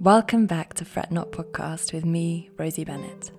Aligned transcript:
Welcome 0.00 0.46
back 0.46 0.74
to 0.74 0.84
Fret 0.84 1.10
Not 1.10 1.32
Podcast 1.32 1.92
with 1.92 2.04
me, 2.04 2.50
Rosie 2.56 2.84
Bennett. 2.84 3.32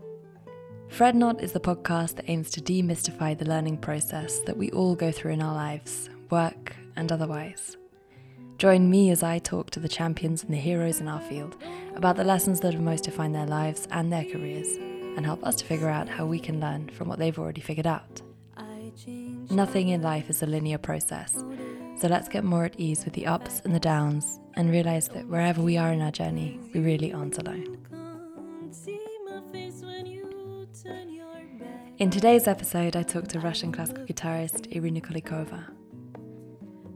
Fret 0.89 1.15
Not 1.15 1.41
is 1.41 1.53
the 1.53 1.59
podcast 1.61 2.17
that 2.17 2.29
aims 2.29 2.51
to 2.51 2.59
demystify 2.59 3.37
the 3.37 3.47
learning 3.47 3.77
process 3.77 4.39
that 4.39 4.57
we 4.57 4.69
all 4.71 4.93
go 4.93 5.09
through 5.09 5.31
in 5.31 5.41
our 5.41 5.53
lives, 5.53 6.09
work 6.29 6.75
and 6.97 7.13
otherwise. 7.13 7.77
Join 8.57 8.89
me 8.89 9.09
as 9.09 9.23
I 9.23 9.39
talk 9.39 9.69
to 9.69 9.79
the 9.79 9.87
champions 9.87 10.43
and 10.43 10.53
the 10.53 10.57
heroes 10.57 10.99
in 10.99 11.07
our 11.07 11.21
field 11.21 11.55
about 11.95 12.17
the 12.17 12.25
lessons 12.25 12.59
that 12.59 12.73
have 12.73 12.83
most 12.83 13.05
defined 13.05 13.33
their 13.33 13.47
lives 13.47 13.87
and 13.91 14.11
their 14.11 14.25
careers, 14.25 14.67
and 15.15 15.25
help 15.25 15.41
us 15.45 15.55
to 15.55 15.65
figure 15.65 15.89
out 15.89 16.09
how 16.09 16.25
we 16.25 16.39
can 16.39 16.59
learn 16.59 16.89
from 16.89 17.07
what 17.07 17.19
they've 17.19 17.39
already 17.39 17.61
figured 17.61 17.87
out. 17.87 18.21
Nothing 19.49 19.87
in 19.87 20.01
life 20.01 20.29
is 20.29 20.43
a 20.43 20.45
linear 20.45 20.77
process, 20.77 21.41
so 21.99 22.07
let's 22.07 22.29
get 22.29 22.45
more 22.45 22.63
at 22.63 22.79
ease 22.79 23.03
with 23.03 23.13
the 23.13 23.27
ups 23.27 23.61
and 23.65 23.75
the 23.75 23.79
downs 23.79 24.39
and 24.55 24.71
realize 24.71 25.09
that 25.09 25.27
wherever 25.27 25.61
we 25.61 25.75
are 25.75 25.91
in 25.91 26.01
our 26.01 26.11
journey, 26.11 26.59
we 26.73 26.79
really 26.79 27.11
aren't 27.11 27.37
alone. 27.37 27.77
In 31.97 32.09
today's 32.09 32.47
episode, 32.47 32.95
I 32.95 33.03
talked 33.03 33.31
to 33.31 33.41
Russian 33.41 33.73
classical 33.73 34.05
guitarist 34.05 34.71
Irina 34.71 35.01
Kulikova. 35.01 35.65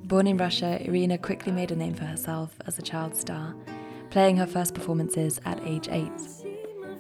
Born 0.05 0.27
in 0.27 0.37
Russia, 0.37 0.81
Irina 0.81 1.17
quickly 1.17 1.51
made 1.51 1.71
a 1.71 1.75
name 1.75 1.93
for 1.93 2.05
herself 2.05 2.55
as 2.65 2.79
a 2.79 2.81
child 2.81 3.17
star, 3.17 3.53
playing 4.09 4.37
her 4.37 4.47
first 4.47 4.73
performances 4.73 5.41
at 5.43 5.61
age 5.65 5.89
8. 5.91 6.09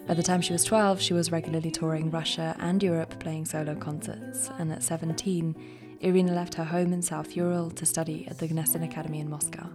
By 0.05 0.13
the 0.13 0.23
time 0.23 0.41
she 0.41 0.51
was 0.51 0.65
12, 0.65 0.99
she 0.99 1.13
was 1.13 1.31
regularly 1.31 1.71
touring 1.71 2.11
Russia 2.11 2.53
and 2.59 2.83
Europe 2.83 3.17
playing 3.21 3.45
solo 3.45 3.75
concerts, 3.75 4.49
and 4.59 4.73
at 4.73 4.83
17, 4.83 5.55
Irina 6.03 6.33
left 6.33 6.55
her 6.55 6.65
home 6.65 6.91
in 6.91 7.01
South 7.01 7.33
Ural 7.33 7.71
to 7.71 7.85
study 7.85 8.27
at 8.29 8.37
the 8.37 8.47
Gnesin 8.49 8.83
Academy 8.83 9.21
in 9.21 9.29
Moscow, 9.29 9.69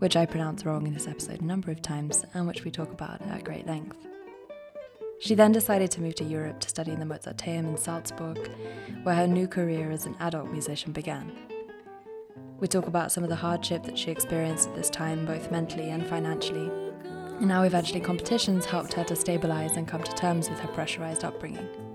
which 0.00 0.16
I 0.16 0.26
pronounce 0.26 0.64
wrong 0.64 0.88
in 0.88 0.92
this 0.92 1.06
episode 1.06 1.40
a 1.40 1.44
number 1.44 1.70
of 1.70 1.80
times 1.80 2.24
and 2.34 2.48
which 2.48 2.64
we 2.64 2.72
talk 2.72 2.90
about 2.90 3.22
at 3.22 3.44
great 3.44 3.64
length. 3.64 3.96
She 5.20 5.36
then 5.36 5.52
decided 5.52 5.92
to 5.92 6.00
move 6.00 6.16
to 6.16 6.24
Europe 6.24 6.58
to 6.60 6.68
study 6.68 6.90
in 6.90 6.98
the 6.98 7.06
Mozarteum 7.06 7.68
in 7.68 7.76
Salzburg, 7.76 8.50
where 9.04 9.14
her 9.14 9.28
new 9.28 9.46
career 9.46 9.92
as 9.92 10.04
an 10.04 10.16
adult 10.18 10.50
musician 10.50 10.90
began. 10.90 11.30
We 12.58 12.66
talk 12.66 12.88
about 12.88 13.12
some 13.12 13.22
of 13.22 13.30
the 13.30 13.36
hardship 13.36 13.84
that 13.84 13.96
she 13.96 14.10
experienced 14.10 14.68
at 14.70 14.74
this 14.74 14.90
time, 14.90 15.26
both 15.26 15.52
mentally 15.52 15.90
and 15.90 16.04
financially, 16.08 16.72
and 17.40 17.52
how 17.52 17.62
eventually 17.62 18.00
competitions 18.00 18.64
helped 18.64 18.94
her 18.94 19.04
to 19.04 19.14
stabilize 19.14 19.76
and 19.76 19.86
come 19.86 20.02
to 20.02 20.12
terms 20.16 20.50
with 20.50 20.58
her 20.58 20.68
pressurized 20.68 21.22
upbringing. 21.22 21.87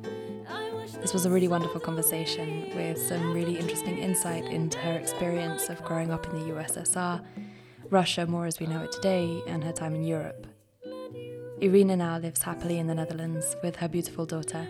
This 1.03 1.13
was 1.13 1.25
a 1.25 1.29
really 1.29 1.49
wonderful 1.49 1.81
conversation 1.81 2.71
with 2.77 2.97
some 2.97 3.33
really 3.33 3.59
interesting 3.59 3.97
insight 3.97 4.45
into 4.45 4.77
her 4.77 4.93
experience 4.93 5.67
of 5.67 5.83
growing 5.83 6.11
up 6.11 6.25
in 6.27 6.39
the 6.39 6.53
USSR, 6.53 7.21
Russia 7.89 8.25
more 8.25 8.45
as 8.45 8.61
we 8.61 8.67
know 8.67 8.83
it 8.83 8.93
today, 8.93 9.43
and 9.45 9.65
her 9.65 9.73
time 9.73 9.95
in 9.95 10.05
Europe. 10.05 10.47
Irina 11.59 11.97
now 11.97 12.17
lives 12.19 12.43
happily 12.43 12.79
in 12.79 12.87
the 12.87 12.95
Netherlands 12.95 13.57
with 13.61 13.75
her 13.75 13.89
beautiful 13.89 14.25
daughter, 14.25 14.65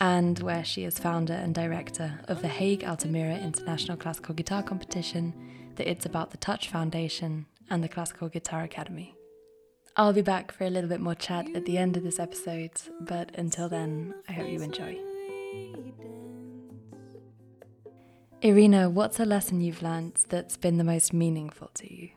and 0.00 0.38
where 0.38 0.64
she 0.64 0.84
is 0.84 0.98
founder 0.98 1.34
and 1.34 1.54
director 1.54 2.20
of 2.26 2.40
the 2.40 2.48
Hague 2.48 2.82
Altamira 2.82 3.36
International 3.36 3.98
Classical 3.98 4.34
Guitar 4.34 4.62
Competition, 4.62 5.34
the 5.74 5.88
It's 5.88 6.06
About 6.06 6.30
the 6.30 6.38
Touch 6.38 6.70
Foundation, 6.70 7.44
and 7.68 7.84
the 7.84 7.88
Classical 7.88 8.30
Guitar 8.30 8.62
Academy. 8.62 9.14
I'll 9.94 10.14
be 10.14 10.22
back 10.22 10.52
for 10.52 10.64
a 10.64 10.70
little 10.70 10.88
bit 10.88 11.00
more 11.00 11.14
chat 11.14 11.54
at 11.54 11.66
the 11.66 11.76
end 11.76 11.98
of 11.98 12.02
this 12.02 12.18
episode, 12.18 12.80
but 12.98 13.30
until 13.36 13.68
then, 13.68 14.14
I 14.26 14.32
hope 14.32 14.48
you 14.48 14.62
enjoy. 14.62 15.05
Irina, 18.42 18.90
what's 18.90 19.18
a 19.18 19.24
lesson 19.24 19.60
you've 19.60 19.82
learned 19.82 20.14
that's 20.28 20.56
been 20.56 20.76
the 20.76 20.84
most 20.84 21.12
meaningful 21.12 21.70
to 21.74 21.92
you? 21.92 22.10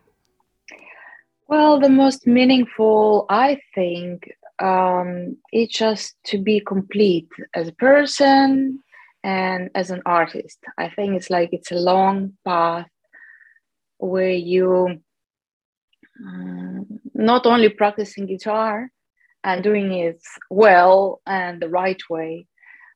Well, 1.47 1.79
the 1.79 1.89
most 1.89 2.27
meaningful, 2.27 3.25
I 3.29 3.59
think, 3.73 4.29
um, 4.59 5.37
is 5.53 5.69
just 5.69 6.15
to 6.25 6.37
be 6.37 6.59
complete 6.59 7.29
as 7.55 7.69
a 7.69 7.73
person 7.73 8.83
and 9.23 9.69
as 9.75 9.91
an 9.91 10.01
artist. 10.05 10.59
I 10.77 10.89
think 10.89 11.15
it's 11.15 11.29
like 11.29 11.49
it's 11.53 11.71
a 11.71 11.75
long 11.75 12.33
path 12.45 12.87
where 13.97 14.31
you 14.31 14.99
um, 16.25 16.85
not 17.13 17.45
only 17.45 17.69
practicing 17.69 18.25
guitar 18.25 18.91
and 19.43 19.63
doing 19.63 19.91
it 19.93 20.21
well 20.49 21.21
and 21.25 21.61
the 21.61 21.69
right 21.69 22.01
way, 22.09 22.45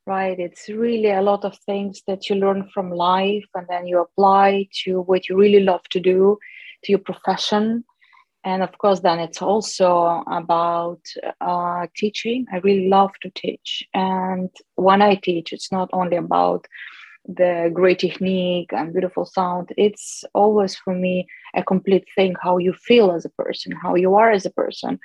right? 0.06 0.38
It's 0.40 0.70
really 0.70 1.12
a 1.12 1.22
lot 1.22 1.46
of 1.46 1.58
things 1.60 2.02
that 2.08 2.30
you 2.30 2.36
learn 2.36 2.70
from 2.74 2.92
life 2.92 3.46
and 3.56 3.66
then 3.70 3.88
you 3.88 4.02
apply 4.02 4.68
to 4.84 5.02
what 5.02 5.30
you 5.30 5.38
really 5.38 5.62
love 5.62 5.84
to 5.92 6.00
do, 6.00 6.38
to 6.84 6.92
your 6.92 7.00
profession. 7.00 7.84
And 8.44 8.62
of 8.62 8.78
course, 8.78 9.00
then 9.00 9.20
it's 9.20 9.42
also 9.42 10.24
about 10.28 11.00
uh, 11.40 11.88
teaching. 11.96 12.46
I 12.52 12.58
really 12.58 12.90
love 12.90 13.12
to 13.22 13.30
teach. 13.30 13.88
And 13.94 14.50
when 14.76 15.02
I 15.02 15.16
teach, 15.16 15.54
it's 15.54 15.72
not 15.72 15.90
only 15.94 16.18
about 16.18 16.68
the 17.26 17.72
great 17.74 18.00
technique 18.00 18.74
and 18.74 18.92
beautiful 18.92 19.26
sound. 19.26 19.72
It's 19.78 20.26
always 20.34 20.76
for 20.76 20.94
me 20.94 21.26
a 21.56 21.64
complete 21.64 22.06
thing 22.16 22.36
how 22.44 22.58
you 22.58 22.74
feel 22.74 23.12
as 23.12 23.24
a 23.24 23.30
person, 23.30 23.72
how 23.72 23.96
you 23.96 24.16
are 24.16 24.32
as 24.32 24.46
a 24.46 24.50
person 24.52 25.00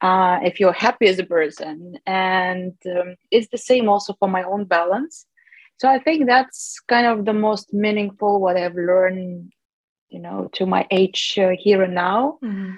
uh, 0.00 0.38
if 0.42 0.58
you're 0.58 0.72
happy 0.72 1.06
as 1.06 1.18
a 1.18 1.24
person. 1.24 1.98
And 2.06 2.74
um, 2.86 3.16
it's 3.30 3.48
the 3.48 3.58
same 3.58 3.88
also 3.88 4.14
for 4.18 4.28
my 4.28 4.42
own 4.42 4.64
balance. 4.64 5.26
So 5.78 5.88
I 5.88 5.98
think 5.98 6.26
that's 6.26 6.78
kind 6.88 7.06
of 7.06 7.24
the 7.24 7.32
most 7.32 7.72
meaningful 7.72 8.40
what 8.40 8.56
I've 8.56 8.74
learned, 8.74 9.52
you 10.10 10.20
know, 10.20 10.50
to 10.54 10.66
my 10.66 10.86
age 10.90 11.38
uh, 11.38 11.50
here 11.58 11.82
and 11.82 11.94
now. 11.94 12.38
Mm-hmm. 12.44 12.72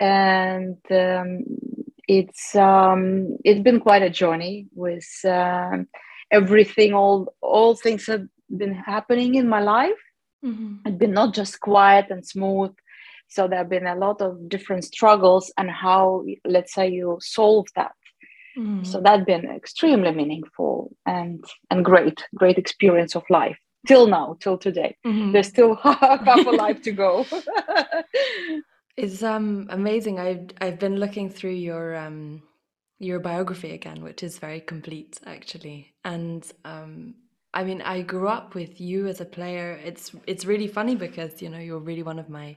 And 0.00 0.78
um, 0.90 1.44
it's 2.06 2.54
um, 2.54 3.36
it's 3.44 3.60
been 3.60 3.80
quite 3.80 4.02
a 4.02 4.10
journey 4.10 4.66
with 4.74 5.08
uh, 5.24 5.78
everything. 6.30 6.94
All 6.94 7.34
all 7.40 7.74
things 7.74 8.06
have 8.06 8.26
been 8.54 8.74
happening 8.74 9.34
in 9.34 9.48
my 9.48 9.60
life. 9.60 10.02
Mm-hmm. 10.44 10.86
It's 10.86 10.96
been 10.96 11.12
not 11.12 11.34
just 11.34 11.60
quiet 11.60 12.06
and 12.10 12.24
smooth 12.24 12.74
so 13.28 13.46
there 13.46 13.58
have 13.58 13.68
been 13.68 13.86
a 13.86 13.94
lot 13.94 14.20
of 14.20 14.48
different 14.48 14.84
struggles 14.84 15.52
and 15.58 15.70
how, 15.70 16.24
let's 16.44 16.74
say, 16.74 16.88
you 16.88 17.18
solve 17.20 17.66
that. 17.76 17.92
Mm. 18.56 18.86
So 18.86 19.00
that's 19.00 19.24
been 19.24 19.44
extremely 19.50 20.10
meaningful 20.10 20.90
and 21.06 21.44
and 21.70 21.84
great, 21.84 22.24
great 22.34 22.58
experience 22.58 23.14
of 23.14 23.22
life 23.30 23.58
till 23.86 24.06
now, 24.06 24.36
till 24.40 24.58
today. 24.58 24.96
Mm-hmm. 25.06 25.32
There's 25.32 25.48
still 25.48 25.76
half 25.76 26.26
a 26.46 26.50
life 26.50 26.82
to 26.82 26.92
go. 26.92 27.26
it's 28.96 29.22
um 29.22 29.68
amazing. 29.70 30.18
I've 30.18 30.48
I've 30.60 30.78
been 30.78 30.96
looking 30.96 31.30
through 31.30 31.52
your 31.52 31.96
um 31.96 32.42
your 32.98 33.20
biography 33.20 33.72
again, 33.72 34.02
which 34.02 34.22
is 34.22 34.38
very 34.38 34.60
complete 34.60 35.20
actually, 35.26 35.94
and 36.04 36.50
um 36.64 37.14
I 37.54 37.64
mean, 37.64 37.80
I 37.80 38.02
grew 38.02 38.28
up 38.28 38.54
with 38.54 38.80
you 38.80 39.06
as 39.06 39.20
a 39.20 39.24
player. 39.24 39.80
It's 39.82 40.14
it's 40.26 40.44
really 40.44 40.68
funny 40.68 40.94
because 40.96 41.40
you 41.40 41.48
know 41.48 41.58
you're 41.58 41.78
really 41.78 42.02
one 42.02 42.18
of 42.18 42.28
my 42.28 42.56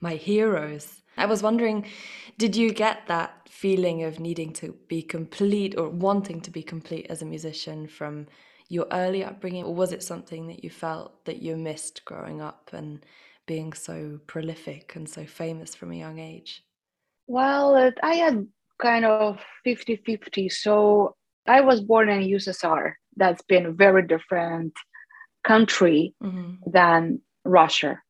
my 0.00 0.14
heroes. 0.14 1.02
I 1.16 1.26
was 1.26 1.42
wondering, 1.42 1.86
did 2.38 2.56
you 2.56 2.72
get 2.72 3.06
that 3.06 3.48
feeling 3.48 4.02
of 4.02 4.20
needing 4.20 4.52
to 4.54 4.74
be 4.88 5.02
complete 5.02 5.76
or 5.78 5.88
wanting 5.88 6.40
to 6.42 6.50
be 6.50 6.62
complete 6.62 7.06
as 7.08 7.22
a 7.22 7.26
musician 7.26 7.88
from 7.88 8.26
your 8.68 8.86
early 8.92 9.24
upbringing, 9.24 9.64
or 9.64 9.74
was 9.74 9.92
it 9.92 10.02
something 10.02 10.48
that 10.48 10.62
you 10.64 10.70
felt 10.70 11.24
that 11.24 11.40
you 11.40 11.56
missed 11.56 12.04
growing 12.04 12.40
up 12.40 12.70
and 12.72 13.06
being 13.46 13.72
so 13.72 14.18
prolific 14.26 14.94
and 14.96 15.08
so 15.08 15.24
famous 15.24 15.74
from 15.74 15.92
a 15.92 15.96
young 15.96 16.18
age? 16.18 16.64
Well, 17.28 17.92
I 18.02 18.14
had 18.14 18.46
kind 18.80 19.04
of 19.04 19.38
50 19.64 20.02
50. 20.04 20.48
So 20.48 21.14
I 21.46 21.60
was 21.60 21.80
born 21.80 22.08
in 22.08 22.28
USSR. 22.28 22.94
That's 23.16 23.42
been 23.42 23.66
a 23.66 23.72
very 23.72 24.06
different 24.06 24.74
country 25.44 26.14
mm-hmm. 26.22 26.70
than 26.70 27.20
Russia 27.44 28.00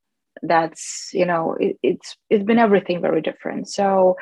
that's 0.42 1.10
you 1.12 1.24
know 1.24 1.56
it, 1.60 1.76
it's 1.82 2.16
it's 2.30 2.44
been 2.44 2.58
everything 2.58 3.00
very 3.00 3.20
different. 3.20 3.68
So 3.68 4.16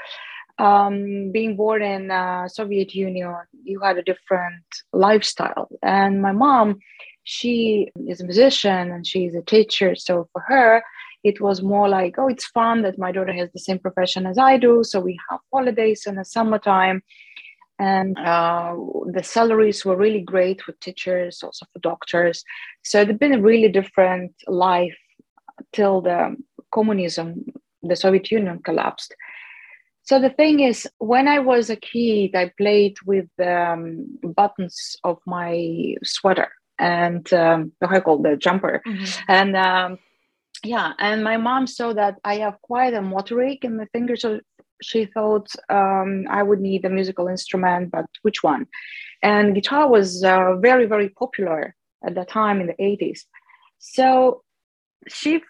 um, 0.58 1.32
being 1.32 1.56
born 1.56 1.82
in 1.82 2.10
uh, 2.10 2.48
soviet 2.48 2.94
union 2.94 3.34
you 3.64 3.80
had 3.80 3.98
a 3.98 4.02
different 4.02 4.64
lifestyle. 4.92 5.68
And 5.82 6.22
my 6.22 6.32
mom 6.32 6.78
she 7.24 7.90
is 8.06 8.20
a 8.20 8.24
musician 8.24 8.92
and 8.92 9.06
she's 9.06 9.34
a 9.34 9.42
teacher. 9.42 9.94
So 9.94 10.28
for 10.32 10.42
her 10.46 10.82
it 11.24 11.40
was 11.40 11.62
more 11.62 11.88
like 11.88 12.16
oh 12.18 12.28
it's 12.28 12.46
fun 12.46 12.82
that 12.82 12.98
my 12.98 13.10
daughter 13.10 13.32
has 13.32 13.50
the 13.52 13.58
same 13.58 13.78
profession 13.78 14.26
as 14.26 14.38
i 14.38 14.56
do. 14.56 14.84
So 14.84 15.00
we 15.00 15.18
have 15.30 15.40
holidays 15.52 16.04
in 16.06 16.16
the 16.16 16.24
summertime. 16.24 17.02
And 17.80 18.16
uh, 18.18 18.76
the 19.12 19.24
salaries 19.24 19.84
were 19.84 19.96
really 19.96 20.20
great 20.20 20.62
for 20.62 20.72
teachers 20.80 21.42
also 21.42 21.66
for 21.72 21.80
doctors. 21.80 22.44
So 22.84 23.00
it's 23.00 23.18
been 23.18 23.34
a 23.34 23.40
really 23.40 23.68
different 23.68 24.32
life 24.46 24.96
till 25.72 26.00
the 26.00 26.36
communism, 26.72 27.46
the 27.82 27.96
Soviet 27.96 28.30
Union 28.30 28.60
collapsed. 28.62 29.14
So 30.02 30.20
the 30.20 30.30
thing 30.30 30.60
is, 30.60 30.86
when 30.98 31.28
I 31.28 31.38
was 31.38 31.70
a 31.70 31.76
kid, 31.76 32.34
I 32.34 32.52
played 32.58 32.96
with 33.06 33.26
the 33.38 33.70
um, 33.72 34.18
buttons 34.22 34.96
of 35.02 35.18
my 35.26 35.94
sweater 36.02 36.50
and 36.78 37.32
um, 37.32 37.72
I 37.80 38.00
call 38.00 38.18
the 38.18 38.36
jumper, 38.36 38.82
mm-hmm. 38.86 39.22
and 39.28 39.56
um, 39.56 39.98
yeah, 40.64 40.92
and 40.98 41.22
my 41.22 41.36
mom 41.36 41.66
saw 41.66 41.92
that 41.92 42.16
I 42.24 42.36
have 42.36 42.60
quite 42.62 42.94
a 42.94 43.00
motoric 43.00 43.64
in 43.64 43.76
my 43.76 43.86
fingers, 43.92 44.22
so 44.22 44.40
she 44.82 45.06
thought 45.06 45.48
um, 45.68 46.26
I 46.28 46.42
would 46.42 46.60
need 46.60 46.84
a 46.84 46.90
musical 46.90 47.28
instrument, 47.28 47.90
but 47.90 48.06
which 48.22 48.42
one? 48.42 48.66
And 49.22 49.54
guitar 49.54 49.88
was 49.88 50.22
uh, 50.24 50.56
very, 50.56 50.86
very 50.86 51.08
popular 51.10 51.74
at 52.04 52.14
that 52.14 52.28
time 52.28 52.60
in 52.60 52.66
the 52.66 52.74
80s. 52.74 53.20
So 53.78 54.42
she 55.08 55.42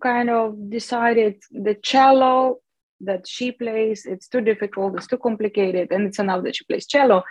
kind 0.00 0.30
of 0.30 0.70
decided 0.70 1.36
the 1.50 1.74
cello 1.82 2.58
that 3.02 3.26
she 3.26 3.50
plays 3.50 4.04
it's 4.04 4.28
too 4.28 4.42
difficult 4.42 4.94
it's 4.94 5.06
too 5.06 5.16
complicated 5.16 5.90
and 5.90 6.06
it's 6.06 6.18
enough 6.18 6.44
that 6.44 6.54
she 6.54 6.64
plays 6.64 6.86
cello. 6.86 7.22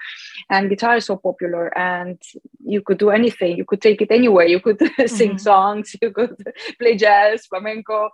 And 0.50 0.70
guitar 0.70 0.98
is 0.98 1.06
so 1.06 1.18
popular 1.18 1.78
and 1.78 2.20
you 2.60 2.82
could 2.82 2.98
do 2.98 3.12
anything. 3.12 3.56
You 3.56 3.66
could 3.66 3.82
take 3.82 4.02
it 4.02 4.12
anywhere. 4.12 4.48
You 4.48 4.60
could 4.60 4.80
sing 5.06 5.32
mm-hmm. 5.32 5.38
songs 5.38 5.96
you 6.02 6.12
could 6.12 6.36
play 6.80 6.98
jazz 6.98 7.46
flamenco 7.46 8.10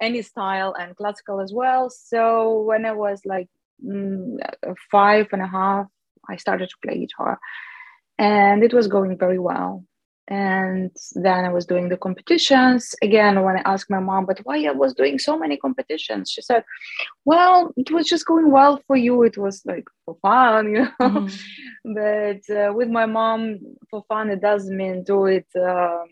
any 0.00 0.20
style 0.20 0.74
and 0.78 0.96
classical 0.96 1.40
as 1.40 1.52
well. 1.54 1.88
So 1.90 2.60
when 2.62 2.84
i 2.84 2.92
was 2.92 3.20
like 3.24 3.48
mm, 3.84 4.36
five 4.90 5.28
and 5.32 5.42
a 5.42 5.46
half 5.46 5.86
i 6.28 6.36
started 6.36 6.68
to 6.68 6.76
play 6.84 6.98
guitar. 6.98 7.38
And 8.18 8.64
it 8.64 8.72
was 8.74 8.88
going 8.88 9.16
very 9.18 9.38
well 9.38 9.84
and 10.28 10.90
then 11.14 11.44
i 11.44 11.52
was 11.52 11.66
doing 11.66 11.88
the 11.88 11.96
competitions. 11.96 12.94
Again 13.02 13.42
when 13.42 13.56
i 13.58 13.62
asked 13.64 13.90
my 13.90 14.00
mom 14.00 14.26
but 14.26 14.40
why 14.44 14.64
i 14.64 14.72
was 14.72 14.94
doing 14.94 15.18
so 15.18 15.38
many 15.38 15.56
competitions? 15.56 16.30
she 16.30 16.42
said 16.42 16.64
well 17.24 17.72
it 17.76 17.90
was 17.90 18.06
just 18.06 18.26
going 18.26 18.50
well 18.50 18.80
for 18.86 18.96
you. 18.96 19.22
It 19.22 19.38
was 19.38 19.62
like 19.64 19.86
for 20.04 20.16
fun 20.22 20.70
you 20.74 20.82
know? 20.82 20.92
Mm-hmm. 21.00 21.94
but 21.94 22.56
uh, 22.56 22.72
with 22.72 22.88
my 22.88 23.06
mom 23.06 23.58
for 23.90 24.04
fun 24.08 24.30
it 24.30 24.40
doesn't 24.40 24.76
mean 24.76 25.04
do 25.04 25.26
it 25.26 25.46
uh, 25.56 26.04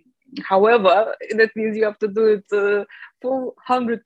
however. 0.49 1.14
That 1.37 1.50
means 1.55 1.76
you 1.76 1.84
have 1.84 1.99
to 2.00 2.08
do 2.08 2.26
it 2.26 2.44
uh, 2.52 2.84
full 3.20 3.55
100% 3.69 4.00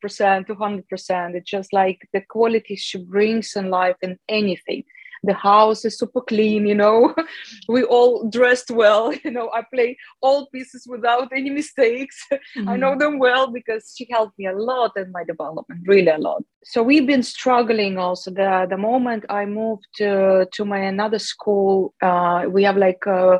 200% 0.46 1.34
it's 1.34 1.50
just 1.50 1.72
like 1.72 1.98
the 2.12 2.22
quality 2.28 2.76
she 2.76 2.98
brings 2.98 3.56
in 3.56 3.70
life 3.70 3.96
in 4.02 4.18
anything 4.28 4.84
the 5.22 5.34
house 5.34 5.84
is 5.84 5.98
super 5.98 6.20
clean 6.20 6.66
you 6.66 6.74
know 6.74 7.14
we 7.68 7.82
all 7.84 8.28
dressed 8.28 8.70
well 8.70 9.12
you 9.24 9.30
know 9.30 9.50
i 9.54 9.62
play 9.72 9.96
all 10.20 10.46
pieces 10.48 10.86
without 10.88 11.28
any 11.34 11.50
mistakes 11.50 12.24
mm-hmm. 12.32 12.68
i 12.68 12.76
know 12.76 12.90
mm-hmm. 12.90 13.00
them 13.00 13.18
well 13.18 13.50
because 13.50 13.94
she 13.96 14.06
helped 14.10 14.38
me 14.38 14.46
a 14.46 14.52
lot 14.52 14.92
in 14.96 15.10
my 15.12 15.24
development 15.24 15.80
really 15.86 16.08
a 16.08 16.18
lot 16.18 16.42
so 16.64 16.82
we've 16.82 17.06
been 17.06 17.22
struggling 17.22 17.98
also 17.98 18.30
the 18.30 18.66
the 18.70 18.76
moment 18.76 19.24
i 19.28 19.44
moved 19.44 19.86
to 19.94 20.46
to 20.52 20.64
my 20.64 20.78
another 20.78 21.18
school 21.18 21.94
uh, 22.02 22.44
we 22.48 22.62
have 22.62 22.76
like 22.76 23.04
a 23.06 23.38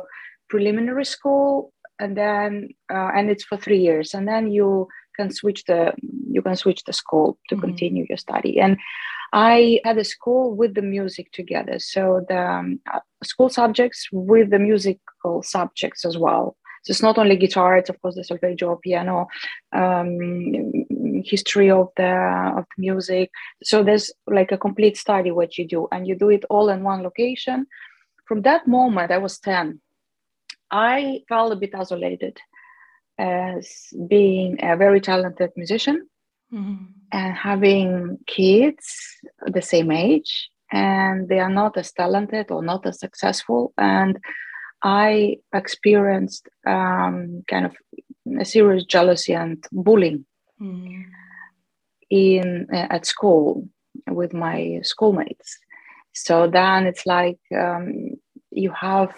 preliminary 0.49 1.05
school 1.05 1.71
and 1.99 2.17
then 2.17 2.69
uh, 2.91 3.11
and 3.15 3.29
it's 3.29 3.43
for 3.43 3.57
three 3.57 3.79
years 3.79 4.13
and 4.13 4.27
then 4.27 4.51
you 4.51 4.87
can 5.15 5.31
switch 5.31 5.63
the 5.65 5.93
you 6.31 6.41
can 6.41 6.55
switch 6.55 6.83
the 6.85 6.93
school 6.93 7.37
to 7.49 7.55
mm-hmm. 7.55 7.65
continue 7.65 8.05
your 8.09 8.17
study 8.17 8.59
and 8.59 8.77
I 9.31 9.79
had 9.83 9.97
a 9.97 10.03
school 10.03 10.55
with 10.55 10.73
the 10.73 10.81
music 10.81 11.31
together. 11.31 11.79
So 11.79 12.25
the 12.27 12.41
um, 12.41 12.79
uh, 12.91 12.99
school 13.23 13.49
subjects 13.49 14.07
with 14.11 14.49
the 14.49 14.59
musical 14.59 15.43
subjects 15.43 16.05
as 16.05 16.17
well. 16.17 16.55
So 16.83 16.91
it's 16.91 17.01
not 17.01 17.17
only 17.17 17.35
guitar; 17.35 17.77
it's 17.77 17.89
of 17.89 18.01
course 18.01 18.15
the 18.15 18.23
solfeggio, 18.23 18.77
piano, 18.77 19.27
um, 19.73 20.71
history 21.25 21.69
of 21.69 21.89
the 21.97 22.53
of 22.57 22.65
the 22.75 22.81
music. 22.81 23.31
So 23.63 23.83
there's 23.83 24.11
like 24.27 24.51
a 24.51 24.57
complete 24.57 24.97
study 24.97 25.31
what 25.31 25.57
you 25.57 25.67
do, 25.67 25.87
and 25.91 26.07
you 26.07 26.15
do 26.15 26.29
it 26.29 26.45
all 26.49 26.69
in 26.69 26.83
one 26.83 27.03
location. 27.03 27.67
From 28.25 28.43
that 28.43 28.67
moment, 28.67 29.11
I 29.11 29.17
was 29.17 29.39
ten. 29.39 29.81
I 30.71 31.23
felt 31.27 31.51
a 31.51 31.57
bit 31.57 31.75
isolated 31.75 32.37
as 33.17 33.93
being 34.07 34.57
a 34.63 34.77
very 34.77 35.01
talented 35.01 35.51
musician 35.57 36.07
mm-hmm. 36.53 36.85
and 37.11 37.33
having 37.35 38.17
kids 38.27 39.17
the 39.45 39.61
same 39.61 39.91
age 39.91 40.49
and 40.71 41.27
they 41.27 41.39
are 41.39 41.49
not 41.49 41.77
as 41.77 41.91
talented 41.91 42.51
or 42.51 42.61
not 42.61 42.85
as 42.85 42.99
successful 42.99 43.73
and 43.77 44.19
i 44.83 45.37
experienced 45.53 46.47
um, 46.67 47.43
kind 47.47 47.65
of 47.65 47.75
a 48.39 48.45
serious 48.45 48.85
jealousy 48.85 49.33
and 49.33 49.63
bullying 49.71 50.25
mm-hmm. 50.61 51.01
in 52.09 52.67
uh, 52.71 52.87
at 52.89 53.05
school 53.05 53.67
with 54.07 54.33
my 54.33 54.79
schoolmates 54.83 55.57
so 56.13 56.47
then 56.47 56.85
it's 56.85 57.05
like 57.05 57.39
um, 57.57 58.11
you 58.51 58.71
have 58.71 59.13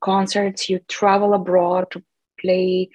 concerts 0.00 0.68
you 0.68 0.80
travel 0.88 1.34
abroad 1.34 1.86
to 1.90 2.02
play 2.40 2.88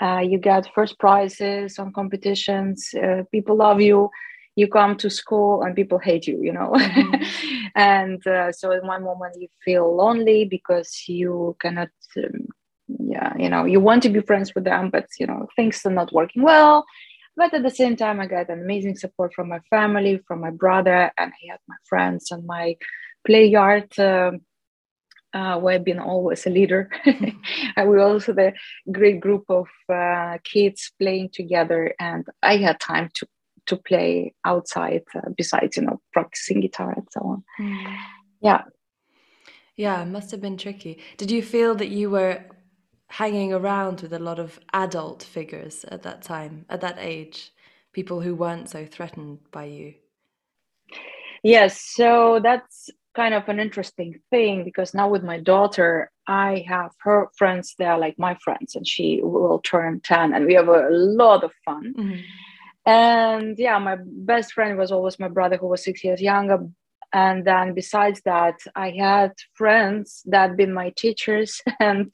uh, 0.00 0.20
you 0.20 0.38
get 0.38 0.72
first 0.74 0.98
prizes 0.98 1.78
on 1.78 1.92
competitions. 1.92 2.92
Uh, 2.94 3.22
people 3.30 3.56
love 3.56 3.80
you. 3.80 4.10
You 4.56 4.68
come 4.68 4.96
to 4.98 5.10
school 5.10 5.62
and 5.62 5.74
people 5.74 5.98
hate 5.98 6.26
you 6.26 6.40
you 6.40 6.52
know? 6.52 6.72
Mm-hmm. 6.74 7.66
and 7.74 8.24
uh, 8.26 8.52
so 8.52 8.70
in 8.72 8.86
one 8.86 9.02
moment 9.02 9.34
you 9.38 9.48
feel 9.64 9.94
lonely 9.96 10.44
because 10.44 11.04
you 11.08 11.56
cannot 11.60 11.90
um, 12.16 12.46
yeah 12.98 13.32
you 13.38 13.48
know 13.48 13.64
you 13.64 13.80
want 13.80 14.02
to 14.02 14.10
be 14.10 14.20
friends 14.20 14.54
with 14.54 14.64
them 14.64 14.90
but 14.90 15.06
you 15.18 15.26
know 15.26 15.48
things 15.56 15.84
are 15.84 15.92
not 15.92 16.12
working 16.12 16.42
well. 16.42 16.84
But 17.36 17.52
at 17.52 17.64
the 17.64 17.70
same 17.70 17.96
time 17.96 18.20
i 18.20 18.26
got 18.26 18.48
an 18.48 18.60
amazing 18.60 18.96
support 18.96 19.34
from 19.34 19.48
my 19.48 19.58
family 19.70 20.20
from 20.28 20.40
my 20.40 20.50
brother 20.50 21.10
and 21.18 21.32
i 21.32 21.50
had 21.50 21.58
my 21.66 21.76
friends 21.88 22.30
and 22.30 22.46
my 22.46 22.76
play 23.26 23.46
yard. 23.46 23.98
Um, 23.98 24.42
uh, 25.34 25.58
where 25.58 25.74
I've 25.74 25.84
been 25.84 25.98
always 25.98 26.46
a 26.46 26.50
leader. 26.50 26.88
and 27.76 27.90
we 27.90 28.00
also 28.00 28.32
the 28.32 28.54
great 28.90 29.20
group 29.20 29.44
of 29.48 29.66
uh, 29.92 30.38
kids 30.44 30.92
playing 30.98 31.30
together, 31.32 31.94
and 32.00 32.24
I 32.42 32.56
had 32.56 32.80
time 32.80 33.10
to 33.16 33.26
to 33.66 33.76
play 33.78 34.34
outside 34.44 35.02
uh, 35.14 35.30
besides 35.36 35.76
you 35.76 35.82
know 35.84 36.00
practicing 36.12 36.60
guitar 36.60 36.92
and 36.92 37.08
so 37.10 37.20
on. 37.20 37.44
Mm. 37.60 37.96
Yeah, 38.40 38.62
yeah, 39.76 40.02
it 40.02 40.06
must 40.06 40.30
have 40.30 40.40
been 40.40 40.56
tricky. 40.56 40.98
Did 41.16 41.30
you 41.30 41.42
feel 41.42 41.74
that 41.76 41.88
you 41.88 42.10
were 42.10 42.44
hanging 43.08 43.52
around 43.52 44.00
with 44.02 44.12
a 44.12 44.18
lot 44.18 44.38
of 44.38 44.60
adult 44.72 45.22
figures 45.22 45.84
at 45.88 46.02
that 46.02 46.22
time, 46.22 46.64
at 46.68 46.80
that 46.80 46.96
age, 46.98 47.50
people 47.92 48.20
who 48.20 48.34
weren't 48.34 48.70
so 48.70 48.86
threatened 48.86 49.38
by 49.50 49.64
you? 49.64 49.94
Yes, 51.42 51.80
so 51.80 52.40
that's 52.42 52.90
kind 53.14 53.34
of 53.34 53.48
an 53.48 53.60
interesting 53.60 54.20
thing 54.30 54.64
because 54.64 54.94
now 54.94 55.08
with 55.08 55.22
my 55.22 55.38
daughter, 55.38 56.10
I 56.26 56.64
have 56.68 56.92
her 57.00 57.28
friends 57.36 57.74
there, 57.78 57.96
like 57.98 58.18
my 58.18 58.36
friends, 58.42 58.74
and 58.74 58.86
she 58.86 59.20
will 59.22 59.60
turn 59.60 60.00
10, 60.00 60.34
and 60.34 60.46
we 60.46 60.54
have 60.54 60.68
a 60.68 60.88
lot 60.90 61.44
of 61.44 61.52
fun. 61.64 61.94
Mm-hmm. 61.96 62.20
And 62.86 63.58
yeah, 63.58 63.78
my 63.78 63.96
best 64.00 64.52
friend 64.52 64.76
was 64.76 64.92
always 64.92 65.18
my 65.18 65.28
brother, 65.28 65.56
who 65.56 65.68
was 65.68 65.84
six 65.84 66.04
years 66.04 66.20
younger. 66.20 66.58
And 67.12 67.44
then 67.44 67.74
besides 67.74 68.20
that, 68.24 68.56
I 68.74 68.90
had 68.90 69.32
friends 69.54 70.22
that 70.26 70.56
been 70.56 70.74
my 70.74 70.92
teachers 70.96 71.62
and 71.80 72.10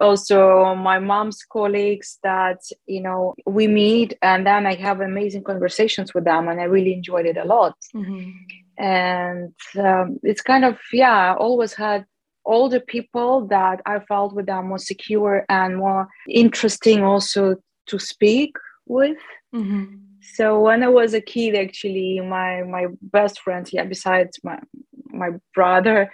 also 0.00 0.74
my 0.74 0.98
mom's 0.98 1.44
colleagues 1.44 2.18
that, 2.24 2.58
you 2.86 3.00
know, 3.00 3.34
we 3.46 3.68
meet 3.68 4.18
and 4.20 4.44
then 4.44 4.66
I 4.66 4.74
have 4.74 5.00
amazing 5.00 5.44
conversations 5.44 6.12
with 6.12 6.24
them 6.24 6.48
and 6.48 6.60
I 6.60 6.64
really 6.64 6.92
enjoyed 6.92 7.26
it 7.26 7.36
a 7.36 7.44
lot. 7.44 7.76
Mm-hmm 7.94 8.30
and 8.78 9.54
um, 9.78 10.18
it's 10.22 10.42
kind 10.42 10.64
of 10.64 10.78
yeah 10.92 11.34
always 11.34 11.74
had 11.74 12.04
older 12.44 12.80
people 12.80 13.46
that 13.46 13.80
i 13.86 13.98
felt 14.00 14.34
with 14.34 14.46
them 14.46 14.68
more 14.68 14.78
secure 14.78 15.44
and 15.48 15.76
more 15.76 16.08
interesting 16.28 17.04
also 17.04 17.56
to 17.86 17.98
speak 17.98 18.56
with. 18.86 19.18
Mm-hmm. 19.54 19.96
so 20.34 20.60
when 20.60 20.82
i 20.82 20.88
was 20.88 21.14
a 21.14 21.20
kid 21.20 21.54
actually 21.54 22.20
my 22.20 22.62
my 22.62 22.86
best 23.00 23.40
friends 23.40 23.72
yeah 23.72 23.84
besides 23.84 24.40
my 24.42 24.58
my 25.12 25.30
brother 25.54 26.10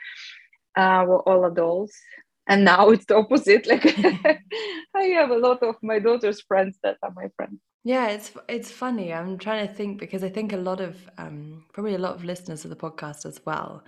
uh, 0.79 1.05
were 1.07 1.23
all 1.29 1.45
adults. 1.45 1.99
And 2.47 2.65
now 2.65 2.91
it's 2.91 3.05
the 3.07 3.17
opposite. 3.17 3.67
Like 3.73 3.85
i 4.97 5.03
have 5.19 5.31
a 5.31 5.37
lot 5.37 5.63
of 5.63 5.77
my 5.83 5.99
daughter's 5.99 6.41
friends 6.41 6.79
that 6.83 6.97
are 7.03 7.13
my 7.15 7.29
friends 7.37 7.61
yeah, 7.85 8.09
it's 8.09 8.33
it's 8.49 8.71
funny. 8.71 9.13
I'm 9.13 9.39
trying 9.39 9.67
to 9.67 9.73
think 9.73 9.99
because 9.99 10.25
I 10.25 10.29
think 10.29 10.53
a 10.53 10.57
lot 10.57 10.81
of 10.81 10.97
um, 11.17 11.65
probably 11.73 11.95
a 11.95 11.99
lot 11.99 12.15
of 12.15 12.25
listeners 12.25 12.65
of 12.65 12.71
the 12.71 12.77
podcast 12.77 13.25
as 13.25 13.41
well 13.45 13.85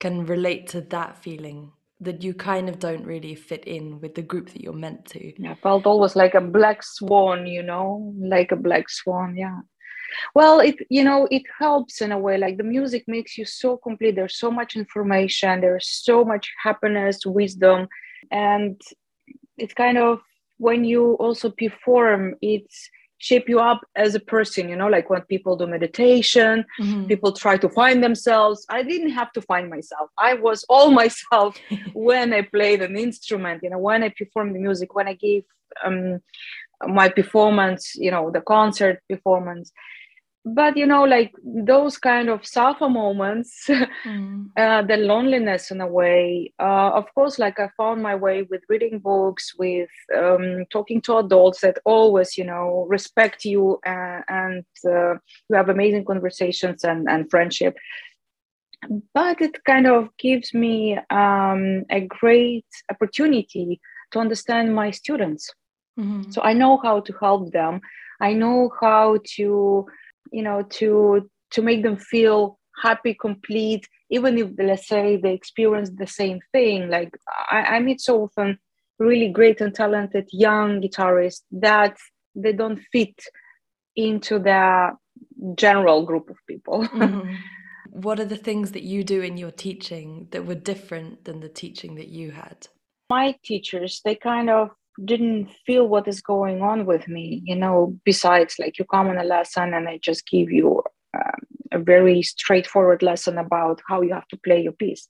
can 0.00 0.26
relate 0.26 0.66
to 0.68 0.80
that 0.80 1.16
feeling 1.18 1.72
that 2.00 2.22
you 2.22 2.34
kind 2.34 2.68
of 2.68 2.78
don't 2.78 3.04
really 3.06 3.34
fit 3.34 3.64
in 3.64 4.00
with 4.00 4.14
the 4.14 4.22
group 4.22 4.50
that 4.50 4.60
you're 4.60 4.72
meant 4.72 5.04
to. 5.06 5.32
Yeah, 5.40 5.52
I 5.52 5.54
felt 5.54 5.86
always 5.86 6.16
like 6.16 6.34
a 6.34 6.40
black 6.40 6.82
swan, 6.82 7.46
you 7.46 7.62
know, 7.62 8.12
like 8.18 8.50
a 8.52 8.56
black 8.56 8.90
swan. 8.90 9.36
Yeah. 9.36 9.60
Well, 10.34 10.60
it 10.60 10.76
you 10.90 11.04
know 11.04 11.28
it 11.30 11.42
helps 11.58 12.00
in 12.00 12.12
a 12.12 12.18
way. 12.18 12.38
Like 12.38 12.56
the 12.56 12.64
music 12.64 13.04
makes 13.06 13.36
you 13.38 13.44
so 13.44 13.76
complete. 13.76 14.16
There's 14.16 14.38
so 14.38 14.50
much 14.50 14.76
information. 14.76 15.60
There's 15.60 15.88
so 15.88 16.24
much 16.24 16.50
happiness, 16.62 17.24
wisdom, 17.26 17.88
and 18.30 18.80
it's 19.56 19.74
kind 19.74 19.98
of 19.98 20.20
when 20.58 20.84
you 20.84 21.14
also 21.14 21.50
perform. 21.50 22.34
It's 22.42 22.88
shape 23.18 23.48
you 23.48 23.60
up 23.60 23.80
as 23.96 24.14
a 24.14 24.20
person 24.20 24.68
you 24.68 24.76
know 24.76 24.88
like 24.88 25.08
when 25.08 25.22
people 25.22 25.56
do 25.56 25.66
meditation 25.66 26.64
mm-hmm. 26.80 27.06
people 27.06 27.32
try 27.32 27.56
to 27.56 27.68
find 27.68 28.02
themselves. 28.02 28.66
I 28.68 28.82
didn't 28.82 29.10
have 29.10 29.32
to 29.32 29.42
find 29.42 29.70
myself. 29.70 30.10
I 30.18 30.34
was 30.34 30.64
all 30.68 30.90
myself 31.02 31.56
when 31.92 32.32
i 32.32 32.42
played 32.42 32.82
an 32.82 32.96
instrument 32.96 33.62
you 33.62 33.70
know 33.70 33.78
when 33.78 34.02
i 34.02 34.08
performed 34.08 34.54
the 34.54 34.60
music 34.60 34.94
when 34.94 35.08
i 35.08 35.14
gave 35.14 35.44
um, 35.84 36.20
my 36.86 37.08
performance 37.08 37.94
you 37.94 38.10
know 38.10 38.30
the 38.30 38.40
concert 38.40 39.00
performance 39.08 39.72
but 40.44 40.76
you 40.76 40.86
know 40.86 41.04
like 41.04 41.34
those 41.42 41.96
kind 41.96 42.28
of 42.28 42.44
suffer 42.46 42.88
moments 42.88 43.66
mm. 44.04 44.46
uh, 44.58 44.82
the 44.82 44.96
loneliness 44.96 45.70
in 45.70 45.80
a 45.80 45.86
way 45.86 46.52
uh, 46.60 46.90
of 46.90 47.06
course 47.14 47.38
like 47.38 47.58
i 47.58 47.68
found 47.76 48.02
my 48.02 48.14
way 48.14 48.42
with 48.42 48.60
reading 48.68 48.98
books 48.98 49.54
with 49.58 49.88
um, 50.16 50.66
talking 50.70 51.00
to 51.00 51.16
adults 51.16 51.62
that 51.62 51.78
always 51.86 52.36
you 52.36 52.44
know 52.44 52.84
respect 52.88 53.44
you 53.44 53.78
and, 53.86 54.24
and 54.28 54.64
uh, 54.86 55.14
you 55.48 55.56
have 55.56 55.70
amazing 55.70 56.04
conversations 56.04 56.84
and, 56.84 57.08
and 57.08 57.30
friendship 57.30 57.74
but 59.14 59.40
it 59.40 59.64
kind 59.64 59.86
of 59.86 60.10
gives 60.18 60.52
me 60.52 60.98
um, 61.08 61.84
a 61.88 62.00
great 62.06 62.66
opportunity 62.90 63.80
to 64.10 64.18
understand 64.18 64.74
my 64.74 64.90
students 64.90 65.50
mm-hmm. 65.98 66.30
so 66.30 66.42
i 66.42 66.52
know 66.52 66.76
how 66.82 67.00
to 67.00 67.14
help 67.18 67.50
them 67.52 67.80
i 68.20 68.34
know 68.34 68.70
how 68.78 69.18
to 69.24 69.86
you 70.36 70.42
know 70.42 70.62
to 70.78 71.28
to 71.52 71.62
make 71.62 71.82
them 71.82 71.96
feel 71.96 72.58
happy 72.82 73.14
complete 73.14 73.86
even 74.10 74.38
if 74.38 74.48
let's 74.58 74.86
say 74.86 75.16
they 75.16 75.32
experience 75.32 75.90
the 75.90 76.06
same 76.06 76.38
thing. 76.52 76.88
Like 76.88 77.10
I, 77.50 77.60
I 77.74 77.80
meet 77.80 78.00
so 78.00 78.22
often 78.24 78.58
really 78.98 79.28
great 79.28 79.60
and 79.60 79.74
talented 79.74 80.28
young 80.30 80.80
guitarists 80.80 81.42
that 81.52 81.96
they 82.34 82.52
don't 82.52 82.80
fit 82.92 83.18
into 83.96 84.38
the 84.38 84.92
general 85.56 86.04
group 86.04 86.30
of 86.30 86.36
people. 86.46 86.86
Mm-hmm. 86.94 87.34
what 88.02 88.18
are 88.18 88.24
the 88.34 88.44
things 88.48 88.72
that 88.72 88.82
you 88.82 89.04
do 89.04 89.20
in 89.22 89.36
your 89.36 89.50
teaching 89.52 90.28
that 90.32 90.46
were 90.46 90.54
different 90.72 91.24
than 91.24 91.40
the 91.40 91.48
teaching 91.48 91.94
that 91.96 92.08
you 92.08 92.30
had? 92.30 92.68
My 93.10 93.36
teachers 93.44 94.00
they 94.04 94.16
kind 94.16 94.50
of 94.50 94.70
didn't 95.04 95.48
feel 95.66 95.88
what 95.88 96.06
is 96.06 96.20
going 96.20 96.62
on 96.62 96.86
with 96.86 97.08
me 97.08 97.42
you 97.44 97.56
know 97.56 97.96
besides 98.04 98.54
like 98.58 98.78
you 98.78 98.84
come 98.84 99.08
on 99.08 99.18
a 99.18 99.24
lesson 99.24 99.74
and 99.74 99.88
i 99.88 99.98
just 99.98 100.26
give 100.26 100.50
you 100.50 100.82
um, 101.14 101.40
a 101.74 101.78
very 101.78 102.22
straightforward 102.22 103.02
lesson 103.02 103.36
about 103.36 103.80
how 103.88 104.00
you 104.00 104.14
have 104.14 104.28
to 104.28 104.36
play 104.38 104.60
your 104.62 104.72
piece. 104.72 105.08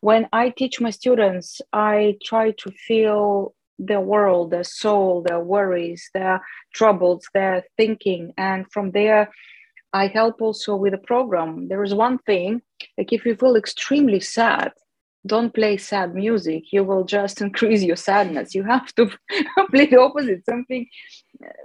When 0.00 0.28
i 0.32 0.50
teach 0.50 0.80
my 0.80 0.90
students 0.90 1.60
i 1.72 2.16
try 2.22 2.52
to 2.62 2.70
feel 2.86 3.54
their 3.78 4.00
world 4.00 4.52
their 4.52 4.64
soul 4.64 5.22
their 5.22 5.40
worries 5.40 6.08
their 6.14 6.40
troubles 6.74 7.28
their 7.34 7.64
thinking. 7.76 8.32
And 8.38 8.66
from 8.72 8.92
there 8.92 9.30
i 9.92 10.06
help 10.06 10.40
also 10.40 10.76
with 10.76 10.92
the 10.92 11.06
program. 11.12 11.68
There 11.68 11.82
is 11.82 11.94
one 11.94 12.18
thing 12.18 12.62
like 12.96 13.12
if 13.12 13.26
you 13.26 13.34
feel 13.34 13.56
extremely 13.56 14.20
sad 14.20 14.72
don't 15.26 15.54
play 15.54 15.76
sad 15.76 16.14
music 16.14 16.72
you 16.72 16.84
will 16.84 17.04
just 17.04 17.40
increase 17.40 17.82
your 17.82 17.96
sadness. 17.96 18.54
You 18.54 18.64
have 18.64 18.94
to 18.94 19.06
play 19.70 19.86
the 19.86 20.00
opposite 20.00 20.44
something 20.44 20.86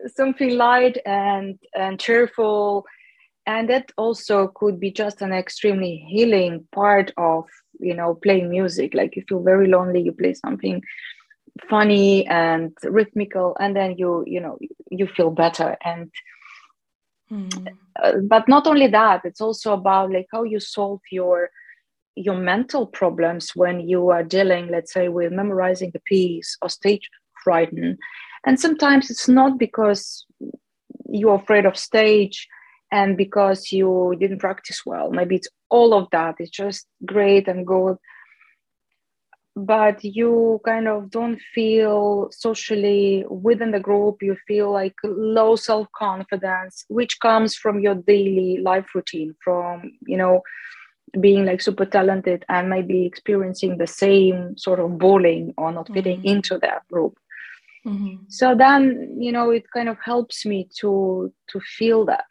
something 0.07 0.57
light 0.57 0.97
and 1.05 1.57
and 1.75 1.99
cheerful. 1.99 2.85
And 3.47 3.69
that 3.69 3.91
also 3.97 4.49
could 4.49 4.79
be 4.79 4.91
just 4.91 5.21
an 5.21 5.33
extremely 5.33 6.05
healing 6.07 6.67
part 6.71 7.11
of 7.17 7.45
you 7.79 7.93
know 7.93 8.15
playing 8.15 8.49
music. 8.49 8.93
Like 8.93 9.15
you 9.15 9.23
feel 9.27 9.43
very 9.43 9.67
lonely 9.67 10.01
you 10.01 10.11
play 10.11 10.33
something 10.33 10.81
funny 11.69 12.25
and 12.27 12.71
rhythmical 12.83 13.57
and 13.59 13.75
then 13.75 13.97
you 13.97 14.23
you 14.27 14.39
know 14.39 14.57
you 14.89 15.07
feel 15.07 15.31
better. 15.31 15.77
And 15.83 16.11
mm. 17.31 17.67
uh, 18.01 18.13
but 18.27 18.47
not 18.47 18.67
only 18.67 18.87
that 18.87 19.21
it's 19.25 19.41
also 19.41 19.73
about 19.73 20.11
like 20.11 20.27
how 20.31 20.43
you 20.43 20.59
solve 20.59 21.01
your 21.11 21.49
your 22.15 22.35
mental 22.35 22.85
problems 22.85 23.51
when 23.55 23.79
you 23.79 24.09
are 24.09 24.23
dealing, 24.23 24.69
let's 24.69 24.93
say, 24.93 25.07
with 25.07 25.31
memorizing 25.31 25.91
the 25.93 26.01
piece 26.01 26.57
or 26.61 26.69
stage 26.69 27.09
frightened. 27.43 27.97
And 28.45 28.59
sometimes 28.59 29.09
it's 29.09 29.27
not 29.27 29.57
because 29.57 30.25
you're 31.09 31.35
afraid 31.35 31.65
of 31.65 31.77
stage 31.77 32.47
and 32.91 33.15
because 33.15 33.71
you 33.71 34.15
didn't 34.19 34.39
practice 34.39 34.81
well. 34.85 35.11
Maybe 35.11 35.35
it's 35.35 35.47
all 35.69 35.93
of 35.93 36.09
that. 36.11 36.35
It's 36.39 36.51
just 36.51 36.87
great 37.05 37.47
and 37.47 37.65
good. 37.65 37.97
But 39.55 40.03
you 40.03 40.61
kind 40.65 40.87
of 40.87 41.11
don't 41.11 41.39
feel 41.53 42.29
socially 42.31 43.25
within 43.29 43.71
the 43.71 43.81
group, 43.81 44.17
you 44.21 44.37
feel 44.47 44.71
like 44.71 44.95
low 45.03 45.57
self 45.57 45.87
confidence, 45.95 46.85
which 46.87 47.19
comes 47.19 47.55
from 47.55 47.79
your 47.81 47.95
daily 47.95 48.59
life 48.61 48.87
routine, 48.95 49.35
from, 49.43 49.91
you 50.07 50.15
know, 50.15 50.41
being 51.19 51.45
like 51.45 51.61
super 51.61 51.85
talented 51.85 52.45
and 52.49 52.69
maybe 52.69 53.05
experiencing 53.05 53.77
the 53.77 53.87
same 53.87 54.57
sort 54.57 54.79
of 54.79 54.97
bullying 54.97 55.53
or 55.57 55.71
not 55.71 55.91
fitting 55.93 56.19
mm-hmm. 56.19 56.35
into 56.35 56.57
that 56.59 56.87
group 56.89 57.17
mm-hmm. 57.85 58.15
so 58.27 58.55
then 58.55 59.15
you 59.19 59.31
know 59.31 59.49
it 59.49 59.65
kind 59.71 59.89
of 59.89 59.97
helps 60.03 60.45
me 60.45 60.67
to 60.77 61.31
to 61.47 61.59
feel 61.59 62.05
that 62.05 62.25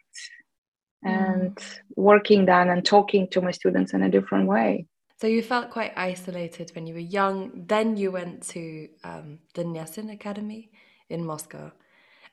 and 1.03 1.55
mm. 1.55 1.79
working 1.95 2.45
then 2.45 2.69
and 2.69 2.85
talking 2.85 3.27
to 3.27 3.41
my 3.41 3.49
students 3.49 3.93
in 3.93 4.03
a 4.03 4.09
different 4.09 4.47
way 4.47 4.85
so 5.19 5.25
you 5.27 5.41
felt 5.41 5.71
quite 5.71 5.91
isolated 5.95 6.71
when 6.75 6.85
you 6.85 6.93
were 6.93 6.99
young 6.99 7.51
then 7.67 7.97
you 7.97 8.11
went 8.11 8.43
to 8.43 8.87
um, 9.03 9.39
the 9.55 9.63
Gnesin 9.63 10.11
academy 10.11 10.69
in 11.09 11.25
moscow 11.25 11.71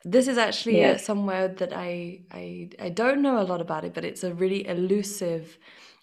this 0.04 0.28
is 0.28 0.38
actually 0.38 0.78
yes. 0.78 1.04
somewhere 1.04 1.48
that 1.48 1.72
I, 1.72 2.20
I 2.30 2.70
I 2.78 2.88
don't 2.88 3.20
know 3.20 3.40
a 3.40 3.44
lot 3.44 3.60
about 3.60 3.84
it, 3.84 3.94
but 3.94 4.04
it's 4.04 4.22
a 4.22 4.32
really 4.32 4.66
elusive 4.66 5.58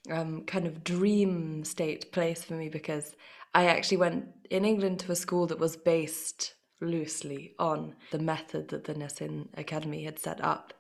um, 0.10 0.44
kind 0.44 0.66
of 0.66 0.84
dream 0.84 1.64
state 1.64 2.12
place 2.12 2.44
for 2.44 2.54
me 2.54 2.70
because 2.70 3.16
I 3.54 3.66
actually 3.66 3.98
went 3.98 4.28
in 4.50 4.66
England 4.66 5.00
to 5.00 5.12
a 5.12 5.16
school 5.16 5.48
that 5.48 5.60
was 5.60 5.76
based 5.76 6.56
loosely 6.82 7.54
on 7.58 7.96
the 8.12 8.20
method 8.20 8.68
that 8.70 8.84
the 8.84 8.94
Gnesin 8.94 9.48
Academy 9.58 10.04
had 10.04 10.20
set 10.20 10.44
up. 10.44 10.74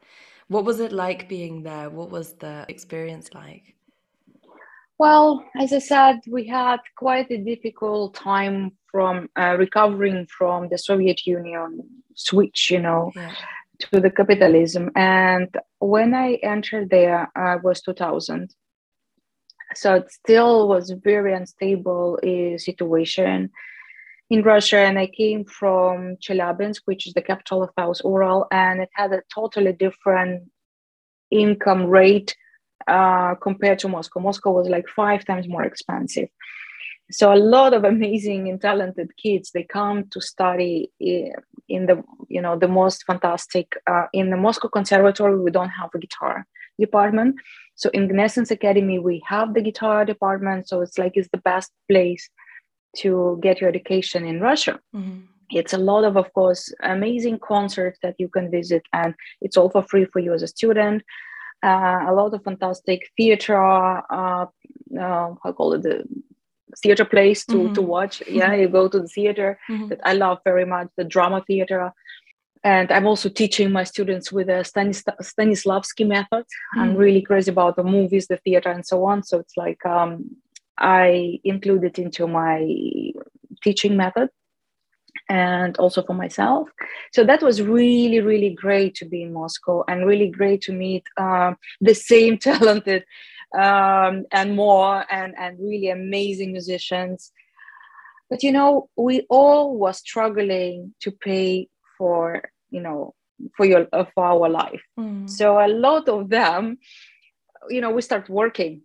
What 0.47 0.65
was 0.65 0.79
it 0.79 0.91
like 0.91 1.29
being 1.29 1.63
there? 1.63 1.89
What 1.89 2.11
was 2.11 2.33
the 2.33 2.65
experience 2.67 3.29
like? 3.33 3.75
Well, 4.97 5.43
as 5.59 5.73
I 5.73 5.79
said, 5.79 6.19
we 6.27 6.47
had 6.47 6.79
quite 6.95 7.29
a 7.29 7.37
difficult 7.37 8.13
time 8.13 8.71
from 8.91 9.29
uh, 9.37 9.55
recovering 9.57 10.25
from 10.27 10.69
the 10.69 10.77
Soviet 10.77 11.25
Union 11.25 11.81
switch, 12.13 12.71
you 12.71 12.79
know, 12.79 13.11
yeah. 13.15 13.33
to 13.79 13.99
the 13.99 14.09
capitalism. 14.09 14.91
And 14.95 15.49
when 15.79 16.13
I 16.13 16.35
entered 16.35 16.89
there, 16.89 17.29
I 17.35 17.57
was 17.57 17.81
2000 17.81 18.53
so 19.77 19.95
it 19.95 20.11
still 20.11 20.67
was 20.67 20.91
very 21.03 21.33
unstable 21.33 22.19
uh, 22.23 22.57
situation 22.57 23.51
in 24.29 24.41
Russia. 24.41 24.77
And 24.77 24.97
I 24.97 25.07
came 25.07 25.45
from 25.45 26.17
Chelyabinsk, 26.17 26.81
which 26.85 27.07
is 27.07 27.13
the 27.13 27.21
capital 27.21 27.63
of 27.63 27.71
South 27.77 28.01
Ural, 28.03 28.47
and 28.51 28.81
it 28.81 28.89
had 28.93 29.11
a 29.13 29.21
totally 29.33 29.73
different 29.73 30.49
income 31.31 31.85
rate 31.85 32.35
uh, 32.87 33.35
compared 33.35 33.79
to 33.79 33.87
Moscow. 33.87 34.19
Moscow 34.19 34.51
was 34.51 34.67
like 34.67 34.87
five 34.87 35.25
times 35.25 35.47
more 35.47 35.63
expensive. 35.63 36.29
So 37.11 37.33
a 37.33 37.35
lot 37.35 37.73
of 37.73 37.83
amazing 37.93 38.49
and 38.49 38.59
talented 38.59 39.11
kids 39.17 39.51
they 39.51 39.63
come 39.63 40.05
to 40.11 40.21
study 40.21 40.91
in 40.99 41.85
the 41.87 42.03
you 42.27 42.41
know 42.41 42.57
the 42.57 42.67
most 42.67 43.03
fantastic 43.05 43.75
uh, 43.87 44.05
in 44.13 44.29
the 44.29 44.37
Moscow 44.37 44.67
Conservatory. 44.67 45.39
We 45.39 45.51
don't 45.51 45.69
have 45.69 45.89
a 45.93 45.99
guitar 45.99 46.45
department, 46.79 47.35
so 47.75 47.89
in 47.93 48.07
Gnesin's 48.07 48.51
Academy, 48.51 48.99
we 48.99 49.21
have 49.27 49.53
the 49.53 49.61
guitar 49.61 50.05
department. 50.05 50.67
So 50.67 50.81
it's 50.81 50.97
like 50.97 51.13
it's 51.15 51.29
the 51.31 51.39
best 51.39 51.71
place 51.89 52.29
to 52.97 53.37
get 53.41 53.59
your 53.59 53.69
education 53.69 54.25
in 54.25 54.39
Russia. 54.39 54.79
Mm-hmm. 54.95 55.19
It's 55.51 55.73
a 55.73 55.77
lot 55.77 56.05
of, 56.05 56.15
of 56.17 56.33
course, 56.33 56.73
amazing 56.81 57.39
concerts 57.39 57.99
that 58.01 58.15
you 58.17 58.29
can 58.29 58.49
visit, 58.49 58.83
and 58.93 59.13
it's 59.41 59.57
all 59.57 59.69
for 59.69 59.83
free 59.83 60.05
for 60.05 60.19
you 60.19 60.33
as 60.33 60.41
a 60.41 60.47
student. 60.47 61.03
Uh, 61.63 62.05
a 62.07 62.13
lot 62.13 62.33
of 62.33 62.43
fantastic 62.43 63.09
theater, 63.17 63.61
uh, 63.61 64.45
uh, 64.99 65.35
I 65.43 65.51
call 65.51 65.73
it 65.73 65.83
the 65.83 66.03
theater 66.81 67.05
place 67.05 67.45
to, 67.45 67.53
mm-hmm. 67.55 67.73
to 67.73 67.81
watch. 67.81 68.23
Yeah, 68.27 68.53
you 68.53 68.67
go 68.69 68.87
to 68.87 68.99
the 68.99 69.07
theater 69.07 69.59
mm-hmm. 69.69 69.87
that 69.87 70.01
I 70.03 70.13
love 70.13 70.39
very 70.43 70.65
much, 70.65 70.89
the 70.97 71.03
drama 71.03 71.43
theater 71.45 71.91
and 72.65 72.91
i'm 72.91 73.05
also 73.05 73.29
teaching 73.29 73.71
my 73.71 73.85
students 73.85 74.31
with 74.31 74.49
a 74.49 74.63
Stanis- 74.69 75.03
stanislavski 75.21 76.05
method. 76.05 76.43
Mm. 76.75 76.81
i'm 76.81 76.95
really 76.95 77.21
crazy 77.21 77.51
about 77.51 77.77
the 77.77 77.83
movies 77.83 78.27
the 78.27 78.37
theater 78.37 78.69
and 78.69 78.85
so 78.85 79.05
on. 79.05 79.23
So 79.23 79.39
it's 79.39 79.55
like 79.55 79.85
um, 79.85 80.35
i 80.77 81.39
include 81.45 81.83
it 81.85 81.97
into 81.99 82.27
my 82.27 82.59
teaching 83.63 83.95
method 83.95 84.29
and 85.29 85.75
also 85.77 86.03
for 86.03 86.13
myself. 86.13 86.69
So 87.13 87.23
that 87.23 87.41
was 87.41 87.61
really 87.61 88.19
really 88.19 88.49
great 88.49 88.95
to 88.95 89.05
be 89.05 89.23
in 89.23 89.33
moscow 89.33 89.83
and 89.87 90.05
really 90.05 90.29
great 90.29 90.61
to 90.63 90.73
meet 90.73 91.05
um, 91.17 91.55
the 91.79 91.95
same 91.95 92.37
talented 92.49 93.05
um, 93.57 94.25
and 94.31 94.55
more 94.55 95.05
and 95.09 95.33
and 95.37 95.59
really 95.59 95.89
amazing 95.89 96.51
musicians. 96.51 97.31
But 98.29 98.43
you 98.43 98.51
know 98.51 98.89
we 98.97 99.25
all 99.29 99.77
were 99.77 99.93
struggling 99.93 100.93
to 101.01 101.11
pay 101.11 101.69
for 101.97 102.43
you 102.69 102.81
know 102.81 103.13
for 103.55 103.65
your 103.65 103.87
uh, 103.91 104.05
for 104.13 104.25
our 104.25 104.49
life. 104.49 104.81
Mm. 104.99 105.29
so 105.29 105.59
a 105.59 105.67
lot 105.67 106.07
of 106.09 106.29
them 106.29 106.77
you 107.69 107.81
know 107.81 107.91
we 107.91 108.01
start 108.01 108.29
working. 108.29 108.81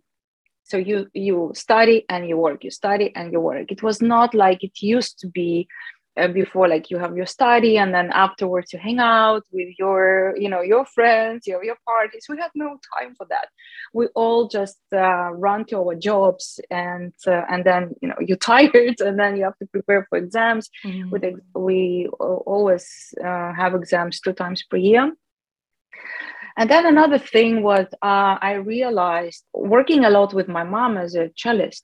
So 0.63 0.77
you 0.77 1.07
you 1.13 1.51
study 1.53 2.05
and 2.07 2.27
you 2.29 2.37
work 2.37 2.63
you 2.63 2.71
study 2.71 3.11
and 3.15 3.31
you 3.31 3.39
work. 3.39 3.71
It 3.71 3.83
was 3.83 4.01
not 4.01 4.33
like 4.33 4.63
it 4.63 4.81
used 4.81 5.19
to 5.19 5.27
be 5.27 5.67
uh, 6.17 6.27
before 6.27 6.67
like 6.67 6.89
you 6.89 6.97
have 6.97 7.15
your 7.15 7.25
study 7.25 7.77
and 7.77 7.93
then 7.93 8.11
afterwards 8.11 8.73
you 8.73 8.79
hang 8.79 8.99
out 8.99 9.43
with 9.51 9.69
your 9.79 10.35
you 10.37 10.49
know 10.49 10.61
your 10.61 10.85
friends 10.85 11.47
you 11.47 11.53
have 11.53 11.63
your 11.63 11.77
parties. 11.87 12.25
We 12.27 12.37
had 12.37 12.51
no 12.55 12.77
time 12.97 13.15
for 13.15 13.25
that. 13.29 13.47
We 13.93 14.07
all 14.07 14.47
just 14.47 14.79
uh, 14.93 15.31
run 15.31 15.65
to 15.65 15.77
our 15.77 15.95
jobs 15.95 16.59
and 16.69 17.13
uh, 17.25 17.43
and 17.49 17.63
then 17.63 17.95
you 18.01 18.09
know 18.09 18.15
you're 18.19 18.37
tired 18.53 18.99
and 18.99 19.19
then 19.19 19.37
you 19.37 19.43
have 19.43 19.57
to 19.59 19.65
prepare 19.67 20.05
for 20.09 20.17
exams. 20.17 20.69
Mm-hmm. 20.85 21.09
with 21.11 21.23
ex- 21.23 21.39
we 21.55 22.07
always 22.19 23.13
uh, 23.23 23.53
have 23.53 23.75
exams 23.75 24.19
two 24.19 24.33
times 24.33 24.63
per 24.69 24.77
year. 24.77 25.11
And 26.57 26.69
then 26.69 26.85
another 26.85 27.17
thing 27.17 27.63
was 27.63 27.87
uh, 28.01 28.35
i 28.41 28.53
realized 28.53 29.43
working 29.53 30.03
a 30.05 30.09
lot 30.09 30.33
with 30.33 30.47
my 30.47 30.63
mom 30.63 30.97
as 30.97 31.15
a 31.15 31.29
cellist 31.35 31.83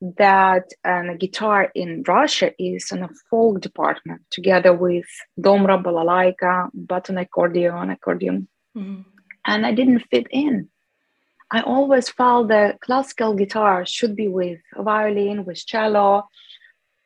that 0.00 0.68
a 0.84 1.14
guitar 1.16 1.70
in 1.74 2.04
Russia 2.06 2.52
is 2.58 2.92
in 2.92 3.02
a 3.02 3.08
folk 3.30 3.60
department 3.60 4.22
together 4.30 4.72
with 4.72 5.06
domra, 5.40 5.82
balalaika, 5.82 6.70
button 6.72 7.18
accordion, 7.18 7.90
accordion. 7.90 8.48
Mm-hmm. 8.76 9.02
And 9.46 9.66
I 9.66 9.72
didn't 9.72 10.04
fit 10.10 10.26
in. 10.30 10.68
I 11.50 11.62
always 11.62 12.10
felt 12.10 12.48
that 12.48 12.80
classical 12.80 13.34
guitar 13.34 13.86
should 13.86 14.14
be 14.14 14.28
with 14.28 14.60
violin, 14.76 15.44
with 15.44 15.64
cello, 15.66 16.28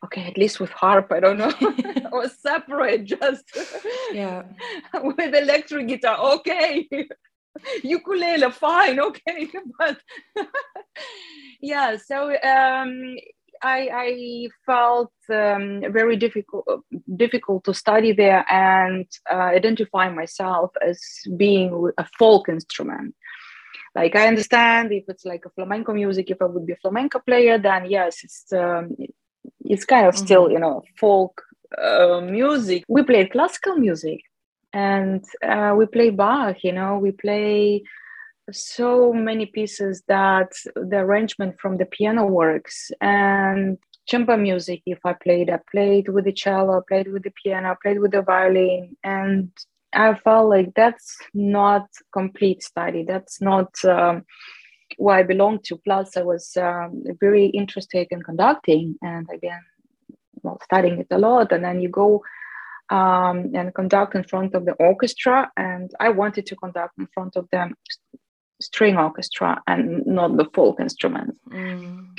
okay, 0.05 0.25
at 0.25 0.37
least 0.37 0.61
with 0.61 0.71
harp, 0.71 1.13
I 1.13 1.21
don't 1.21 1.39
know, 1.39 1.53
or 2.13 2.29
separate 2.29 3.05
just 3.05 3.45
yeah 4.13 4.43
with 4.95 5.35
electric 5.35 5.89
guitar. 5.89 6.19
Okay, 6.37 6.89
ukulele, 7.83 8.51
fine, 8.51 9.01
okay, 9.01 9.49
but 9.79 9.99
yeah 11.61 11.97
so 11.97 12.31
um, 12.43 13.17
I, 13.63 13.89
I, 13.93 14.49
felt 14.67 15.13
um, 15.31 15.83
very 15.93 16.17
difficult 16.17 16.67
difficult 17.17 17.65
to 17.65 17.75
study 17.75 18.13
there 18.13 18.45
and 18.51 19.07
uh, 19.31 19.51
identify 19.59 20.09
myself 20.11 20.73
as 20.87 21.01
being 21.37 21.91
a 21.97 22.07
folk 22.19 22.49
instrument. 22.49 23.15
Like 23.95 24.17
I 24.17 24.27
understand 24.27 24.93
if 24.93 25.05
it's 25.09 25.25
like 25.25 25.45
a 25.47 25.51
flamenco 25.51 25.93
music, 25.93 26.31
if 26.31 26.43
I 26.43 26.47
would 26.47 26.67
be 26.67 26.73
a 26.73 26.83
flamenco 26.83 27.21
player, 27.21 27.59
then 27.59 27.89
yes, 27.89 28.25
it's 28.25 28.53
um, 28.53 28.97
it's 29.65 29.85
kind 29.85 30.07
of 30.07 30.15
mm-hmm. 30.15 30.25
still 30.25 30.51
you 30.51 30.59
know 30.59 30.83
folk 30.99 31.43
uh, 31.81 32.21
music. 32.21 32.85
We 32.89 33.03
played 33.03 33.33
classical 33.33 33.77
music, 33.77 34.21
and 34.73 35.25
uh, 35.43 35.75
we 35.76 35.87
play 35.87 36.11
Bach. 36.11 36.57
You 36.62 36.73
know, 36.73 36.99
we 36.99 37.12
play 37.12 37.83
so 38.50 39.12
many 39.12 39.47
pieces 39.47 40.02
that 40.09 40.52
the 40.75 40.99
arrangement 40.99 41.61
from 41.61 41.76
the 41.76 41.87
piano 41.87 42.26
works. 42.26 42.91
And 43.00 43.79
chamber 44.05 44.37
music 44.37 44.83
if 44.85 44.99
i 45.05 45.12
played 45.12 45.49
i 45.49 45.61
played 45.71 46.09
with 46.09 46.25
the 46.25 46.33
cello 46.33 46.76
I 46.79 46.81
played 46.88 47.12
with 47.12 47.23
the 47.23 47.33
piano 47.41 47.71
I 47.71 47.76
played 47.81 48.00
with 48.00 48.11
the 48.11 48.23
violin. 48.23 48.97
And 49.05 49.50
i 49.95 50.14
felt 50.14 50.49
like 50.49 50.75
that's 50.75 51.17
not 51.35 51.87
complete 52.12 52.62
study. 52.62 53.05
That's 53.05 53.41
not 53.41 53.73
um, 53.85 54.25
i 55.09 55.23
belong 55.23 55.61
to. 55.64 55.76
Plus 55.76 56.17
i 56.17 56.23
was 56.23 56.57
um, 56.57 57.05
very 57.21 57.47
interested 57.47 58.09
in 58.11 58.23
conducting. 58.23 58.97
And 59.02 59.29
again 59.33 59.62
well 60.43 60.59
studying 60.64 60.99
it 60.99 61.07
a 61.11 61.19
lot. 61.19 61.52
And 61.52 61.64
then 61.64 61.81
you 61.81 61.88
go 61.88 62.23
um, 62.91 63.53
and 63.55 63.75
conduct 63.75 64.15
in 64.15 64.25
front 64.25 64.55
of 64.55 64.65
the 64.65 64.73
orchestra 64.73 65.51
and 65.57 65.93
i 66.01 66.09
wanted 66.09 66.45
to 66.47 66.57
conduct 66.57 66.99
in 66.99 67.07
front 67.15 67.37
of 67.37 67.49
them 67.51 67.75
string 68.62 68.97
orchestra 68.97 69.61
and 69.67 70.07
not 70.07 70.37
the 70.37 70.47
folk 70.55 70.81
instruments. 70.81 71.39
Mm. 71.51 72.19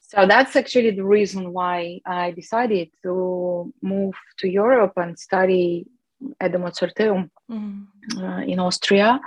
So 0.00 0.26
that's 0.26 0.54
actually 0.54 0.92
the 0.92 1.04
reason 1.04 1.52
why 1.52 2.00
I 2.06 2.30
decided 2.30 2.90
to 3.02 3.72
move 3.82 4.14
to 4.38 4.48
Europe 4.48 4.92
and 4.96 5.18
study 5.18 5.86
at 6.40 6.52
the 6.52 6.58
Mozarteum 6.58 7.30
mm. 7.50 7.86
uh, 8.16 8.42
in 8.46 8.60
Austria, 8.60 9.20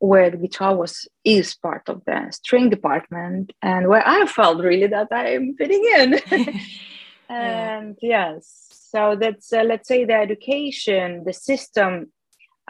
where 0.00 0.30
the 0.30 0.36
guitar 0.36 0.76
was 0.76 1.06
is 1.24 1.54
part 1.54 1.88
of 1.88 2.02
the 2.04 2.26
string 2.32 2.68
department, 2.68 3.52
and 3.62 3.88
where 3.88 4.06
I 4.06 4.26
felt 4.26 4.58
really 4.58 4.88
that 4.88 5.08
I'm 5.12 5.54
fitting 5.56 5.84
in. 5.98 6.14
and 7.28 7.96
yeah. 8.02 8.32
yes, 8.34 8.63
so 8.94 9.16
that's 9.18 9.52
uh, 9.52 9.64
let's 9.64 9.88
say 9.88 10.04
the 10.04 10.14
education, 10.14 11.24
the 11.24 11.32
system 11.32 12.12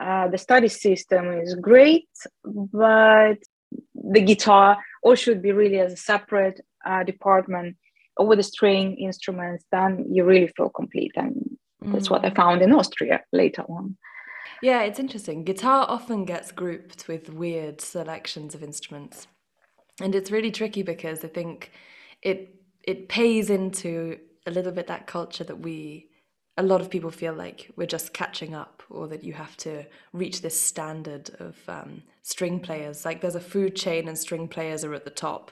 uh, 0.01 0.29
the 0.29 0.39
study 0.39 0.69
system 0.69 1.33
is 1.33 1.55
great, 1.55 2.09
but 2.45 3.39
the 3.95 4.21
guitar 4.21 4.79
or 5.03 5.15
should 5.17 5.41
be 5.41 5.53
really 5.53 5.79
as 5.79 5.93
a 5.93 5.97
separate 5.97 6.61
uh, 6.85 7.05
department 7.05 7.77
over 8.17 8.35
the 8.35 8.43
string 8.43 8.97
instruments, 8.97 9.65
then 9.71 10.05
you 10.11 10.25
really 10.25 10.49
feel 10.57 10.69
complete. 10.69 11.13
And 11.17 11.57
that's 11.81 12.11
what 12.11 12.25
I 12.25 12.31
mm. 12.31 12.37
found 12.37 12.63
in 12.63 12.73
Austria 12.73 13.21
later 13.33 13.63
on. 13.69 13.97
Yeah, 14.63 14.83
it's 14.83 14.99
interesting. 14.99 15.45
Guitar 15.45 15.87
often 15.89 16.25
gets 16.25 16.51
grouped 16.53 17.07
with 17.07 17.33
weird 17.33 17.81
selections 17.81 18.55
of 18.55 18.63
instruments. 18.63 19.27
And 20.01 20.15
it's 20.15 20.31
really 20.31 20.51
tricky 20.51 20.83
because 20.83 21.25
I 21.25 21.29
think 21.29 21.71
it 22.23 22.55
it 22.83 23.09
pays 23.09 23.49
into 23.49 24.19
a 24.47 24.51
little 24.51 24.73
bit 24.73 24.89
that 24.89 25.07
culture 25.07 25.45
that 25.45 25.61
we 25.61 26.09
a 26.57 26.63
lot 26.63 26.81
of 26.81 26.91
people 26.91 27.11
feel 27.11 27.35
like 27.35 27.71
we're 27.77 27.87
just 27.87 28.13
catching 28.13 28.55
up 28.55 28.83
or 28.89 29.09
that 29.09 29.25
you 29.25 29.33
have 29.33 29.57
to 29.57 29.85
reach 30.13 30.43
this 30.43 30.59
standard 30.61 31.31
of 31.41 31.57
um, 31.69 32.03
string 32.23 32.61
players. 32.61 33.05
Like 33.05 33.21
there's 33.21 33.35
a 33.35 33.41
food 33.41 33.75
chain 33.75 34.07
and 34.09 34.17
string 34.17 34.47
players 34.47 34.85
are 34.85 34.95
at 34.95 35.05
the 35.05 35.11
top. 35.11 35.51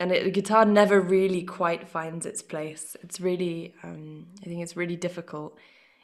And 0.00 0.10
it, 0.10 0.24
the 0.24 0.30
guitar 0.30 0.64
never 0.64 1.00
really 1.00 1.42
quite 1.42 1.88
finds 1.88 2.26
its 2.26 2.42
place. 2.42 2.96
It's 3.02 3.20
really 3.20 3.74
um, 3.82 4.26
i 4.42 4.46
think 4.46 4.62
it's 4.62 4.76
really 4.76 4.96
difficult 4.96 5.56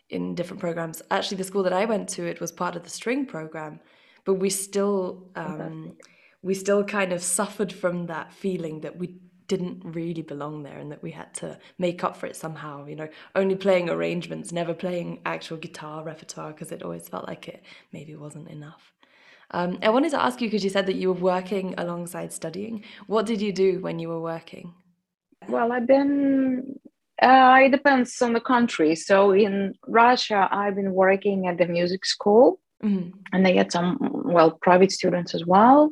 in 0.09 0.35
different 0.35 0.61
programs. 0.61 1.03
Actually 1.11 1.39
the 1.39 1.45
school 1.45 1.65
that 1.65 1.73
i 1.73 1.85
went 1.85 2.09
to 2.11 2.27
it 2.27 2.41
was 2.41 2.53
part 2.53 2.77
of 2.77 2.85
the 2.85 2.91
string 2.91 3.27
program 3.27 3.81
but 4.29 4.35
we 4.35 4.51
still 4.51 5.27
um, 5.37 5.97
we 6.43 6.53
still 6.53 6.85
kind 6.85 7.15
of 7.15 7.23
suffered 7.23 7.73
from 7.73 8.07
that 8.07 8.31
feeling 8.31 8.83
that 8.83 8.99
we 8.99 9.17
didn't 9.49 9.81
really 9.83 10.23
belong 10.23 10.63
there 10.63 10.79
and 10.79 10.93
that 10.93 11.03
we 11.03 11.11
had 11.11 11.33
to 11.35 11.59
make 11.79 12.05
up 12.05 12.17
for 12.17 12.27
it 12.27 12.37
somehow 12.37 12.87
you 12.87 12.95
know. 12.95 13.09
Only 13.35 13.57
playing 13.57 13.91
arrangements 13.91 14.53
never 14.53 14.75
playing 14.75 15.21
actual 15.27 15.57
guitar 15.57 16.05
repertoire 16.05 16.53
because 16.53 16.71
it 16.71 16.83
always 16.83 17.09
felt 17.09 17.27
like 17.27 17.49
it 17.49 17.63
maybe 17.93 18.15
wasn't 18.15 18.49
enough. 18.49 18.93
Um, 19.51 19.79
i 19.83 19.89
wanted 19.89 20.11
to 20.11 20.23
ask 20.23 20.43
you 20.43 20.49
because 20.49 20.63
you 20.63 20.69
said 20.69 20.85
that 20.87 20.97
you 20.97 21.09
were 21.09 21.21
working 21.21 21.75
alongside 21.79 22.33
studying. 22.33 22.85
What 23.07 23.25
did 23.25 23.41
you 23.41 23.53
do 23.53 23.81
when 23.81 23.99
you 23.99 24.09
were 24.11 24.21
working? 24.21 24.75
Well 25.49 25.73
i've 25.73 25.87
been 25.87 26.79
uh, 27.21 27.59
it 27.63 27.71
depends 27.71 28.23
on 28.23 28.35
the 28.35 28.41
country. 28.41 28.95
So 28.95 29.33
in 29.33 29.75
russia 29.87 30.49
i've 30.53 30.77
been 30.77 30.93
working 30.93 31.49
at 31.49 31.59
the 31.59 31.67
music 31.67 32.05
school. 32.05 32.61
Mm-hmm. 32.81 33.11
and 33.33 33.45
i 33.45 33.55
had 33.55 33.73
some 33.73 33.99
well 34.35 34.53
private 34.53 34.93
students 34.93 35.35
as 35.35 35.45
well. 35.45 35.91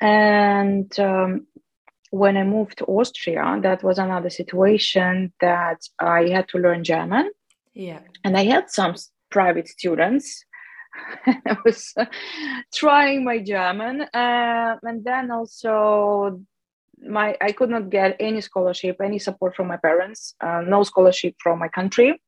And 0.00 0.98
um, 1.00 1.46
when 2.10 2.36
I 2.36 2.44
moved 2.44 2.78
to 2.78 2.84
Austria, 2.84 3.58
that 3.62 3.82
was 3.82 3.98
another 3.98 4.30
situation 4.30 5.32
that 5.40 5.80
I 5.98 6.28
had 6.28 6.48
to 6.48 6.58
learn 6.58 6.84
German. 6.84 7.30
Yeah. 7.74 8.00
And 8.24 8.36
I 8.36 8.44
had 8.44 8.70
some 8.70 8.94
private 9.30 9.68
students. 9.68 10.44
I 11.26 11.56
was 11.64 11.94
trying 12.74 13.24
my 13.24 13.38
German. 13.38 14.02
Uh, 14.02 14.76
and 14.82 15.04
then 15.04 15.30
also 15.30 16.40
my 17.06 17.36
I 17.40 17.52
could 17.52 17.70
not 17.70 17.90
get 17.90 18.16
any 18.18 18.40
scholarship, 18.40 18.96
any 19.00 19.18
support 19.18 19.54
from 19.54 19.68
my 19.68 19.76
parents, 19.76 20.34
uh, 20.40 20.62
no 20.66 20.82
scholarship 20.82 21.34
from 21.38 21.58
my 21.58 21.68
country. 21.68 22.20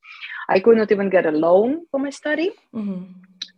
I 0.48 0.60
could 0.60 0.76
not 0.76 0.92
even 0.92 1.10
get 1.10 1.26
a 1.26 1.30
loan 1.30 1.86
for 1.90 1.98
my 2.00 2.10
study. 2.10 2.50
Mm-hmm. 2.74 3.04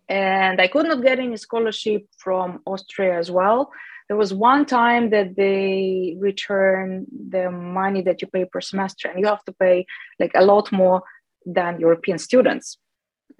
And 0.09 0.61
I 0.61 0.69
could 0.69 0.87
not 0.87 1.03
get 1.03 1.19
any 1.19 1.37
scholarship 1.37 2.07
from 2.19 2.61
Austria 2.67 3.19
as 3.19 3.31
well 3.31 3.71
there 4.09 4.17
was 4.17 4.33
one 4.35 4.67
time 4.67 5.11
that 5.11 5.37
they 5.37 6.17
return 6.19 7.07
the 7.31 7.51
money 7.51 8.03
that 8.03 8.21
you 8.21 8.29
pay 8.29 8.45
per 8.45 8.61
semester 8.61 9.09
and 9.09 9.21
you 9.21 9.27
have 9.27 9.45
to 9.45 9.53
pay 9.53 9.87
like 10.19 10.33
a 10.35 10.45
lot 10.45 10.71
more 10.73 11.03
than 11.47 11.81
european 11.81 12.19
students 12.19 12.79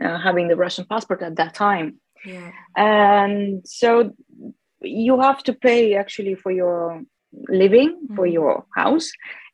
uh, 0.03 0.19
having 0.19 0.49
the 0.49 0.57
russian 0.57 0.85
passport 0.85 1.23
at 1.23 1.37
that 1.37 1.55
time 1.55 2.01
yeah. 2.25 2.51
and 2.77 3.67
so 3.67 4.13
you 4.81 5.21
have 5.21 5.43
to 5.43 5.53
pay 5.53 5.95
actually 5.95 6.35
for 6.35 6.51
your 6.51 7.03
living 7.49 7.91
mm-hmm. 7.91 8.15
for 8.17 8.27
your 8.27 8.67
house 8.75 9.11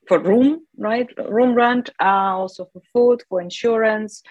for 0.07 0.19
room 0.19 0.61
right 0.77 1.09
room 1.29 1.55
rent 1.55 1.91
uh, 2.01 2.35
also 2.41 2.69
for 2.73 2.83
food 2.93 3.23
for 3.29 3.41
insurance 3.41 4.23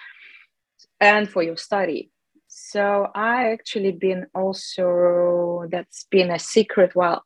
and 1.00 1.30
for 1.30 1.44
your 1.44 1.58
study 1.58 2.10
so 2.69 3.08
I 3.15 3.51
actually 3.51 3.91
been 3.91 4.27
also 4.36 5.67
that's 5.71 6.06
been 6.12 6.32
a 6.32 6.39
secret. 6.39 6.95
While 6.95 7.23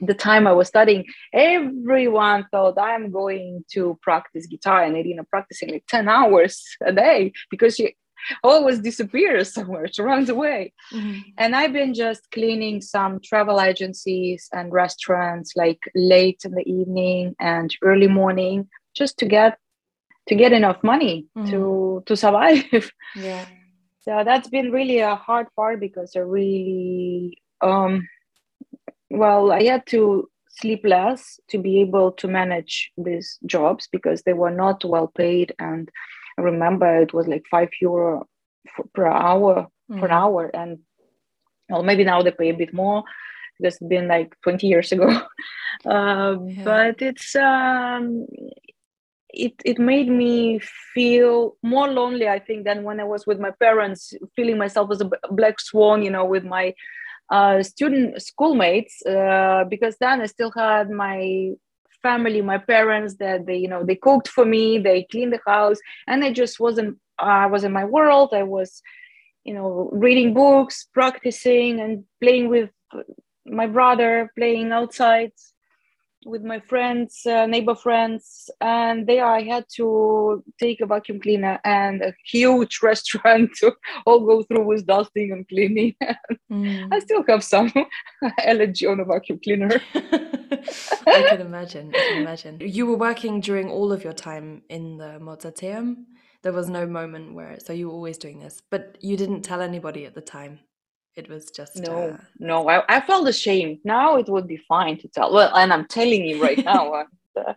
the 0.00 0.14
time 0.14 0.46
I 0.46 0.52
was 0.52 0.68
studying, 0.68 1.04
everyone 1.32 2.46
thought 2.50 2.78
I'm 2.78 3.10
going 3.10 3.64
to 3.72 3.98
practice 4.02 4.46
guitar, 4.46 4.84
and 4.84 4.96
Irina 4.96 5.24
practicing 5.24 5.70
like 5.70 5.84
ten 5.88 6.08
hours 6.08 6.62
a 6.80 6.92
day 6.92 7.32
because 7.50 7.74
she 7.74 7.96
always 8.44 8.78
disappears 8.78 9.52
somewhere. 9.56 9.88
She 9.88 10.02
runs 10.02 10.28
away. 10.28 10.72
Mm-hmm. 10.92 11.20
And 11.38 11.56
I've 11.56 11.72
been 11.72 11.92
just 11.92 12.30
cleaning 12.30 12.80
some 12.80 13.20
travel 13.20 13.60
agencies 13.60 14.48
and 14.52 14.72
restaurants 14.72 15.56
like 15.56 15.80
late 15.96 16.42
in 16.44 16.52
the 16.52 16.66
evening 16.70 17.34
and 17.40 17.74
early 17.82 18.08
morning 18.08 18.68
just 18.94 19.18
to 19.18 19.26
get 19.26 19.58
to 20.28 20.34
get 20.34 20.52
enough 20.52 20.82
money 20.82 21.26
mm. 21.36 21.50
to 21.50 22.02
to 22.06 22.16
survive 22.16 22.90
yeah 23.16 23.44
so 24.04 24.22
that's 24.24 24.48
been 24.48 24.70
really 24.70 24.98
a 24.98 25.16
hard 25.16 25.46
part 25.56 25.80
because 25.80 26.14
i 26.14 26.20
really 26.20 27.38
um 27.62 28.06
well 29.10 29.50
i 29.50 29.62
had 29.62 29.86
to 29.86 30.28
sleep 30.48 30.82
less 30.84 31.40
to 31.48 31.58
be 31.58 31.80
able 31.80 32.12
to 32.12 32.28
manage 32.28 32.92
these 32.96 33.38
jobs 33.46 33.88
because 33.90 34.22
they 34.22 34.32
were 34.32 34.50
not 34.50 34.84
well 34.84 35.08
paid 35.08 35.54
and 35.58 35.90
i 36.38 36.42
remember 36.42 37.00
it 37.00 37.14
was 37.14 37.26
like 37.26 37.44
five 37.50 37.70
euro 37.80 38.26
per 38.94 39.06
hour 39.06 39.66
mm. 39.90 40.00
per 40.00 40.08
hour 40.08 40.50
and 40.54 40.78
well 41.70 41.82
maybe 41.82 42.04
now 42.04 42.22
they 42.22 42.30
pay 42.30 42.50
a 42.50 42.54
bit 42.54 42.74
more 42.74 43.02
because 43.58 43.74
it's 43.74 43.88
been 43.88 44.08
like 44.08 44.36
20 44.42 44.66
years 44.66 44.92
ago 44.92 45.08
uh, 45.86 46.36
yeah. 46.46 46.64
but 46.64 47.02
it's 47.02 47.34
um 47.36 48.26
it 49.36 49.54
it 49.64 49.78
made 49.78 50.08
me 50.08 50.58
feel 50.94 51.56
more 51.62 51.88
lonely 51.88 52.28
i 52.28 52.38
think 52.38 52.64
than 52.64 52.84
when 52.84 53.00
i 53.00 53.04
was 53.04 53.26
with 53.26 53.40
my 53.40 53.50
parents 53.60 54.14
feeling 54.36 54.58
myself 54.58 54.90
as 54.90 55.00
a 55.00 55.10
black 55.30 55.60
swan 55.60 56.02
you 56.02 56.10
know 56.10 56.24
with 56.24 56.44
my 56.44 56.74
uh, 57.30 57.62
student 57.62 58.20
schoolmates 58.20 59.04
uh, 59.06 59.64
because 59.68 59.96
then 59.98 60.20
i 60.20 60.26
still 60.26 60.52
had 60.52 60.90
my 60.90 61.50
family 62.02 62.42
my 62.42 62.58
parents 62.58 63.16
that 63.16 63.46
they 63.46 63.56
you 63.56 63.68
know 63.68 63.82
they 63.82 63.96
cooked 63.96 64.28
for 64.28 64.44
me 64.44 64.78
they 64.78 65.06
cleaned 65.10 65.32
the 65.32 65.40
house 65.46 65.78
and 66.06 66.22
i 66.22 66.30
just 66.30 66.60
wasn't 66.60 66.96
i 67.18 67.46
was 67.46 67.64
in 67.64 67.72
my 67.72 67.84
world 67.84 68.30
i 68.34 68.42
was 68.42 68.82
you 69.44 69.54
know 69.54 69.88
reading 69.92 70.34
books 70.34 70.86
practicing 70.92 71.80
and 71.80 72.04
playing 72.20 72.48
with 72.48 72.70
my 73.46 73.66
brother 73.66 74.30
playing 74.36 74.70
outside 74.70 75.32
with 76.26 76.42
my 76.42 76.60
friends, 76.60 77.22
uh, 77.26 77.46
neighbor 77.46 77.74
friends, 77.74 78.50
and 78.60 79.06
there 79.06 79.26
I 79.26 79.42
had 79.42 79.64
to 79.76 80.42
take 80.58 80.80
a 80.80 80.86
vacuum 80.86 81.20
cleaner 81.20 81.60
and 81.64 82.02
a 82.02 82.14
huge 82.24 82.80
restaurant 82.82 83.50
to 83.58 83.72
all 84.06 84.20
go 84.26 84.42
through 84.42 84.66
with 84.66 84.86
dusting 84.86 85.32
and 85.32 85.48
cleaning. 85.48 85.94
Mm. 86.50 86.88
I 86.92 86.98
still 87.00 87.24
have 87.28 87.42
some 87.42 87.72
allergy 88.44 88.86
on 88.86 89.00
a 89.00 89.04
vacuum 89.04 89.40
cleaner. 89.42 89.80
I 89.94 91.26
can 91.28 91.40
imagine. 91.40 91.90
I 91.94 91.98
can 91.98 92.22
imagine. 92.22 92.58
You 92.60 92.86
were 92.86 92.96
working 92.96 93.40
during 93.40 93.70
all 93.70 93.92
of 93.92 94.04
your 94.04 94.12
time 94.12 94.62
in 94.68 94.98
the 94.98 95.18
Mozarteum. 95.20 96.04
There 96.42 96.52
was 96.52 96.68
no 96.68 96.86
moment 96.86 97.34
where, 97.34 97.58
so 97.58 97.72
you 97.72 97.88
were 97.88 97.94
always 97.94 98.18
doing 98.18 98.38
this, 98.38 98.62
but 98.70 98.98
you 99.00 99.16
didn't 99.16 99.42
tell 99.42 99.62
anybody 99.62 100.04
at 100.04 100.14
the 100.14 100.20
time 100.20 100.60
it 101.16 101.28
was 101.28 101.50
just 101.50 101.76
no 101.76 102.10
uh... 102.10 102.16
no 102.38 102.68
I, 102.68 102.82
I 102.96 103.00
felt 103.00 103.28
ashamed. 103.28 103.78
Now 103.84 104.16
it 104.16 104.28
would 104.28 104.46
be 104.46 104.56
fine 104.56 104.98
to 104.98 105.08
tell 105.08 105.32
well 105.32 105.54
and 105.56 105.72
i'm 105.72 105.86
telling 105.86 106.24
you 106.24 106.42
right 106.42 106.62
now 106.72 106.92
uh, 107.36 107.54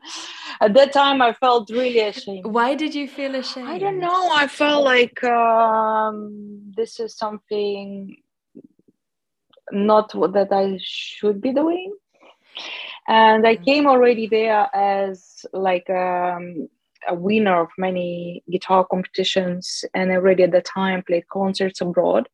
at 0.62 0.74
that 0.74 0.94
time 0.94 1.22
i 1.22 1.34
felt 1.34 1.70
really 1.70 2.00
ashamed. 2.00 2.46
Why 2.46 2.76
did 2.76 2.94
you 2.94 3.08
feel 3.08 3.36
ashamed? 3.36 3.70
i 3.70 3.78
don't 3.78 4.00
know 4.00 4.30
i 4.32 4.48
felt 4.48 4.84
like 4.84 5.24
um, 5.24 6.74
this 6.76 7.00
is 7.00 7.16
something 7.16 8.18
not 9.72 10.12
that 10.34 10.50
i 10.52 10.80
should 10.82 11.42
be 11.42 11.54
doing. 11.54 11.94
And 13.08 13.48
i 13.48 13.56
came 13.56 13.88
already 13.88 14.28
there 14.28 14.68
as 14.74 15.46
like 15.54 15.90
um, 15.90 16.70
a 17.08 17.16
winner 17.16 17.62
of 17.62 17.70
many 17.78 18.44
guitar 18.52 18.86
competitions 18.86 19.86
and 19.94 20.12
already 20.12 20.44
at 20.44 20.52
the 20.52 20.62
time 20.62 21.04
played 21.04 21.28
concerts 21.30 21.80
abroad 21.82 22.28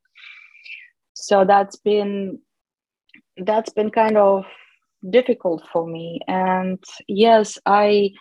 so 1.24 1.46
that's 1.46 1.78
been 1.78 2.38
that's 3.38 3.72
been 3.72 3.90
kind 3.90 4.18
of 4.18 4.44
difficult 5.10 5.64
for 5.72 5.88
me. 5.88 6.20
And 6.28 6.84
yes 7.08 7.58
i 7.66 8.12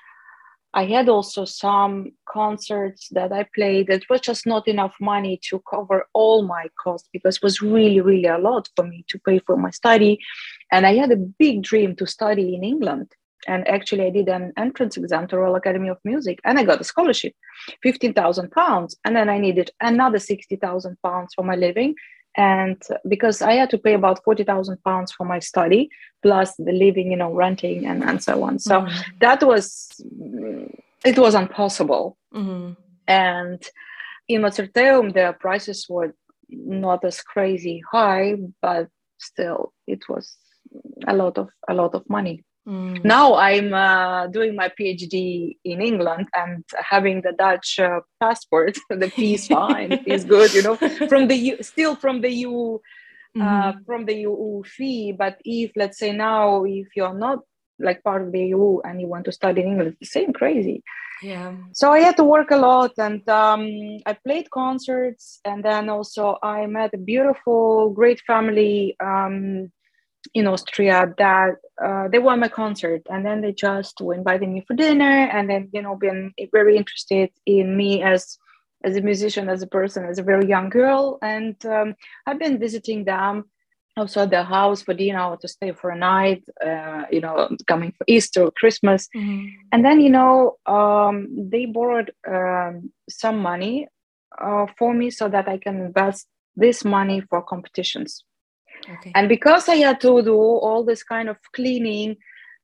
i 0.75 0.85
had 0.85 1.09
also 1.09 1.45
some 1.45 1.95
concerts 2.39 3.09
that 3.11 3.31
i 3.31 3.43
played 3.57 3.89
that 3.89 4.09
was 4.09 4.21
just 4.21 4.47
not 4.47 4.67
enough 4.67 4.95
money 5.01 5.39
to 5.49 5.61
cover 5.73 5.99
all 6.15 6.39
my 6.57 6.65
costs 6.83 7.09
because 7.13 7.37
it 7.37 7.43
was 7.43 7.61
really 7.61 8.01
really 8.01 8.31
a 8.37 8.39
lot 8.39 8.69
for 8.77 8.85
me 8.93 9.05
to 9.09 9.19
pay 9.27 9.39
for 9.47 9.57
my 9.57 9.71
study. 9.71 10.19
And 10.71 10.87
i 10.87 10.95
had 10.95 11.11
a 11.13 11.25
big 11.45 11.63
dream 11.71 11.97
to 11.97 12.07
study 12.07 12.55
in 12.55 12.63
england. 12.73 13.09
And 13.49 13.67
actually 13.67 14.05
i 14.07 14.11
did 14.19 14.29
an 14.29 14.53
entrance 14.57 14.97
exam 14.97 15.27
to 15.27 15.39
royal 15.39 15.61
academy 15.61 15.89
of 15.89 15.99
music 16.05 16.39
and 16.45 16.59
i 16.59 16.63
got 16.71 16.81
a 16.85 16.91
scholarship 16.93 17.35
15000 17.83 18.51
pounds. 18.53 18.97
And 19.05 19.17
then 19.17 19.29
i 19.29 19.39
needed 19.39 19.69
another 19.81 20.21
60000 20.21 20.97
pounds 21.03 21.35
for 21.35 21.45
my 21.45 21.57
living 21.57 21.95
and 22.37 22.83
because 23.09 23.43
i 23.43 23.53
had 23.53 23.71
to 23.71 23.79
pay 23.79 23.95
about 23.95 24.23
40000 24.25 24.83
pounds 24.83 25.13
for 25.13 25.25
my 25.27 25.39
study 25.39 25.89
plus 26.23 26.55
the 26.57 26.73
living 26.73 27.11
you 27.11 27.17
know 27.17 27.33
renting 27.33 27.87
and, 27.87 28.03
and 28.03 28.23
so 28.23 28.43
on 28.43 28.59
so 28.59 28.83
mm-hmm. 28.83 29.19
that 29.21 29.43
was 29.43 29.91
it 31.05 31.19
was 31.19 31.35
impossible 31.35 32.17
mm-hmm. 32.35 32.73
and 33.07 33.63
in 34.29 34.41
Mozarteum 34.41 35.13
the 35.13 35.35
prices 35.41 35.87
were 35.89 36.15
not 36.49 37.05
as 37.05 37.21
crazy 37.21 37.83
high 37.91 38.37
but 38.61 38.89
still 39.19 39.73
it 39.87 40.09
was 40.09 40.37
a 41.07 41.15
lot 41.15 41.37
of 41.39 41.49
a 41.69 41.75
lot 41.75 41.95
of 41.95 42.09
money 42.09 42.45
Mm. 42.67 43.05
Now 43.05 43.35
I'm 43.35 43.75
uh, 43.75 44.29
doing 44.29 44.55
my 44.55 44.69
PhD 44.69 45.57
in 45.65 45.83
England 45.83 46.29
and 46.35 46.65
having 46.79 47.23
the 47.23 47.33
Dutch 47.33 47.79
uh, 47.79 48.01
passport. 48.21 48.79
the 48.91 49.11
fee 49.11 49.35
is 49.35 49.49
fine, 49.49 49.93
is 50.07 50.25
good, 50.25 50.55
you 50.55 50.63
know, 50.63 50.77
from 51.09 51.29
the 51.29 51.35
U, 51.35 51.63
still 51.63 51.97
from 51.97 52.21
the 52.21 52.31
EU, 52.31 52.79
uh, 53.41 53.73
mm. 53.73 53.85
from 53.85 54.07
the 54.07 54.15
EU 54.15 54.63
fee. 54.65 55.13
But 55.13 55.41
if 55.45 55.73
let's 55.75 55.99
say 55.99 56.13
now, 56.13 56.65
if 56.65 56.89
you're 56.95 57.15
not 57.15 57.41
like 57.81 58.05
part 58.05 58.23
of 58.23 58.31
the 58.31 58.47
EU 58.47 58.79
and 58.81 59.01
you 59.01 59.09
want 59.09 59.25
to 59.25 59.33
study 59.33 59.63
in 59.63 59.69
England, 59.69 59.91
it's 59.91 60.13
the 60.13 60.21
same 60.21 60.33
crazy. 60.33 60.85
Yeah. 61.21 61.55
So 61.73 61.93
I 61.93 62.01
had 62.01 62.17
to 62.17 62.25
work 62.25 62.51
a 62.51 62.57
lot, 62.57 62.93
and 62.99 63.27
um, 63.29 63.67
I 64.07 64.17
played 64.25 64.51
concerts, 64.51 65.41
and 65.45 65.65
then 65.65 65.89
also 65.89 66.39
I 66.43 66.67
met 66.67 66.95
a 66.95 66.99
beautiful, 66.99 67.91
great 67.91 68.21
family. 68.21 68.97
Um, 69.01 69.71
in 70.35 70.47
Austria 70.47 71.13
that 71.19 71.55
uh, 71.85 72.09
they 72.09 72.19
won 72.19 72.41
my 72.41 72.49
concert 72.49 73.03
and 73.11 73.25
then 73.25 73.41
they 73.41 73.53
just 73.53 74.01
invited 74.01 74.49
me 74.49 74.65
for 74.67 74.75
dinner 74.75 75.29
and 75.33 75.49
then 75.49 75.69
you 75.73 75.83
know 75.83 75.97
been 75.97 76.33
very 76.53 76.77
interested 76.77 77.31
in 77.47 77.77
me 77.77 78.03
as 78.03 78.39
as 78.85 78.97
a 78.97 79.01
musician 79.01 79.49
as 79.49 79.63
a 79.63 79.67
person 79.67 80.05
as 80.05 80.19
a 80.19 80.23
very 80.23 80.47
young 80.47 80.69
girl. 80.69 81.19
And 81.23 81.55
um, 81.67 81.95
I've 82.27 82.39
been 82.39 82.59
visiting 82.59 83.05
them 83.05 83.45
also 83.97 84.23
at 84.23 84.31
their 84.31 84.43
house 84.43 84.83
for 84.83 84.95
dinner 84.95 85.37
to 85.41 85.49
stay 85.49 85.73
for 85.73 85.91
a 85.91 85.99
night 85.99 86.43
uh, 86.65 87.05
you 87.11 87.21
know 87.21 87.55
coming 87.67 87.93
for 87.93 88.05
Easter 88.07 88.45
or 88.45 88.53
Christmas. 88.53 89.09
Mm-hmm. 89.15 89.47
and 89.73 89.85
then 89.85 90.01
you 90.01 90.11
know 90.11 90.57
um, 90.67 91.29
they 91.51 91.67
borrowed 91.67 92.13
um, 92.27 92.91
some 93.11 93.39
money 93.39 93.89
uh, 94.41 94.67
for 94.79 94.95
me 94.95 95.11
so 95.11 95.29
that 95.29 95.47
I 95.47 95.59
can 95.59 95.77
invest 95.77 96.27
this 96.57 96.85
money 96.85 97.21
for 97.29 97.43
competitions 97.43 98.25
Okay. 98.89 99.13
And 99.15 99.29
because 99.29 99.69
I 99.69 99.77
had 99.77 100.01
to 100.01 100.23
do 100.23 100.37
all 100.37 100.85
this 100.85 101.03
kind 101.03 101.29
of 101.29 101.37
cleaning 101.53 102.17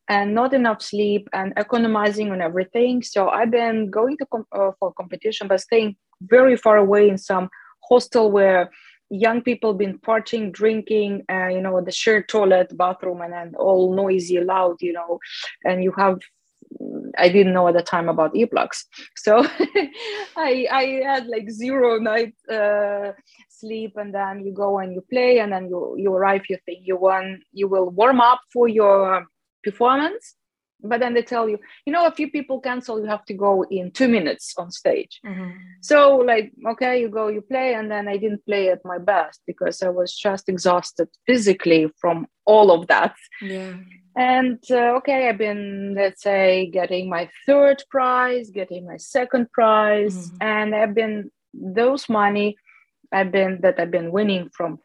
and 0.09 0.35
not 0.35 0.55
enough 0.55 0.83
sleep 0.83 1.29
and 1.33 1.53
economizing 1.57 2.31
on 2.33 2.41
everything, 2.41 3.03
so 3.03 3.29
I've 3.29 3.51
been 3.51 3.91
going 3.91 4.17
to 4.19 4.27
com- 4.27 4.47
uh, 4.53 4.73
for 4.79 4.93
competition, 4.93 5.49
but 5.49 5.61
staying 5.61 5.97
very 6.23 6.57
far 6.57 6.77
away 6.77 7.09
in 7.09 7.19
some 7.19 7.49
hostel 7.89 8.31
where 8.31 8.71
young 9.11 9.41
people 9.43 9.73
been 9.75 9.99
partying, 9.99 10.53
drinking, 10.53 11.25
uh, 11.31 11.49
you 11.49 11.61
know, 11.61 11.81
the 11.81 11.93
shared 11.93 12.29
toilet, 12.29 12.77
bathroom, 12.77 13.21
and 13.21 13.33
then 13.33 13.55
all 13.59 13.95
noisy, 13.95 14.41
loud, 14.41 14.77
you 14.81 14.93
know, 14.93 15.19
and 15.65 15.83
you 15.83 15.93
have 15.93 16.19
I 17.17 17.29
didn't 17.29 17.55
know 17.55 17.69
at 17.69 17.75
the 17.75 17.83
time 17.83 18.09
about 18.09 18.35
earplugs. 18.35 18.85
So 19.17 19.45
I, 20.37 20.67
I 20.71 21.01
had 21.05 21.27
like 21.27 21.51
zero 21.51 21.99
night 21.99 22.35
uh, 22.51 23.13
sleep 23.59 23.93
and 23.97 24.15
then 24.15 24.45
you 24.45 24.53
go 24.53 24.79
and 24.79 24.93
you 24.93 25.03
play 25.11 25.39
and 25.39 25.53
then 25.53 25.69
you, 25.69 25.95
you 25.99 26.13
arrive, 26.13 26.43
you 26.49 26.59
think 26.65 26.81
you 26.83 26.97
want, 26.97 27.43
you 27.53 27.69
will 27.69 27.91
warm 27.91 28.21
up 28.21 28.41
for 28.53 28.69
your 28.69 29.27
performance. 29.65 30.35
But 30.81 31.01
then 31.01 31.15
they 31.15 31.23
tell 31.23 31.49
you, 31.49 31.59
you 31.87 31.93
know, 31.93 32.07
a 32.07 32.13
few 32.13 32.31
people 32.31 32.61
cancel, 32.61 33.01
you 33.01 33.07
have 33.07 33.25
to 33.25 33.35
go 33.35 33.65
in 33.69 33.91
two 33.91 34.07
minutes 34.07 34.55
on 34.57 34.71
stage. 34.71 35.19
Mm-hmm. 35.27 35.51
So, 35.81 36.19
like, 36.19 36.53
okay, 36.69 37.01
you 37.01 37.09
go, 37.09 37.27
you 37.27 37.41
play. 37.41 37.75
And 37.75 37.91
then 37.91 38.07
I 38.07 38.17
didn't 38.17 38.47
play 38.47 38.69
at 38.69 38.85
my 38.85 38.99
best 38.99 39.41
because 39.45 39.83
I 39.83 39.89
was 39.89 40.15
just 40.17 40.49
exhausted 40.49 41.09
physically 41.27 41.91
from 42.01 42.29
all 42.47 42.71
of 42.71 42.87
that. 42.87 43.17
Yeah 43.43 43.75
and 44.19 44.59
uh, 44.71 44.97
okay 44.97 45.29
i've 45.29 45.39
been 45.39 45.95
let's 45.95 46.23
say 46.23 46.69
getting 46.73 47.09
my 47.09 47.31
third 47.47 47.83
prize 47.89 48.51
getting 48.51 48.85
my 48.85 48.97
second 48.97 49.51
prize 49.53 50.17
mm-hmm. 50.17 50.37
and 50.41 50.75
i've 50.75 50.95
been 50.95 51.31
those 51.55 52.09
money 52.09 52.57
i've 53.13 53.33
been 53.33 53.59
that 53.63 53.79
i've 53.79 53.91
been 53.91 54.13
winning 54.13 54.49
from 54.57 54.79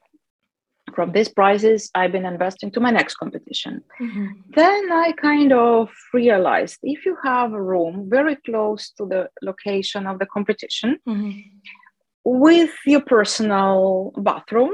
from 0.94 1.12
these 1.12 1.30
prizes 1.30 1.90
i've 1.96 2.12
been 2.12 2.26
investing 2.26 2.70
to 2.72 2.80
my 2.80 2.92
next 2.92 3.16
competition 3.16 3.82
mm-hmm. 4.00 4.28
then 4.56 4.92
i 4.92 5.12
kind 5.14 5.54
of 5.54 5.90
realized 6.14 6.78
if 6.84 7.06
you 7.06 7.16
have 7.24 7.54
a 7.54 7.62
room 7.62 8.08
very 8.10 8.36
close 8.46 8.92
to 8.92 9.06
the 9.06 9.30
location 9.42 10.06
of 10.06 10.20
the 10.20 10.26
competition 10.26 10.98
mm-hmm. 11.08 11.40
with 12.24 12.74
your 12.86 13.02
personal 13.02 14.12
bathroom 14.18 14.74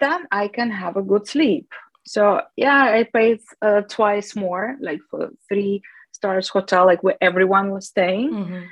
then 0.00 0.24
i 0.30 0.48
can 0.48 0.70
have 0.70 0.96
a 0.96 1.02
good 1.02 1.26
sleep 1.26 1.68
so 2.06 2.42
yeah, 2.56 2.84
I 2.84 3.04
paid 3.12 3.40
uh, 3.62 3.82
twice 3.82 4.36
more, 4.36 4.76
like 4.80 5.00
for 5.10 5.30
three 5.48 5.82
stars 6.12 6.48
hotel, 6.48 6.86
like 6.86 7.02
where 7.02 7.16
everyone 7.20 7.70
was 7.70 7.88
staying. 7.88 8.32
Mm-hmm. 8.32 8.62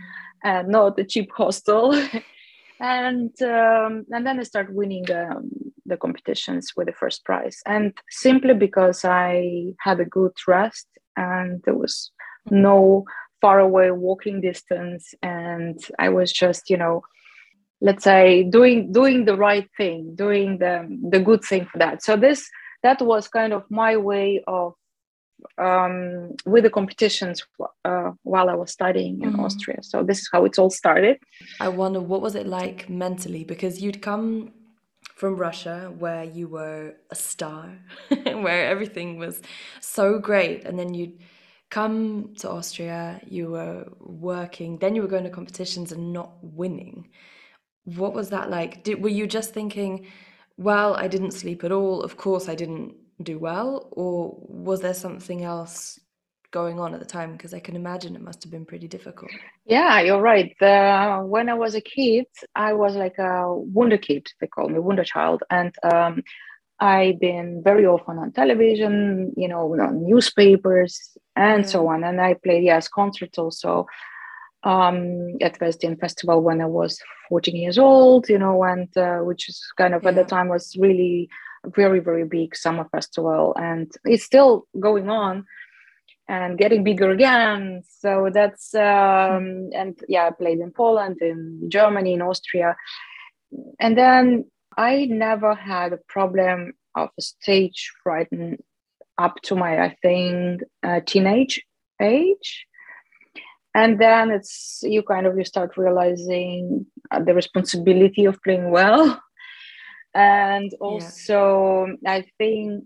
and 0.45 0.69
not 0.69 0.99
a 0.99 1.05
cheap 1.05 1.31
hostel. 1.33 1.93
and 2.81 3.31
um, 3.43 4.05
and 4.11 4.27
then 4.27 4.41
I 4.41 4.43
started 4.43 4.75
winning 4.75 5.11
um, 5.11 5.51
the 5.87 5.97
competitions 5.97 6.73
with 6.77 6.87
the 6.87 6.93
first 6.93 7.25
prize, 7.25 7.59
and 7.67 7.93
simply 8.11 8.55
because 8.55 9.05
I 9.05 9.75
had 9.81 10.01
a 10.01 10.05
good 10.05 10.33
rest 10.47 10.87
and 11.17 11.63
there 11.65 11.75
was 11.75 12.11
no 12.51 13.05
far 13.41 13.59
away 13.59 13.91
walking 13.91 14.41
distance, 14.41 15.15
and 15.23 15.79
I 15.99 16.09
was 16.09 16.33
just 16.33 16.71
you 16.71 16.77
know 16.77 17.03
let's 17.81 18.05
say 18.05 18.45
doing 18.45 18.93
doing 18.93 19.25
the 19.25 19.37
right 19.37 19.69
thing 19.77 20.15
doing 20.15 20.59
the 20.59 20.87
the 21.11 21.21
good 21.21 21.43
thing 21.45 21.67
for 21.67 21.79
that. 21.79 22.03
So 22.03 22.17
this 22.17 22.49
that 22.83 23.01
was 23.03 23.29
kind 23.29 23.53
of 23.53 23.65
my 23.71 23.97
way 23.97 24.43
of 24.47 24.75
um, 25.59 26.35
with 26.45 26.65
the 26.65 26.71
competitions 26.71 27.45
uh, 27.85 28.13
while 28.23 28.49
I 28.49 28.55
was 28.55 28.71
studying 28.71 29.23
in 29.23 29.33
mm-hmm. 29.33 29.41
Austria. 29.41 29.79
So 29.83 30.03
this 30.03 30.21
is 30.21 30.29
how 30.33 30.45
it 30.45 30.59
all 30.59 30.71
started. 30.71 31.19
I 31.61 31.69
wonder 31.69 32.01
what 32.01 32.23
was 32.23 32.35
it 32.35 32.47
like 32.47 32.89
mentally 32.89 33.45
because 33.45 33.81
you'd 33.81 34.03
come 34.03 34.53
from 35.17 35.37
Russia 35.37 35.93
where 35.99 36.25
you 36.25 36.49
were 36.49 36.95
a 37.11 37.15
star, 37.15 37.71
where 38.25 38.67
everything 38.67 39.19
was 39.19 39.41
so 39.81 40.19
great, 40.19 40.65
and 40.65 40.79
then 40.79 40.95
you'd 40.95 41.19
come 41.71 42.35
to 42.39 42.51
Austria, 42.51 43.21
you 43.27 43.51
were 43.51 43.87
working, 44.01 44.79
then 44.79 44.95
you 44.95 45.03
were 45.03 45.09
going 45.09 45.25
to 45.25 45.31
competitions 45.31 45.93
and 45.93 46.13
not 46.13 46.33
winning. 46.43 47.09
What 47.85 48.13
was 48.15 48.31
that 48.31 48.51
like? 48.51 48.85
Did, 48.85 49.03
were 49.03 49.09
you 49.09 49.27
just 49.27 49.55
thinking, 49.55 50.07
well, 50.57 50.95
I 50.95 51.09
didn't 51.09 51.33
sleep 51.33 51.65
at 51.65 51.73
all. 51.73 52.03
Of 52.03 52.17
course, 52.17 52.49
I 52.49 52.55
didn't 52.55 52.95
do 53.23 53.39
well. 53.39 53.89
Or 53.93 54.37
was 54.41 54.81
there 54.81 54.95
something 54.95 55.43
else 55.45 55.99
going 56.51 56.79
on 56.79 56.95
at 56.95 57.01
the 57.01 57.07
time? 57.07 57.33
Because 57.33 57.55
I 57.55 57.61
can 57.61 57.77
imagine 57.77 58.15
it 58.15 58.23
must 58.23 58.43
have 58.43 58.53
been 58.53 58.67
pretty 58.67 58.89
difficult. 58.89 59.31
Yeah, 59.65 60.01
you're 60.01 60.21
right. 60.21 60.55
When 60.61 61.49
I 61.49 61.55
was 61.55 61.75
a 61.75 61.81
kid, 61.81 62.27
I 62.55 62.73
was 62.73 62.95
like 62.95 63.19
a 63.19 63.55
wonder 63.55 63.99
kid, 63.99 64.29
they 64.41 64.47
call 64.47 64.69
me 64.69 64.79
wonder 64.79 65.05
child. 65.05 65.43
And 65.51 65.75
um, 65.83 66.23
I've 66.81 67.21
been 67.21 67.63
very 67.63 67.87
often 67.87 68.19
on 68.19 68.33
television, 68.33 69.33
you 69.37 69.49
know, 69.49 69.73
on 69.81 70.05
newspapers 70.05 71.17
and 71.37 71.63
yeah. 71.63 71.69
so 71.69 71.89
on. 71.89 72.03
And 72.05 72.21
I 72.21 72.35
played, 72.35 72.65
yes, 72.65 72.89
concerts 72.89 73.39
also 73.39 73.87
um, 74.65 75.37
at 75.41 75.61
West 75.61 75.85
End 75.85 76.01
Festival 76.01 76.43
when 76.43 76.61
I 76.61 76.67
was 76.67 77.01
14 77.29 77.57
years 77.57 77.79
old, 77.79 78.29
you 78.29 78.39
know, 78.39 78.63
and 78.65 78.95
uh, 78.97 79.19
which 79.19 79.49
is 79.49 79.63
kind 79.77 79.95
of 79.95 80.03
yeah. 80.03 80.11
at 80.11 80.15
the 80.17 80.25
time 80.25 80.49
was 80.49 80.77
really 80.79 81.29
very, 81.67 82.01
very 82.01 82.25
big 82.25 82.57
summer 82.57 82.87
festival. 82.91 83.55
And 83.59 83.91
it's 84.05 84.25
still 84.25 84.67
going 84.79 85.09
on 85.09 85.45
and 86.29 86.59
getting 86.59 86.85
bigger 86.85 87.11
again. 87.11 87.83
So 87.87 88.31
that's, 88.33 88.75
um, 88.75 89.71
and 89.75 89.99
yeah, 90.09 90.27
I 90.27 90.31
played 90.31 90.59
in 90.59 90.73
Poland, 90.73 91.19
in 91.21 91.69
Germany, 91.69 92.15
in 92.15 92.23
Austria. 92.23 92.77
And 93.81 93.97
then 93.97 94.47
I 94.77 95.07
never 95.07 95.55
had 95.55 95.93
a 95.93 96.01
problem 96.09 96.73
of 96.95 97.11
stage 97.21 97.93
fright 98.03 98.29
up 99.19 99.41
to 99.43 99.55
my, 99.55 99.85
I 99.85 99.97
think, 100.03 100.63
uh, 100.83 101.01
teenage 101.07 101.63
age 102.01 102.67
and 103.75 103.99
then 103.99 104.31
it's 104.31 104.81
you 104.83 105.03
kind 105.03 105.27
of 105.27 105.37
you 105.37 105.45
start 105.45 105.77
realizing 105.77 106.87
the 107.25 107.35
responsibility 107.35 108.25
of 108.25 108.43
playing 108.43 108.71
well 108.71 109.21
and 110.15 110.75
also 110.81 111.87
yeah. 112.03 112.13
i 112.13 112.25
think 112.39 112.85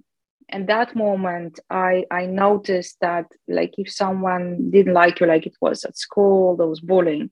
in 0.50 0.66
that 0.66 0.94
moment 0.94 1.58
i 1.70 2.04
i 2.10 2.26
noticed 2.26 2.96
that 3.00 3.26
like 3.48 3.74
if 3.78 3.92
someone 3.92 4.70
didn't 4.70 4.94
like 4.94 5.20
you 5.20 5.26
like 5.26 5.46
it 5.46 5.56
was 5.60 5.84
at 5.84 5.98
school 5.98 6.56
there 6.56 6.66
was 6.66 6.80
bullying 6.80 7.30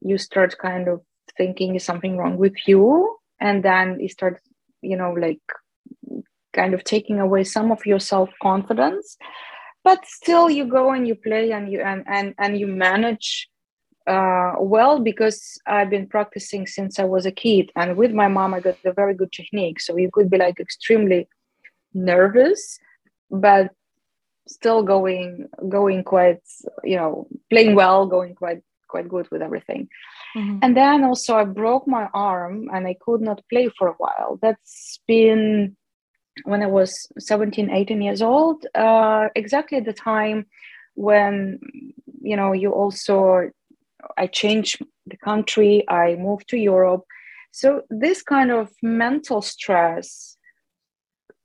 you 0.00 0.16
start 0.16 0.56
kind 0.58 0.88
of 0.88 1.00
thinking 1.36 1.74
is 1.74 1.84
something 1.84 2.16
wrong 2.16 2.36
with 2.36 2.54
you 2.66 3.16
and 3.40 3.64
then 3.64 3.98
you 3.98 4.08
start 4.08 4.40
you 4.82 4.96
know 4.96 5.12
like 5.12 5.40
kind 6.52 6.74
of 6.74 6.84
taking 6.84 7.20
away 7.20 7.44
some 7.44 7.70
of 7.70 7.84
your 7.86 8.00
self-confidence 8.00 9.16
but 9.82 10.04
still 10.04 10.50
you 10.50 10.66
go 10.66 10.90
and 10.92 11.06
you 11.06 11.14
play 11.14 11.52
and 11.52 11.70
you 11.72 11.80
and 11.80 12.04
and, 12.06 12.34
and 12.38 12.58
you 12.58 12.66
manage 12.66 13.48
uh, 14.06 14.54
well 14.58 15.00
because 15.00 15.60
I've 15.66 15.90
been 15.90 16.06
practicing 16.06 16.66
since 16.66 16.98
I 16.98 17.04
was 17.04 17.26
a 17.26 17.32
kid, 17.32 17.70
and 17.76 17.96
with 17.96 18.12
my 18.12 18.28
mom 18.28 18.54
I 18.54 18.60
got 18.60 18.78
a 18.84 18.92
very 18.92 19.14
good 19.14 19.32
technique. 19.32 19.80
So 19.80 19.96
you 19.96 20.10
could 20.12 20.30
be 20.30 20.38
like 20.38 20.60
extremely 20.60 21.28
nervous, 21.94 22.78
but 23.30 23.70
still 24.48 24.82
going 24.82 25.48
going 25.68 26.02
quite 26.02 26.42
you 26.82 26.96
know 26.96 27.26
playing 27.50 27.74
well, 27.74 28.06
going 28.06 28.34
quite 28.34 28.62
quite 28.88 29.08
good 29.08 29.30
with 29.30 29.42
everything. 29.42 29.88
Mm-hmm. 30.36 30.58
And 30.62 30.76
then 30.76 31.04
also 31.04 31.36
I 31.36 31.44
broke 31.44 31.86
my 31.86 32.08
arm 32.12 32.68
and 32.72 32.86
I 32.86 32.96
could 33.00 33.20
not 33.20 33.42
play 33.48 33.68
for 33.78 33.88
a 33.88 33.94
while. 33.98 34.38
That's 34.42 35.00
been 35.06 35.76
when 36.44 36.62
I 36.62 36.66
was 36.66 37.08
17, 37.18 37.70
18 37.70 38.02
years 38.02 38.22
old, 38.22 38.66
uh, 38.74 39.28
exactly 39.34 39.80
the 39.80 39.92
time 39.92 40.46
when, 40.94 41.58
you 42.20 42.36
know, 42.36 42.52
you 42.52 42.70
also, 42.70 43.50
I 44.16 44.26
changed 44.26 44.82
the 45.06 45.16
country, 45.16 45.84
I 45.88 46.16
moved 46.16 46.48
to 46.48 46.56
Europe. 46.56 47.04
So 47.52 47.82
this 47.90 48.22
kind 48.22 48.50
of 48.50 48.70
mental 48.82 49.42
stress 49.42 50.36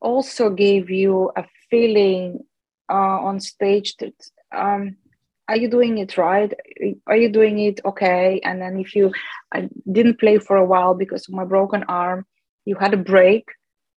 also 0.02 0.50
gave 0.50 0.90
you 0.90 1.32
a 1.36 1.46
feeling 1.70 2.40
uh, 2.90 3.18
on 3.28 3.40
stage 3.40 3.96
that, 3.98 4.14
um, 4.52 4.98
are 5.48 5.58
you 5.58 5.70
doing 5.70 5.98
it 6.00 6.18
right? 6.18 6.52
Are 7.08 7.18
you 7.18 7.30
doing 7.30 7.60
it 7.60 7.80
okay? 7.86 8.40
And 8.44 8.62
then 8.62 8.80
if 8.80 8.96
you, 8.96 9.12
I 9.52 9.70
didn't 9.92 10.20
play 10.20 10.38
for 10.40 10.58
a 10.58 10.66
while 10.66 10.94
because 10.96 11.28
of 11.28 11.36
my 11.36 11.46
broken 11.46 11.84
arm, 11.88 12.26
you 12.66 12.76
had 12.76 12.94
a 12.94 12.98
break 12.98 13.46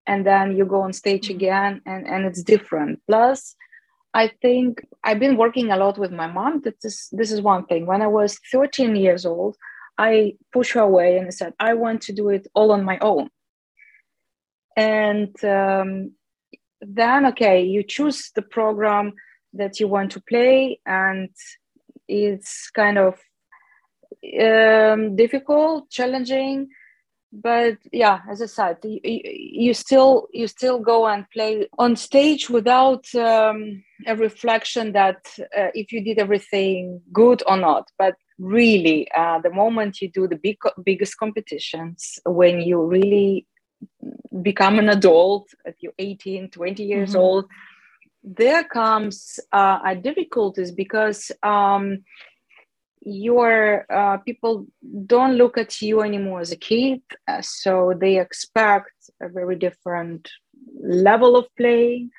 and 0.06 0.26
then 0.26 0.56
you 0.56 0.66
go 0.66 0.82
on 0.82 0.94
stage 0.94 1.28
mm-hmm. 1.28 1.38
again 1.38 1.82
and, 1.86 2.08
and 2.08 2.26
it's 2.26 2.44
different 2.44 3.02
plus 3.08 3.56
i 4.24 4.26
think 4.42 4.70
i've 5.04 5.22
been 5.26 5.38
working 5.44 5.68
a 5.72 5.78
lot 5.84 5.98
with 5.98 6.12
my 6.22 6.28
mom. 6.38 6.54
That 6.66 6.78
this 6.84 6.98
this 7.20 7.32
is 7.36 7.42
one 7.54 7.64
thing. 7.66 7.86
When 7.86 8.02
i 8.02 8.12
was 8.20 8.40
13 8.52 8.96
years 8.96 9.26
old 9.26 9.56
i 9.98 10.14
pushed 10.54 10.74
her 10.74 10.86
away 10.92 11.18
and 11.18 11.28
I 11.28 11.34
said 11.40 11.54
i 11.70 11.74
want 11.84 12.00
to 12.04 12.14
do 12.14 12.26
it 12.30 12.48
all 12.56 12.72
on 12.72 12.84
my 12.92 12.98
own. 13.12 13.30
And 14.76 15.34
um, 15.44 15.90
then 17.00 17.22
okay 17.32 17.58
you 17.74 17.82
choose 17.96 18.20
the 18.38 18.46
program 18.58 19.14
that 19.60 19.80
you 19.80 19.88
want 19.96 20.10
to 20.12 20.22
play 20.32 20.80
and 20.86 21.30
it's 22.08 22.70
kind 22.82 22.98
of 22.98 23.14
um, 24.50 25.16
difficult 25.16 25.90
challenging 25.90 26.70
but 27.34 27.78
yeah 27.92 28.20
as 28.30 28.42
i 28.42 28.46
said 28.46 28.78
you, 28.84 29.00
you, 29.04 29.74
still 29.74 30.28
you 30.34 30.48
still 30.48 30.80
go 30.80 31.08
and 31.08 31.30
play 31.32 31.68
on 31.78 31.96
stage 31.96 32.50
without 32.50 33.04
um, 33.16 33.84
a 34.06 34.16
reflection 34.16 34.94
that 34.94 35.18
uh, 35.40 35.68
if 35.74 35.92
you 35.92 36.02
did 36.02 36.20
everything 36.20 37.02
good 37.12 37.44
or 37.48 37.58
not 37.58 37.90
but 38.00 38.16
really 38.40 39.10
uh, 39.12 39.40
the 39.40 39.50
moment 39.50 40.02
you 40.02 40.10
do 40.10 40.28
the 40.28 40.38
big 40.38 40.58
biggest 40.86 41.18
competitions 41.18 42.20
when 42.26 42.62
you 42.62 42.82
really 42.82 43.46
become 44.42 44.80
an 44.80 44.90
adult 44.90 45.48
at 45.66 45.76
you 45.82 45.92
18 46.00 46.50
20 46.50 46.84
years 46.84 47.10
mm-hmm. 47.10 47.20
old 47.20 47.46
there 48.24 48.64
comes 48.64 49.40
uh, 49.54 49.80
a 49.86 49.96
difficulties 49.96 50.72
because 50.72 51.32
um, 51.44 52.04
your 53.08 53.86
uh, 53.90 54.18
people 54.18 54.68
don't 55.06 55.36
look 55.36 55.58
at 55.58 55.82
you 55.82 56.02
anymore 56.02 56.42
as 56.42 56.52
a 56.52 56.58
kid 56.58 57.02
uh, 57.30 57.42
so 57.42 57.94
they 57.98 58.20
expect 58.20 58.92
a 59.22 59.30
very 59.30 59.56
different 59.56 60.30
level 60.84 61.38
of 61.38 61.46
playing 61.56 62.12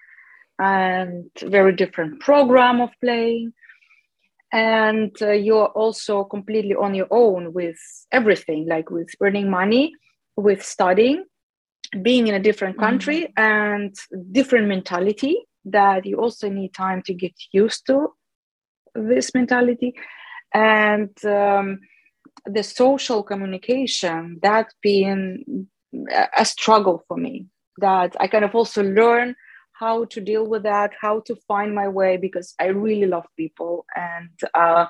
and 0.59 1.31
very 1.43 1.75
different 1.75 2.19
program 2.21 2.81
of 2.81 2.89
playing 3.03 3.53
and 4.51 5.15
uh, 5.21 5.31
you're 5.31 5.67
also 5.67 6.25
completely 6.25 6.75
on 6.75 6.95
your 6.95 7.09
own 7.11 7.53
with 7.53 7.79
everything 8.11 8.67
like 8.67 8.91
with 8.91 9.11
earning 9.21 9.51
money 9.51 9.93
with 10.37 10.65
studying 10.65 11.23
being 12.01 12.29
in 12.29 12.35
a 12.35 12.41
different 12.41 12.77
mm-hmm. 12.77 12.87
country 12.87 13.21
mm-hmm. 13.37 13.43
and 13.43 13.95
different 14.33 14.67
mentality 14.67 15.37
that 15.67 16.07
you 16.07 16.17
also 16.17 16.49
need 16.49 16.73
time 16.73 17.03
to 17.03 17.13
get 17.13 17.35
used 17.53 17.85
to 17.87 18.09
this 18.95 19.35
mentality 19.35 19.93
and 20.55 21.13
um, 21.25 21.81
the 22.47 22.63
social 22.63 23.23
communication 23.23 24.39
that 24.43 24.73
being 24.83 25.69
a 26.37 26.45
struggle 26.45 27.03
for 27.09 27.17
me 27.17 27.47
that 27.79 28.15
i 28.21 28.27
kind 28.27 28.45
of 28.45 28.55
also 28.55 28.83
learn 28.83 29.35
how 29.79 30.05
to 30.07 30.21
deal 30.21 30.47
with 30.47 30.65
that 30.65 30.93
how 31.01 31.21
to 31.21 31.37
find 31.47 31.75
my 31.75 31.89
way 31.89 32.17
because 32.17 32.55
i 32.61 32.67
really 32.67 33.07
love 33.07 33.27
people. 33.37 33.87
And 33.95 34.31
uh, 34.55 34.87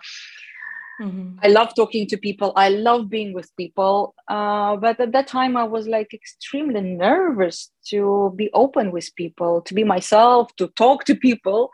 mm-hmm. 1.01 1.39
i 1.43 1.49
love 1.49 1.75
talking 1.75 2.07
to 2.09 2.17
people. 2.17 2.53
I 2.57 2.71
love 2.71 3.09
being 3.11 3.33
with 3.33 3.55
people. 3.57 4.15
Uh, 4.29 4.77
but 4.77 4.99
at 5.01 5.13
that 5.13 5.27
time 5.27 5.57
i 5.57 5.65
was 5.65 5.87
like 5.87 6.13
extremely 6.15 6.81
nervous 6.81 7.71
to 7.91 8.33
be 8.37 8.51
open 8.55 8.91
with 8.91 9.15
people 9.17 9.63
to 9.63 9.75
be 9.75 9.85
myself 9.85 10.55
to 10.57 10.69
talk 10.69 11.05
to 11.05 11.15
people 11.15 11.71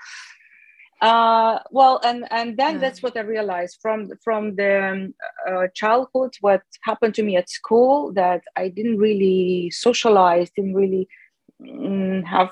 uh, 1.04 1.58
well, 1.70 2.00
and 2.02 2.26
and 2.30 2.56
then 2.56 2.74
yeah. 2.74 2.78
that's 2.78 3.02
what 3.02 3.16
I 3.16 3.20
realized 3.20 3.78
from 3.82 4.10
from 4.22 4.56
the 4.56 4.72
um, 4.90 5.14
uh, 5.46 5.66
childhood. 5.74 6.32
What 6.40 6.62
happened 6.82 7.14
to 7.16 7.22
me 7.22 7.36
at 7.36 7.50
school 7.50 8.12
that 8.14 8.42
I 8.56 8.68
didn't 8.68 8.98
really 8.98 9.70
socialize, 9.70 10.50
didn't 10.50 10.74
really 10.74 11.06
mm, 11.60 12.24
have 12.24 12.50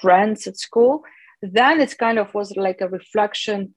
friends 0.00 0.46
at 0.48 0.56
school. 0.58 1.04
Then 1.40 1.80
it's 1.80 1.94
kind 1.94 2.18
of 2.18 2.34
was 2.34 2.56
like 2.56 2.80
a 2.80 2.88
reflection 2.88 3.74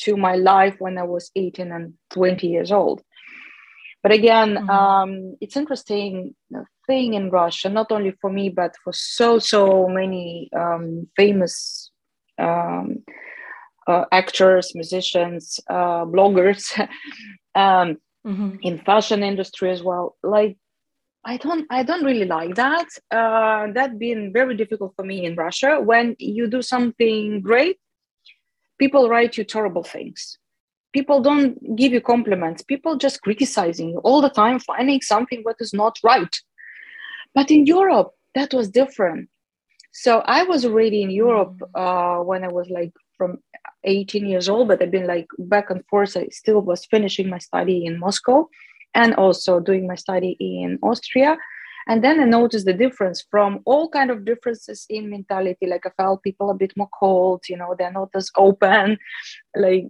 to 0.00 0.16
my 0.16 0.34
life 0.34 0.76
when 0.78 0.98
I 0.98 1.04
was 1.04 1.30
18 1.34 1.72
and 1.72 1.94
20 2.10 2.46
years 2.46 2.70
old. 2.70 3.02
But 4.02 4.12
again, 4.12 4.56
mm-hmm. 4.56 4.70
um, 4.70 5.36
it's 5.40 5.56
interesting 5.56 6.34
thing 6.86 7.14
in 7.14 7.30
Russia, 7.30 7.70
not 7.70 7.90
only 7.92 8.12
for 8.20 8.28
me, 8.28 8.50
but 8.50 8.74
for 8.82 8.92
so, 8.92 9.38
so 9.38 9.88
many 9.88 10.50
um, 10.54 11.08
famous 11.16 11.90
um, 12.38 13.04
uh, 13.86 14.04
actors, 14.12 14.72
musicians, 14.74 15.60
uh, 15.68 16.04
bloggers, 16.04 16.78
um, 17.54 17.98
mm-hmm. 18.26 18.56
in 18.62 18.78
fashion 18.78 19.22
industry 19.22 19.70
as 19.70 19.82
well. 19.82 20.16
Like, 20.22 20.56
I 21.24 21.38
don't, 21.38 21.66
I 21.70 21.82
don't 21.82 22.04
really 22.04 22.26
like 22.26 22.54
that. 22.56 22.86
Uh, 23.10 23.72
that 23.72 23.98
been 23.98 24.32
very 24.32 24.56
difficult 24.56 24.92
for 24.94 25.04
me 25.04 25.24
in 25.24 25.36
Russia. 25.36 25.80
When 25.80 26.16
you 26.18 26.46
do 26.46 26.60
something 26.60 27.40
great, 27.40 27.78
people 28.78 29.08
write 29.08 29.36
you 29.38 29.44
terrible 29.44 29.82
things. 29.82 30.38
People 30.92 31.20
don't 31.20 31.76
give 31.76 31.92
you 31.92 32.00
compliments. 32.00 32.62
People 32.62 32.96
just 32.96 33.22
criticizing 33.22 33.90
you 33.90 33.98
all 33.98 34.20
the 34.20 34.28
time, 34.28 34.58
finding 34.60 35.00
something 35.00 35.40
what 35.42 35.56
is 35.60 35.72
not 35.72 35.98
right. 36.04 36.36
But 37.34 37.50
in 37.50 37.66
Europe, 37.66 38.12
that 38.34 38.52
was 38.54 38.68
different. 38.68 39.28
So 39.92 40.22
I 40.26 40.42
was 40.42 40.64
already 40.64 41.02
in 41.02 41.10
Europe 41.10 41.56
mm. 41.58 41.68
uh, 41.74 42.22
when 42.22 42.44
I 42.44 42.48
was 42.48 42.68
like 42.68 42.92
from 43.16 43.38
18 43.84 44.26
years 44.26 44.48
old, 44.48 44.68
but 44.68 44.82
I've 44.82 44.90
been 44.90 45.06
like 45.06 45.28
back 45.38 45.70
and 45.70 45.84
forth. 45.86 46.16
I 46.16 46.28
still 46.28 46.60
was 46.60 46.86
finishing 46.86 47.28
my 47.28 47.38
study 47.38 47.86
in 47.86 47.98
Moscow 47.98 48.48
and 48.94 49.14
also 49.14 49.60
doing 49.60 49.86
my 49.86 49.96
study 49.96 50.36
in 50.40 50.78
Austria. 50.82 51.36
And 51.86 52.02
then 52.02 52.18
I 52.18 52.24
noticed 52.24 52.64
the 52.64 52.72
difference 52.72 53.24
from 53.30 53.60
all 53.66 53.90
kind 53.90 54.10
of 54.10 54.24
differences 54.24 54.86
in 54.88 55.10
mentality. 55.10 55.66
Like 55.66 55.84
I 55.84 55.90
felt 55.90 56.22
people 56.22 56.50
a 56.50 56.54
bit 56.54 56.72
more 56.76 56.88
cold, 56.98 57.42
you 57.48 57.58
know, 57.58 57.74
they're 57.78 57.92
not 57.92 58.08
as 58.14 58.30
open. 58.36 58.96
Like 59.54 59.88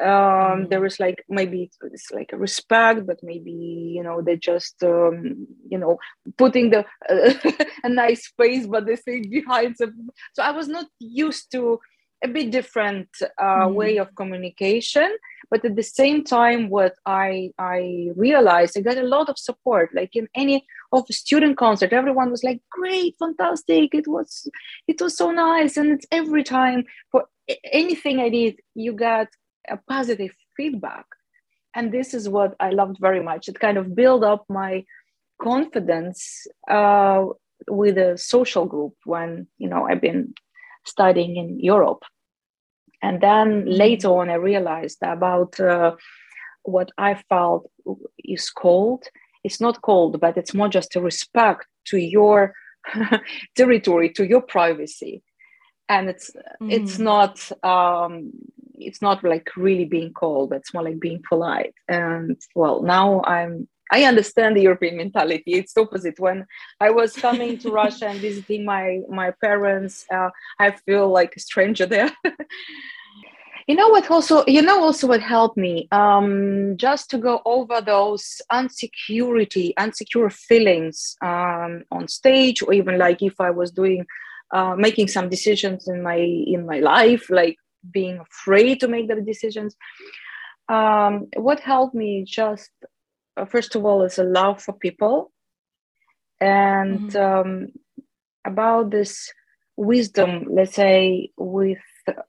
um, 0.00 0.06
mm. 0.06 0.70
there 0.70 0.84
is 0.86 0.98
like 0.98 1.24
maybe 1.28 1.70
it's 1.82 2.10
like 2.10 2.32
a 2.32 2.36
respect, 2.36 3.06
but 3.06 3.18
maybe 3.22 3.50
you 3.50 4.02
know 4.02 4.22
they 4.22 4.36
just 4.36 4.82
um, 4.82 5.46
you 5.68 5.78
know 5.78 5.98
putting 6.38 6.70
the 6.70 6.84
uh, 7.08 7.34
a 7.84 7.88
nice 7.88 8.32
face, 8.38 8.66
but 8.66 8.86
they 8.86 8.96
say 8.96 9.20
behind. 9.20 9.76
Some, 9.76 10.10
so 10.32 10.42
I 10.42 10.52
was 10.52 10.68
not 10.68 10.86
used 10.98 11.52
to 11.52 11.80
a 12.24 12.28
bit 12.28 12.50
different 12.50 13.08
uh, 13.38 13.66
mm. 13.66 13.74
way 13.74 13.96
of 13.98 14.14
communication 14.14 15.10
but 15.50 15.64
at 15.64 15.76
the 15.76 15.82
same 15.82 16.24
time 16.24 16.68
what 16.68 16.94
i 17.06 17.50
i 17.58 18.08
realized 18.16 18.76
i 18.76 18.80
got 18.80 18.96
a 18.96 19.02
lot 19.02 19.28
of 19.28 19.38
support. 19.38 19.90
Like 19.94 20.16
in 20.16 20.28
any 20.34 20.66
of 20.92 21.06
student 21.10 21.56
concert 21.56 21.92
everyone 21.92 22.30
was 22.30 22.44
like 22.44 22.60
great 22.70 23.14
fantastic! 23.18 23.94
It 23.94 24.08
was 24.08 24.48
it 24.88 25.00
was 25.00 25.16
so 25.16 25.30
nice. 25.30 25.76
And 25.76 25.92
it's 25.92 26.06
every 26.10 26.44
time 26.44 26.84
for 27.10 27.24
anything 27.72 28.20
i 28.20 28.28
did 28.28 28.56
you 28.74 28.92
got 28.92 29.28
a 29.68 29.78
positive 29.88 30.32
feedback. 30.56 31.06
And 31.74 31.92
this 31.92 32.14
is 32.14 32.28
what 32.28 32.54
i 32.60 32.70
loved 32.70 32.98
very 33.00 33.22
much. 33.22 33.48
It 33.48 33.60
kind 33.60 33.78
of 33.78 33.94
built 33.94 34.24
up 34.24 34.44
my 34.48 34.84
confidence 35.42 36.46
uh, 36.70 37.26
with 37.68 37.98
a 37.98 38.16
social 38.16 38.66
group 38.66 38.94
when 39.04 39.46
you 39.58 39.68
know 39.68 39.86
i've 39.88 40.00
been 40.00 40.34
studying 40.84 41.36
in 41.36 41.58
europe 41.60 42.04
and 43.04 43.20
then 43.20 43.66
later 43.66 44.08
on, 44.08 44.30
I 44.30 44.34
realized 44.36 44.98
about 45.02 45.60
uh, 45.60 45.94
what 46.62 46.90
I 46.96 47.22
felt 47.28 47.70
is 48.24 48.48
cold. 48.48 49.04
It's 49.44 49.60
not 49.60 49.82
cold, 49.82 50.18
but 50.20 50.38
it's 50.38 50.54
more 50.54 50.70
just 50.70 50.96
a 50.96 51.02
respect 51.02 51.66
to 51.88 51.98
your 51.98 52.54
territory, 53.56 54.08
to 54.14 54.26
your 54.26 54.40
privacy. 54.40 55.22
And 55.86 56.08
it's 56.08 56.30
mm. 56.62 56.72
it's 56.72 56.98
not 56.98 57.36
um, 57.62 58.32
it's 58.72 59.02
not 59.02 59.22
like 59.22 59.50
really 59.54 59.84
being 59.84 60.14
cold, 60.14 60.48
but 60.48 60.60
it's 60.60 60.72
more 60.72 60.84
like 60.84 60.98
being 60.98 61.22
polite. 61.28 61.74
And 61.86 62.40
well, 62.54 62.80
now 62.80 63.22
I'm 63.24 63.68
I 63.94 64.02
understand 64.04 64.56
the 64.56 64.62
European 64.62 64.96
mentality. 64.96 65.52
It's 65.60 65.76
opposite. 65.76 66.18
When 66.18 66.46
I 66.80 66.90
was 66.90 67.10
coming 67.14 67.58
to 67.58 67.70
Russia 67.82 68.06
and 68.08 68.20
visiting 68.28 68.64
my 68.64 68.86
my 69.08 69.30
parents, 69.46 70.04
uh, 70.16 70.30
I 70.58 70.68
feel 70.84 71.06
like 71.18 71.32
a 71.36 71.40
stranger 71.40 71.86
there. 71.86 72.10
you 73.68 73.76
know 73.78 73.88
what 73.94 74.10
also 74.10 74.44
you 74.56 74.62
know 74.68 74.78
also 74.86 75.06
what 75.06 75.22
helped 75.36 75.56
me 75.56 75.88
um, 75.92 76.76
just 76.76 77.08
to 77.10 77.18
go 77.18 77.40
over 77.56 77.80
those 77.80 78.24
insecurity 78.60 79.66
insecure 79.84 80.30
feelings 80.48 81.16
um, 81.22 81.72
on 81.96 82.08
stage 82.20 82.62
or 82.62 82.70
even 82.74 82.98
like 82.98 83.22
if 83.22 83.36
i 83.40 83.50
was 83.60 83.70
doing 83.70 84.04
uh, 84.56 84.74
making 84.86 85.08
some 85.08 85.28
decisions 85.36 85.88
in 85.88 86.02
my 86.02 86.20
in 86.54 86.66
my 86.66 86.78
life 86.94 87.24
like 87.30 87.56
being 87.98 88.18
afraid 88.28 88.80
to 88.80 88.88
make 88.94 89.06
the 89.08 89.20
decisions 89.32 89.76
um, 90.68 91.12
what 91.36 91.60
helped 91.60 91.94
me 91.94 92.10
just 92.40 92.70
uh, 93.36 93.44
first 93.44 93.74
of 93.74 93.84
all 93.84 94.02
is 94.02 94.18
a 94.18 94.24
love 94.24 94.62
for 94.62 94.72
people 94.74 95.30
and 96.40 97.10
mm-hmm. 97.10 97.48
um, 97.48 97.68
about 98.44 98.90
this 98.90 99.32
wisdom 99.76 100.46
let's 100.50 100.74
say 100.74 101.30
with 101.36 101.78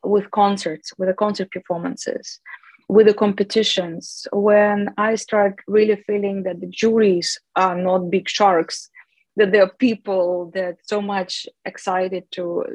with 0.04 0.32
concerts, 0.32 0.94
with 0.98 1.10
the 1.10 1.14
concert 1.14 1.52
performances, 1.52 2.40
with 2.88 3.08
the 3.08 3.14
competitions, 3.14 4.28
when 4.32 4.94
I 4.98 5.16
start 5.16 5.60
really 5.68 5.96
feeling 6.08 6.44
that 6.44 6.62
the 6.62 6.68
juries 6.68 7.40
are 7.56 7.76
not 7.76 8.10
big 8.12 8.30
sharks, 8.30 8.90
that 9.36 9.52
there 9.52 9.64
are 9.64 9.74
people 9.80 10.52
that 10.54 10.78
so 10.84 11.02
much 11.02 11.48
excited 11.66 12.24
to 12.32 12.66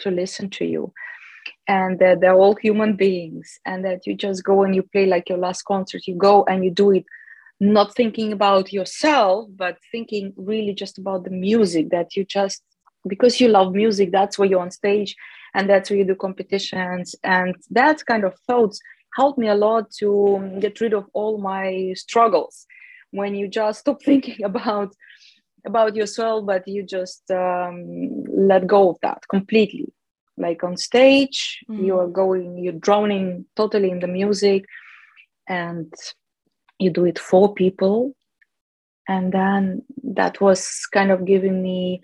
to 0.00 0.10
listen 0.10 0.48
to 0.50 0.64
you, 0.64 0.92
and 1.66 1.98
that 1.98 2.20
they're 2.20 2.34
all 2.34 2.54
human 2.54 2.96
beings, 2.96 3.58
and 3.64 3.84
that 3.84 4.06
you 4.06 4.14
just 4.14 4.44
go 4.44 4.62
and 4.62 4.74
you 4.74 4.82
play 4.82 5.06
like 5.06 5.28
your 5.28 5.38
last 5.38 5.62
concert, 5.62 6.06
you 6.06 6.16
go 6.16 6.44
and 6.44 6.64
you 6.64 6.70
do 6.70 6.92
it 6.92 7.04
not 7.60 7.94
thinking 7.94 8.32
about 8.32 8.72
yourself 8.72 9.48
but 9.56 9.76
thinking 9.90 10.32
really 10.36 10.72
just 10.72 10.98
about 10.98 11.24
the 11.24 11.30
music 11.30 11.90
that 11.90 12.14
you 12.14 12.24
just 12.24 12.62
because 13.06 13.40
you 13.40 13.48
love 13.48 13.72
music 13.72 14.12
that's 14.12 14.38
why 14.38 14.46
you're 14.46 14.60
on 14.60 14.70
stage 14.70 15.16
and 15.54 15.68
that's 15.68 15.90
where 15.90 15.98
you 15.98 16.04
do 16.04 16.14
competitions. 16.14 17.14
And 17.24 17.54
that 17.70 18.04
kind 18.06 18.24
of 18.24 18.38
thoughts 18.46 18.80
helped 19.16 19.38
me 19.38 19.48
a 19.48 19.54
lot 19.54 19.90
to 19.98 20.56
get 20.60 20.80
rid 20.80 20.94
of 20.94 21.06
all 21.12 21.38
my 21.38 21.92
struggles. 21.96 22.66
When 23.10 23.34
you 23.34 23.48
just 23.48 23.80
stop 23.80 24.02
thinking 24.10 24.44
about 24.44 24.94
about 25.66 25.96
yourself 25.96 26.46
but 26.46 26.66
you 26.68 26.84
just 26.84 27.28
um, 27.30 28.24
let 28.24 28.66
go 28.66 28.90
of 28.90 28.96
that 29.02 29.20
completely. 29.28 29.92
Like 30.36 30.62
on 30.62 30.76
stage 30.76 31.58
mm. 31.68 31.84
you 31.84 31.98
are 31.98 32.06
going 32.06 32.58
you're 32.58 32.72
drowning 32.74 33.44
totally 33.56 33.90
in 33.90 33.98
the 33.98 34.06
music 34.06 34.64
and 35.48 35.92
you 36.78 36.90
do 36.90 37.04
it 37.04 37.18
for 37.18 37.54
people. 37.54 38.14
And 39.08 39.32
then 39.32 39.82
that 40.04 40.40
was 40.40 40.86
kind 40.92 41.10
of 41.10 41.24
giving 41.24 41.62
me 41.62 42.02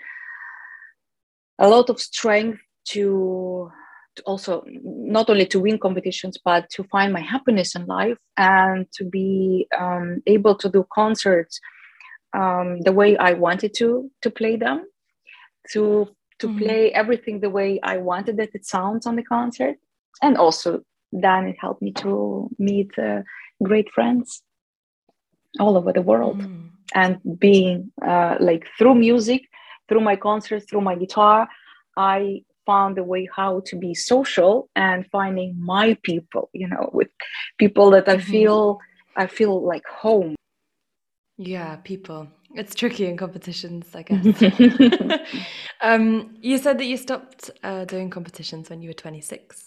a 1.58 1.68
lot 1.68 1.90
of 1.90 2.00
strength 2.00 2.60
to, 2.88 3.70
to 4.16 4.22
also 4.22 4.64
not 4.82 5.28
only 5.28 5.46
to 5.46 5.60
win 5.60 5.78
competitions 5.78 6.38
but 6.44 6.68
to 6.70 6.84
find 6.84 7.12
my 7.12 7.20
happiness 7.20 7.74
in 7.74 7.86
life 7.86 8.18
and 8.36 8.86
to 8.92 9.04
be 9.04 9.66
um, 9.78 10.22
able 10.26 10.54
to 10.56 10.68
do 10.68 10.86
concerts 10.92 11.60
um, 12.34 12.80
the 12.80 12.92
way 12.92 13.16
I 13.16 13.34
wanted 13.34 13.74
to 13.74 14.10
to 14.22 14.30
play 14.30 14.56
them, 14.56 14.86
to 15.72 16.08
to 16.40 16.48
mm-hmm. 16.48 16.58
play 16.58 16.92
everything 16.92 17.40
the 17.40 17.50
way 17.50 17.78
I 17.82 17.98
wanted 17.98 18.38
that 18.38 18.54
it 18.54 18.66
sounds 18.66 19.06
on 19.06 19.16
the 19.16 19.22
concert, 19.22 19.76
and 20.20 20.36
also 20.36 20.82
then 21.12 21.46
it 21.46 21.56
helped 21.60 21.80
me 21.80 21.92
to 21.92 22.50
meet 22.58 22.98
uh, 22.98 23.22
great 23.62 23.88
friends 23.92 24.42
all 25.60 25.76
over 25.76 25.92
the 25.92 26.02
world. 26.02 26.40
Mm. 26.42 26.70
and 26.94 27.18
being 27.38 27.90
uh, 28.06 28.36
like 28.40 28.68
through 28.78 28.94
music 28.94 29.42
through 29.88 30.00
my 30.00 30.16
concerts 30.16 30.66
through 30.68 30.80
my 30.80 30.94
guitar 30.94 31.48
i 31.96 32.42
found 32.66 32.98
a 32.98 33.04
way 33.04 33.28
how 33.34 33.60
to 33.64 33.76
be 33.76 33.94
social 33.94 34.68
and 34.76 35.06
finding 35.10 35.54
my 35.58 35.96
people 36.02 36.50
you 36.52 36.68
know 36.68 36.90
with 36.92 37.08
people 37.58 37.90
that 37.90 38.08
i 38.08 38.16
mm-hmm. 38.16 38.30
feel 38.30 38.78
i 39.16 39.26
feel 39.26 39.64
like 39.66 39.86
home. 39.86 40.34
Yeah 41.36 41.76
people. 41.76 42.28
It's 42.54 42.74
tricky 42.74 43.06
in 43.06 43.16
competitions 43.16 43.86
i 43.94 44.02
guess. 44.02 44.22
Um, 45.82 46.36
you 46.40 46.56
said 46.58 46.78
that 46.78 46.86
you 46.86 46.96
stopped 46.96 47.50
uh, 47.62 47.84
doing 47.84 48.08
competitions 48.08 48.70
when 48.70 48.80
you 48.80 48.88
were 48.90 48.94
26 48.94 49.63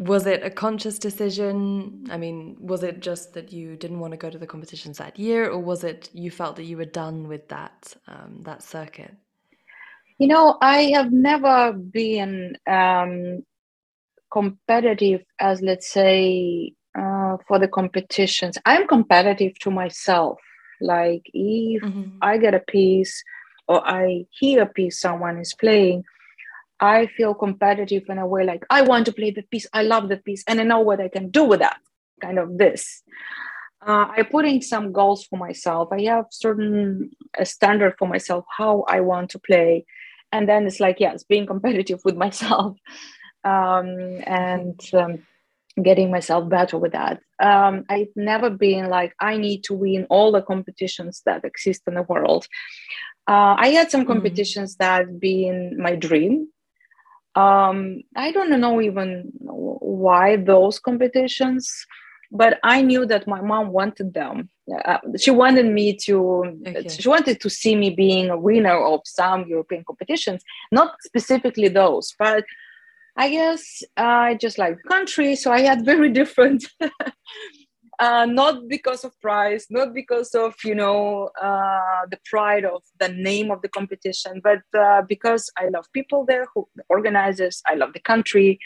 was 0.00 0.26
it 0.26 0.42
a 0.42 0.50
conscious 0.50 0.98
decision? 0.98 2.06
I 2.10 2.16
mean 2.16 2.56
was 2.58 2.82
it 2.82 3.00
just 3.00 3.34
that 3.34 3.52
you 3.52 3.76
didn't 3.76 4.00
want 4.00 4.12
to 4.12 4.16
go 4.16 4.30
to 4.30 4.38
the 4.38 4.46
competitions 4.46 4.98
that 4.98 5.18
year 5.18 5.48
or 5.50 5.58
was 5.58 5.84
it 5.84 6.08
you 6.12 6.30
felt 6.30 6.56
that 6.56 6.64
you 6.64 6.76
were 6.76 6.84
done 6.84 7.28
with 7.28 7.48
that 7.48 7.94
um, 8.08 8.40
that 8.42 8.62
circuit? 8.62 9.14
You 10.18 10.26
know, 10.26 10.58
I 10.60 10.90
have 10.94 11.12
never 11.12 11.72
been 11.72 12.56
um, 12.66 13.44
competitive 14.32 15.22
as 15.38 15.60
let's 15.62 15.90
say 15.90 16.72
uh, 16.98 17.36
for 17.46 17.58
the 17.58 17.68
competitions. 17.68 18.58
I'm 18.64 18.86
competitive 18.86 19.58
to 19.60 19.70
myself. 19.70 20.38
Like 20.80 21.22
if 21.34 21.82
mm-hmm. 21.82 22.16
i 22.22 22.38
get 22.38 22.54
a 22.54 22.60
piece 22.60 23.22
or 23.68 23.86
i 23.86 24.24
hear 24.30 24.62
a 24.62 24.66
piece 24.66 24.98
someone 24.98 25.38
is 25.38 25.52
playing 25.54 26.04
i 26.80 27.06
feel 27.16 27.34
competitive 27.34 28.04
in 28.08 28.18
a 28.18 28.26
way 28.26 28.44
like 28.44 28.64
i 28.70 28.82
want 28.82 29.06
to 29.06 29.12
play 29.12 29.30
the 29.30 29.42
piece 29.42 29.66
i 29.72 29.82
love 29.82 30.08
the 30.08 30.16
piece 30.16 30.42
and 30.46 30.60
i 30.60 30.64
know 30.64 30.80
what 30.80 31.00
i 31.00 31.08
can 31.08 31.30
do 31.30 31.44
with 31.44 31.60
that 31.60 31.78
kind 32.20 32.38
of 32.38 32.58
this 32.58 33.02
uh, 33.86 34.06
i 34.16 34.26
in 34.44 34.62
some 34.62 34.92
goals 34.92 35.24
for 35.24 35.38
myself 35.38 35.88
i 35.92 36.02
have 36.02 36.26
certain 36.30 37.10
a 37.38 37.44
standard 37.44 37.94
for 37.98 38.08
myself 38.08 38.44
how 38.56 38.84
i 38.88 39.00
want 39.00 39.30
to 39.30 39.38
play 39.38 39.84
and 40.32 40.48
then 40.48 40.66
it's 40.66 40.80
like 40.80 41.00
yes 41.00 41.24
being 41.24 41.46
competitive 41.46 42.00
with 42.04 42.16
myself 42.24 42.76
um, 43.42 43.88
and 44.26 44.78
um, 44.92 45.18
getting 45.82 46.10
myself 46.10 46.48
better 46.48 46.76
with 46.76 46.92
that 46.92 47.20
um, 47.40 47.84
i've 47.88 48.14
never 48.16 48.50
been 48.50 48.88
like 48.88 49.14
i 49.20 49.36
need 49.36 49.64
to 49.64 49.74
win 49.74 50.06
all 50.10 50.32
the 50.32 50.42
competitions 50.42 51.22
that 51.24 51.44
exist 51.44 51.82
in 51.86 51.94
the 51.94 52.02
world 52.02 52.46
uh, 53.28 53.54
i 53.56 53.68
had 53.68 53.90
some 53.90 54.02
mm-hmm. 54.02 54.12
competitions 54.12 54.76
mm-hmm. 54.76 54.84
that 54.84 55.20
been 55.20 55.76
my 55.80 55.94
dream 55.94 56.48
um, 57.36 58.02
i 58.16 58.32
don't 58.32 58.58
know 58.60 58.80
even 58.80 59.30
why 59.44 60.36
those 60.36 60.78
competitions 60.78 61.86
but 62.30 62.58
i 62.62 62.80
knew 62.80 63.04
that 63.06 63.26
my 63.26 63.40
mom 63.40 63.68
wanted 63.68 64.14
them 64.14 64.48
uh, 64.84 64.98
she 65.18 65.30
wanted 65.30 65.66
me 65.66 65.96
to 65.96 66.44
okay. 66.66 66.88
she 66.88 67.08
wanted 67.08 67.40
to 67.40 67.50
see 67.50 67.74
me 67.74 67.90
being 67.90 68.30
a 68.30 68.38
winner 68.38 68.78
of 68.84 69.00
some 69.04 69.46
european 69.48 69.84
competitions 69.84 70.42
not 70.70 70.94
specifically 71.02 71.68
those 71.68 72.14
but 72.18 72.44
i 73.16 73.28
guess 73.28 73.82
i 73.96 74.34
just 74.40 74.58
like 74.58 74.76
country 74.88 75.34
so 75.34 75.50
i 75.50 75.60
had 75.60 75.84
very 75.92 76.08
different 76.08 76.64
uh, 78.00 78.26
not 78.26 78.66
because 78.68 79.04
of 79.04 79.18
price, 79.20 79.66
not 79.70 79.94
because 79.94 80.34
of 80.34 80.54
you 80.64 80.74
know 80.74 81.30
uh, 81.40 82.02
the 82.10 82.18
pride 82.24 82.64
of 82.64 82.82
the 82.98 83.08
name 83.08 83.50
of 83.50 83.62
the 83.62 83.68
competition 83.68 84.40
but 84.42 84.62
uh, 84.78 85.02
because 85.02 85.50
i 85.58 85.68
love 85.68 85.86
people 85.92 86.24
there 86.24 86.46
who 86.54 86.66
the 86.76 86.82
organizers 86.88 87.62
i 87.66 87.74
love 87.74 87.92
the 87.92 88.00
country 88.00 88.58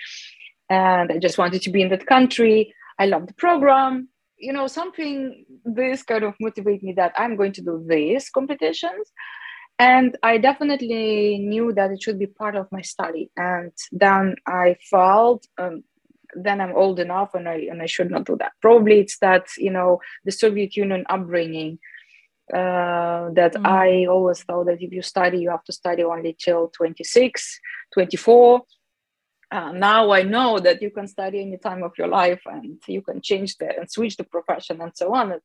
and 0.70 1.10
i 1.12 1.18
just 1.18 1.38
wanted 1.38 1.60
to 1.62 1.70
be 1.70 1.82
in 1.82 1.88
that 1.88 2.06
country 2.06 2.72
I 2.98 3.06
love 3.06 3.26
the 3.26 3.34
program. 3.34 4.08
You 4.36 4.52
know, 4.52 4.66
something 4.66 5.44
this 5.64 6.02
kind 6.02 6.24
of 6.24 6.34
motivate 6.40 6.82
me 6.82 6.92
that 6.94 7.12
I'm 7.16 7.36
going 7.36 7.52
to 7.52 7.62
do 7.62 7.84
these 7.88 8.30
competitions. 8.30 9.12
And 9.78 10.16
I 10.22 10.38
definitely 10.38 11.38
knew 11.38 11.72
that 11.72 11.90
it 11.90 12.02
should 12.02 12.18
be 12.18 12.26
part 12.26 12.54
of 12.54 12.70
my 12.70 12.82
study. 12.82 13.30
And 13.36 13.72
then 13.90 14.36
I 14.46 14.76
felt 14.90 15.46
um, 15.58 15.82
then 16.34 16.60
I'm 16.60 16.74
old 16.76 17.00
enough 17.00 17.34
and 17.34 17.48
I 17.48 17.66
and 17.70 17.82
I 17.82 17.86
should 17.86 18.10
not 18.10 18.24
do 18.24 18.36
that. 18.38 18.52
Probably 18.60 19.00
it's 19.00 19.18
that, 19.18 19.46
you 19.56 19.70
know, 19.70 20.00
the 20.24 20.32
Soviet 20.32 20.76
Union 20.76 21.04
upbringing 21.08 21.78
uh, 22.52 23.30
that 23.32 23.54
mm. 23.54 23.66
I 23.66 24.06
always 24.06 24.42
thought 24.42 24.66
that 24.66 24.82
if 24.82 24.92
you 24.92 25.02
study, 25.02 25.38
you 25.38 25.50
have 25.50 25.64
to 25.64 25.72
study 25.72 26.04
only 26.04 26.36
till 26.38 26.68
26, 26.68 27.60
24 27.92 28.62
uh, 29.54 29.70
now 29.70 30.10
I 30.10 30.22
know 30.22 30.58
that 30.58 30.82
you 30.82 30.90
can 30.90 31.06
study 31.06 31.40
any 31.40 31.58
time 31.58 31.84
of 31.84 31.92
your 31.96 32.08
life 32.08 32.42
and 32.46 32.78
you 32.88 33.02
can 33.02 33.20
change 33.20 33.56
the 33.58 33.68
and 33.78 33.88
switch 33.88 34.16
the 34.16 34.24
profession 34.24 34.80
and 34.80 34.90
so 34.96 35.14
on. 35.14 35.40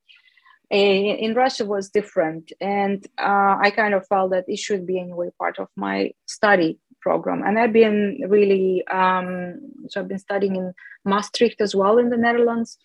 In, 0.72 1.16
in 1.26 1.34
Russia 1.36 1.66
was 1.66 1.90
different, 1.90 2.52
and 2.62 3.06
uh, 3.18 3.58
I 3.60 3.72
kind 3.76 3.94
of 3.94 4.08
felt 4.08 4.32
that 4.32 4.46
it 4.48 4.60
should 4.60 4.86
be 4.86 5.00
anyway 5.00 5.30
part 5.38 5.60
of 5.60 5.68
my 5.76 6.12
study 6.26 6.80
program. 7.02 7.43
And 7.43 7.60
I've 7.60 7.74
been 7.74 8.20
really 8.28 8.84
um, 8.88 9.60
so 9.89 10.02
I've 10.02 10.08
been 10.08 10.20
studying 10.20 10.56
in 10.56 10.74
Maastricht 11.06 11.62
as 11.62 11.76
well 11.76 11.97
in 11.97 12.10
the 12.10 12.18
Netherlands, 12.18 12.78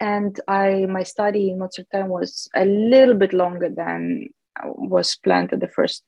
and 0.00 0.38
I 0.48 0.86
my 0.86 1.02
study 1.02 1.50
in 1.50 1.58
Mozarteum 1.58 2.08
was 2.08 2.48
a 2.54 2.64
little 2.64 3.14
bit 3.14 3.32
longer 3.32 3.68
than 3.68 4.28
was 4.64 5.16
planned 5.16 5.52
at 5.52 5.60
the 5.60 5.68
first 5.68 6.02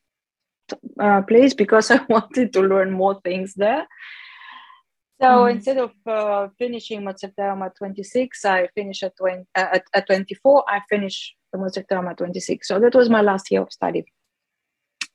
uh, 1.00 1.22
place 1.22 1.54
because 1.54 1.90
I 1.90 2.00
wanted 2.08 2.52
to 2.52 2.60
learn 2.60 2.90
more 2.90 3.20
things 3.22 3.54
there. 3.54 3.86
So 5.20 5.26
mm. 5.26 5.52
instead 5.52 5.78
of 5.78 5.92
uh, 6.06 6.48
finishing 6.58 7.02
Mozarteum 7.02 7.64
at 7.64 7.76
26, 7.76 8.44
I 8.44 8.68
finished 8.74 9.02
at, 9.02 9.16
20, 9.16 9.44
uh, 9.54 9.66
at, 9.74 9.84
at 9.94 10.06
24. 10.06 10.64
I 10.68 10.80
finished 10.88 11.34
the 11.52 11.58
Mozarteum 11.58 12.10
at 12.10 12.18
26. 12.18 12.66
So 12.66 12.80
that 12.80 12.94
was 12.94 13.08
my 13.08 13.20
last 13.20 13.50
year 13.50 13.62
of 13.62 13.72
study. 13.72 14.04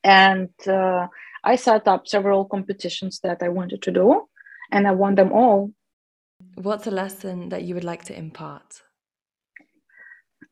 And 0.03 0.49
uh, 0.67 1.07
I 1.43 1.55
set 1.55 1.87
up 1.87 2.07
several 2.07 2.45
competitions 2.45 3.19
that 3.23 3.41
I 3.41 3.49
wanted 3.49 3.81
to 3.83 3.91
do, 3.91 4.27
and 4.71 4.87
I 4.87 4.91
won 4.91 5.15
them 5.15 5.31
all. 5.31 5.71
What's 6.55 6.87
a 6.87 6.91
lesson 6.91 7.49
that 7.49 7.63
you 7.63 7.75
would 7.75 7.83
like 7.83 8.05
to 8.05 8.17
impart? 8.17 8.81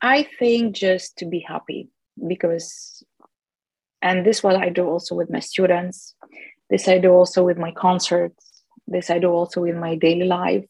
I 0.01 0.27
think 0.37 0.75
just 0.75 1.17
to 1.17 1.25
be 1.25 1.39
happy 1.39 1.89
because, 2.27 3.03
and 4.01 4.25
this 4.25 4.43
what 4.43 4.55
I 4.55 4.69
do 4.69 4.85
also 4.85 5.15
with 5.15 5.29
my 5.29 5.39
students. 5.39 6.13
This 6.69 6.87
I 6.87 6.97
do 6.97 7.11
also 7.11 7.43
with 7.43 7.57
my 7.57 7.71
concerts 7.71 8.57
this 8.87 9.09
I 9.09 9.19
do 9.19 9.29
also 9.29 9.65
in 9.65 9.79
my 9.79 9.95
daily 9.95 10.25
life. 10.25 10.65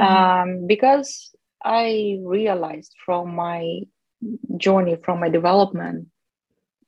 Mm-hmm. 0.00 0.50
Um, 0.60 0.66
because 0.66 1.34
I 1.62 2.18
realized 2.22 2.94
from 3.04 3.34
my 3.34 3.80
journey, 4.56 4.96
from 4.96 5.20
my 5.20 5.28
development, 5.28 6.08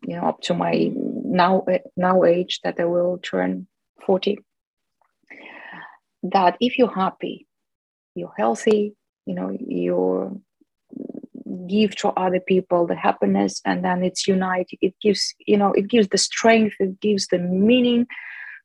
you 0.02 0.16
know, 0.16 0.26
up 0.26 0.40
to 0.42 0.54
my 0.54 0.90
now 1.24 1.64
now 1.96 2.24
age 2.24 2.60
that 2.64 2.78
I 2.78 2.84
will 2.84 3.18
turn 3.18 3.66
40, 4.04 4.38
that 6.24 6.56
if 6.60 6.78
you're 6.78 6.94
happy, 6.94 7.46
you're 8.14 8.34
healthy, 8.36 8.94
you 9.26 9.34
know, 9.34 9.50
you 9.50 10.42
give 11.68 11.94
to 11.96 12.08
other 12.08 12.40
people 12.40 12.86
the 12.86 12.96
happiness 12.96 13.60
and 13.64 13.84
then 13.84 14.02
it's 14.02 14.26
unite 14.26 14.68
it 14.80 14.94
gives 15.02 15.34
you 15.46 15.56
know 15.56 15.72
it 15.72 15.86
gives 15.86 16.08
the 16.08 16.18
strength 16.18 16.74
it 16.80 16.98
gives 17.00 17.26
the 17.28 17.38
meaning 17.38 18.06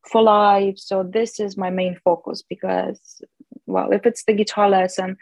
for 0.07 0.21
life. 0.21 0.77
So 0.77 1.03
this 1.03 1.39
is 1.39 1.57
my 1.57 1.69
main 1.69 1.97
focus 2.03 2.43
because, 2.47 3.21
well, 3.65 3.91
if 3.91 4.05
it's 4.05 4.23
the 4.23 4.33
guitar 4.33 4.69
lesson, 4.69 5.17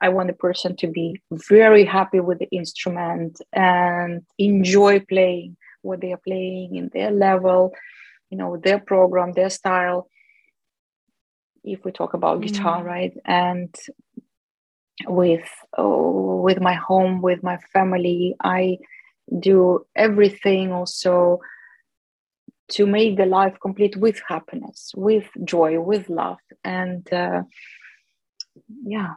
I 0.00 0.08
want 0.08 0.28
the 0.28 0.34
person 0.34 0.76
to 0.76 0.86
be 0.86 1.20
very 1.30 1.84
happy 1.84 2.20
with 2.20 2.38
the 2.38 2.48
instrument 2.50 3.40
and 3.52 4.22
enjoy 4.38 5.00
playing 5.00 5.56
what 5.82 6.00
they 6.00 6.12
are 6.12 6.20
playing 6.26 6.76
in 6.76 6.90
their 6.92 7.10
level, 7.10 7.72
you 8.30 8.38
know, 8.38 8.56
their 8.56 8.78
program, 8.78 9.32
their 9.32 9.50
style. 9.50 10.08
If 11.62 11.84
we 11.84 11.92
talk 11.92 12.14
about 12.14 12.40
mm. 12.40 12.46
guitar, 12.46 12.82
right? 12.82 13.12
And 13.24 13.74
with 15.06 15.48
oh, 15.76 16.40
with 16.40 16.60
my 16.60 16.74
home, 16.74 17.20
with 17.20 17.42
my 17.42 17.58
family, 17.72 18.34
I 18.42 18.78
do 19.38 19.86
everything 19.94 20.72
also 20.72 21.40
to 22.70 22.86
make 22.86 23.16
the 23.16 23.26
life 23.26 23.56
complete 23.60 23.96
with 23.96 24.20
happiness 24.28 24.92
with 24.96 25.28
joy 25.44 25.80
with 25.80 26.08
love 26.08 26.38
and 26.64 27.12
uh, 27.12 27.42
yeah 28.84 29.14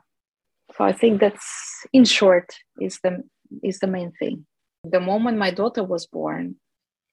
so 0.75 0.83
i 0.83 0.91
think 0.91 1.19
that's 1.19 1.85
in 1.93 2.05
short 2.05 2.55
is 2.79 2.99
the 3.03 3.23
is 3.61 3.79
the 3.79 3.87
main 3.87 4.11
thing. 4.19 4.45
The 4.83 4.99
moment 4.99 5.37
my 5.37 5.51
daughter 5.51 5.83
was 5.83 6.07
born 6.07 6.55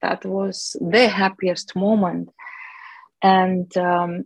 that 0.02 0.24
was 0.24 0.76
the 0.80 1.08
happiest 1.08 1.76
moment. 1.76 2.30
And 3.22 3.76
um, 3.76 4.24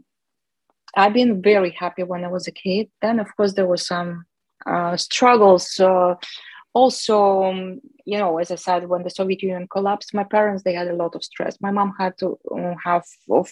i've 0.96 1.12
been 1.12 1.42
very 1.42 1.70
happy 1.70 2.04
when 2.04 2.24
i 2.24 2.28
was 2.28 2.46
a 2.46 2.52
kid. 2.52 2.88
Then 3.02 3.18
of 3.18 3.28
course 3.36 3.54
there 3.54 3.66
was 3.66 3.86
some 3.86 4.24
uh, 4.66 4.96
struggles. 4.96 5.78
Uh, 5.80 6.14
also 6.74 7.44
um, 7.44 7.80
you 8.04 8.18
know 8.18 8.38
as 8.38 8.50
i 8.50 8.56
said 8.56 8.88
when 8.88 9.02
the 9.04 9.10
soviet 9.10 9.42
union 9.42 9.66
collapsed 9.68 10.12
my 10.12 10.24
parents 10.24 10.64
they 10.64 10.74
had 10.74 10.88
a 10.88 10.94
lot 10.94 11.14
of 11.14 11.24
stress. 11.24 11.60
My 11.60 11.70
mom 11.70 11.94
had 11.98 12.18
to 12.18 12.38
uh, 12.54 12.74
have 12.84 13.04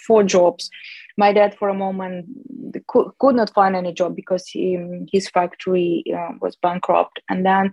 four 0.06 0.22
jobs. 0.22 0.70
My 1.16 1.32
dad 1.32 1.54
for 1.58 1.68
a 1.68 1.74
moment 1.74 2.26
could, 2.86 3.10
could 3.18 3.36
not 3.36 3.52
find 3.54 3.76
any 3.76 3.92
job 3.92 4.16
because 4.16 4.46
he, 4.46 4.78
his 5.12 5.28
factory 5.28 6.04
uh, 6.16 6.32
was 6.40 6.56
bankrupt. 6.56 7.20
And 7.28 7.44
then 7.44 7.72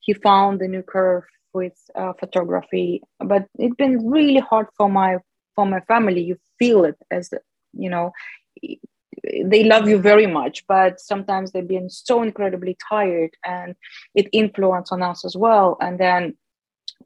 he 0.00 0.12
found 0.14 0.62
a 0.62 0.68
new 0.68 0.82
curve 0.82 1.24
with 1.52 1.76
uh, 1.94 2.12
photography. 2.20 3.02
But 3.18 3.46
it's 3.58 3.74
been 3.76 4.08
really 4.08 4.40
hard 4.40 4.68
for 4.76 4.88
my 4.88 5.18
for 5.54 5.66
my 5.66 5.80
family. 5.80 6.22
You 6.22 6.36
feel 6.58 6.84
it 6.84 6.96
as 7.10 7.30
you 7.72 7.90
know 7.90 8.12
they 9.44 9.64
love 9.64 9.88
you 9.88 9.98
very 9.98 10.26
much 10.26 10.66
but 10.66 11.00
sometimes 11.00 11.52
they've 11.52 11.68
been 11.68 11.90
so 11.90 12.22
incredibly 12.22 12.76
tired 12.88 13.30
and 13.44 13.74
it 14.14 14.28
influence 14.32 14.92
on 14.92 15.02
us 15.02 15.24
as 15.24 15.36
well. 15.36 15.76
And 15.80 15.98
then 15.98 16.36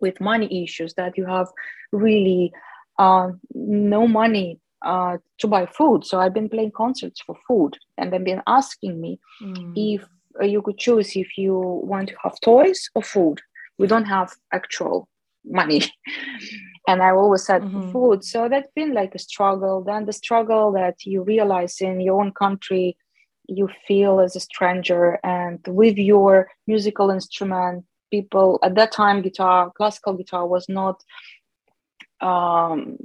with 0.00 0.20
money 0.20 0.62
issues 0.64 0.94
that 0.94 1.16
you 1.16 1.26
have 1.26 1.48
really 1.92 2.52
uh, 2.98 3.30
no 3.54 4.06
money 4.06 4.60
uh, 4.82 5.18
to 5.38 5.46
buy 5.46 5.66
food. 5.66 6.04
So 6.04 6.20
i've 6.20 6.34
been 6.34 6.48
playing 6.48 6.72
concerts 6.72 7.20
for 7.20 7.36
food 7.46 7.76
and 7.98 8.12
they've 8.12 8.24
been 8.24 8.42
asking 8.46 9.00
me 9.00 9.18
mm. 9.42 9.72
if 9.76 10.06
uh, 10.40 10.44
you 10.44 10.62
could 10.62 10.78
choose 10.78 11.16
if 11.16 11.36
you 11.36 11.54
want 11.54 12.08
to 12.08 12.14
have 12.22 12.40
toys 12.40 12.88
or 12.94 13.02
food. 13.02 13.40
We 13.78 13.86
don't 13.86 14.04
have 14.04 14.32
actual 14.52 15.08
money 15.44 15.82
and 16.91 17.03
I 17.03 17.11
always 17.11 17.47
had 17.47 17.62
mm-hmm. 17.62 17.93
food. 17.93 18.24
So 18.24 18.49
that's 18.49 18.72
been 18.74 18.93
like 19.01 19.14
a 19.14 19.18
struggle. 19.18 19.84
Then 19.84 20.07
the 20.07 20.12
struggle 20.12 20.72
that 20.72 20.97
you 21.05 21.22
realize 21.22 21.80
in 21.80 22.01
your 22.01 22.20
own 22.20 22.32
country, 22.32 22.97
you 23.47 23.68
feel 23.86 24.20
as 24.20 24.34
a 24.34 24.41
stranger, 24.41 25.18
and 25.22 25.59
with 25.68 25.97
your 25.99 26.49
musical 26.66 27.11
instrument, 27.11 27.84
people 28.11 28.59
at 28.64 28.74
that 28.74 28.91
time, 28.91 29.22
guitar, 29.22 29.70
classical 29.76 30.14
guitar 30.14 30.45
was 30.47 30.68
not 30.68 30.97
um, 32.20 32.97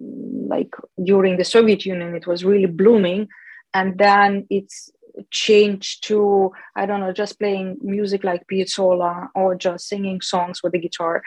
like 0.56 0.74
during 1.04 1.38
the 1.38 1.52
Soviet 1.56 1.86
Union, 1.86 2.16
it 2.16 2.28
was 2.28 2.44
really 2.44 2.72
blooming, 2.82 3.28
and 3.74 3.98
then 4.00 4.48
it's 4.50 4.90
changed 5.32 6.04
to 6.08 6.52
I 6.76 6.86
don't 6.86 7.00
know, 7.00 7.14
just 7.14 7.40
playing 7.40 7.78
music 7.82 8.24
like 8.24 8.46
Piazzolla 8.52 9.30
or 9.36 9.56
just 9.56 9.88
singing 9.88 10.22
songs 10.22 10.62
with 10.64 10.74
the 10.74 10.80
guitar. 10.80 11.22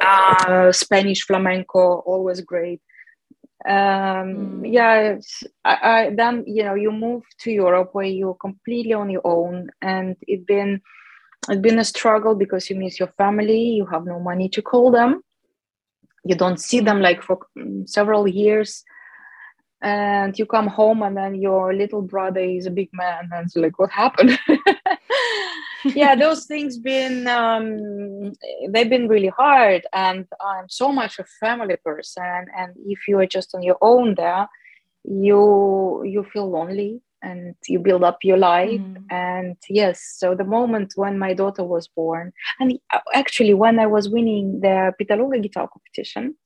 Uh, 0.00 0.72
Spanish 0.72 1.22
flamenco, 1.26 2.02
always 2.06 2.40
great. 2.40 2.80
Um, 3.64 4.62
mm. 4.62 4.72
Yeah, 4.72 5.18
I, 5.64 5.76
I, 5.82 6.10
then 6.14 6.44
you 6.46 6.64
know 6.64 6.74
you 6.74 6.90
move 6.90 7.22
to 7.40 7.52
Europe 7.52 7.90
where 7.92 8.06
you're 8.06 8.34
completely 8.34 8.92
on 8.92 9.10
your 9.10 9.22
own, 9.24 9.70
and 9.80 10.16
it's 10.22 10.44
been 10.44 10.80
it's 11.48 11.60
been 11.60 11.78
a 11.78 11.84
struggle 11.84 12.34
because 12.34 12.68
you 12.68 12.76
miss 12.76 12.98
your 12.98 13.12
family, 13.18 13.60
you 13.60 13.86
have 13.86 14.04
no 14.04 14.18
money 14.18 14.48
to 14.48 14.62
call 14.62 14.90
them, 14.90 15.22
you 16.24 16.34
don't 16.34 16.60
see 16.60 16.80
them 16.80 17.00
like 17.00 17.22
for 17.22 17.38
mm, 17.56 17.88
several 17.88 18.26
years 18.26 18.84
and 19.82 20.38
you 20.38 20.46
come 20.46 20.68
home 20.68 21.02
and 21.02 21.16
then 21.16 21.34
your 21.34 21.74
little 21.74 22.02
brother 22.02 22.40
is 22.40 22.66
a 22.66 22.70
big 22.70 22.88
man 22.92 23.28
and 23.32 23.46
it's 23.46 23.56
like 23.56 23.78
what 23.78 23.90
happened 23.90 24.38
yeah 25.84 26.14
those 26.14 26.46
things 26.46 26.78
been 26.78 27.26
um, 27.26 28.32
they've 28.70 28.88
been 28.88 29.08
really 29.08 29.28
hard 29.28 29.84
and 29.92 30.26
i'm 30.40 30.68
so 30.68 30.92
much 30.92 31.18
a 31.18 31.24
family 31.40 31.76
person 31.84 32.46
and 32.56 32.74
if 32.86 33.08
you 33.08 33.18
are 33.18 33.26
just 33.26 33.54
on 33.54 33.62
your 33.62 33.78
own 33.82 34.14
there 34.14 34.48
you 35.04 36.02
you 36.04 36.24
feel 36.32 36.48
lonely 36.48 37.00
and 37.24 37.54
you 37.68 37.78
build 37.78 38.04
up 38.04 38.18
your 38.22 38.36
life 38.36 38.80
mm. 38.80 39.04
and 39.10 39.56
yes 39.68 40.14
so 40.16 40.34
the 40.34 40.44
moment 40.44 40.92
when 40.96 41.18
my 41.18 41.34
daughter 41.34 41.64
was 41.64 41.88
born 41.88 42.32
and 42.60 42.78
uh, 42.92 43.00
actually 43.14 43.54
when 43.54 43.80
i 43.80 43.86
was 43.86 44.08
winning 44.08 44.60
the 44.60 44.92
Pittaluga 45.00 45.42
guitar 45.42 45.68
competition 45.68 46.36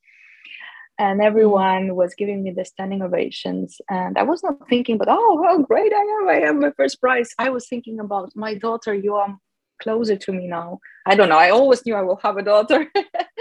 and 0.99 1.20
mm-hmm. 1.20 1.26
everyone 1.26 1.94
was 1.94 2.14
giving 2.14 2.42
me 2.42 2.51
the 2.51 2.64
standing 2.64 3.03
ovations 3.03 3.80
and 3.90 4.18
i 4.18 4.22
was 4.22 4.42
not 4.42 4.57
thinking 4.68 4.99
but 4.99 5.09
oh 5.09 5.42
how 5.44 5.59
great 5.59 5.92
i 5.92 6.01
am 6.20 6.28
i 6.28 6.34
have 6.34 6.57
my 6.57 6.72
first 6.76 7.01
prize 7.01 7.30
i 7.38 7.49
was 7.49 7.68
thinking 7.68 8.01
about 8.01 8.30
my 8.34 8.55
daughter 8.55 8.94
you 8.94 9.14
are 9.14 9.36
closer 9.82 10.16
to 10.16 10.32
me 10.32 10.47
now 10.47 10.78
i 11.07 11.14
don't 11.14 11.28
know 11.28 11.38
i 11.38 11.51
always 11.51 11.84
knew 11.84 11.94
i 11.94 12.03
will 12.03 12.20
have 12.22 12.36
a 12.36 12.42
daughter 12.42 12.86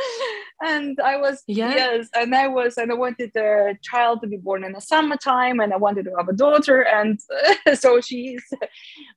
and 0.66 0.99
i 0.99 1.16
was 1.18 1.43
yeah. 1.47 1.70
yes 1.70 2.08
and 2.16 2.36
i 2.36 2.47
was 2.47 2.78
and 2.78 2.91
i 2.91 2.95
wanted 2.95 3.34
a 3.38 3.74
child 3.82 4.22
to 4.22 4.28
be 4.28 4.38
born 4.38 4.64
in 4.64 4.74
the 4.74 4.82
summertime 4.82 5.60
and 5.60 5.74
i 5.74 5.78
wanted 5.78 6.03
to 6.03 6.12
have 6.18 6.28
a 6.28 6.34
daughter 6.34 6.82
and 6.82 7.20
so 7.74 8.01
she's 8.01 8.43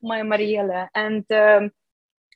my 0.02 0.20
mariela 0.20 0.88
and 0.94 1.24
um, 1.32 1.70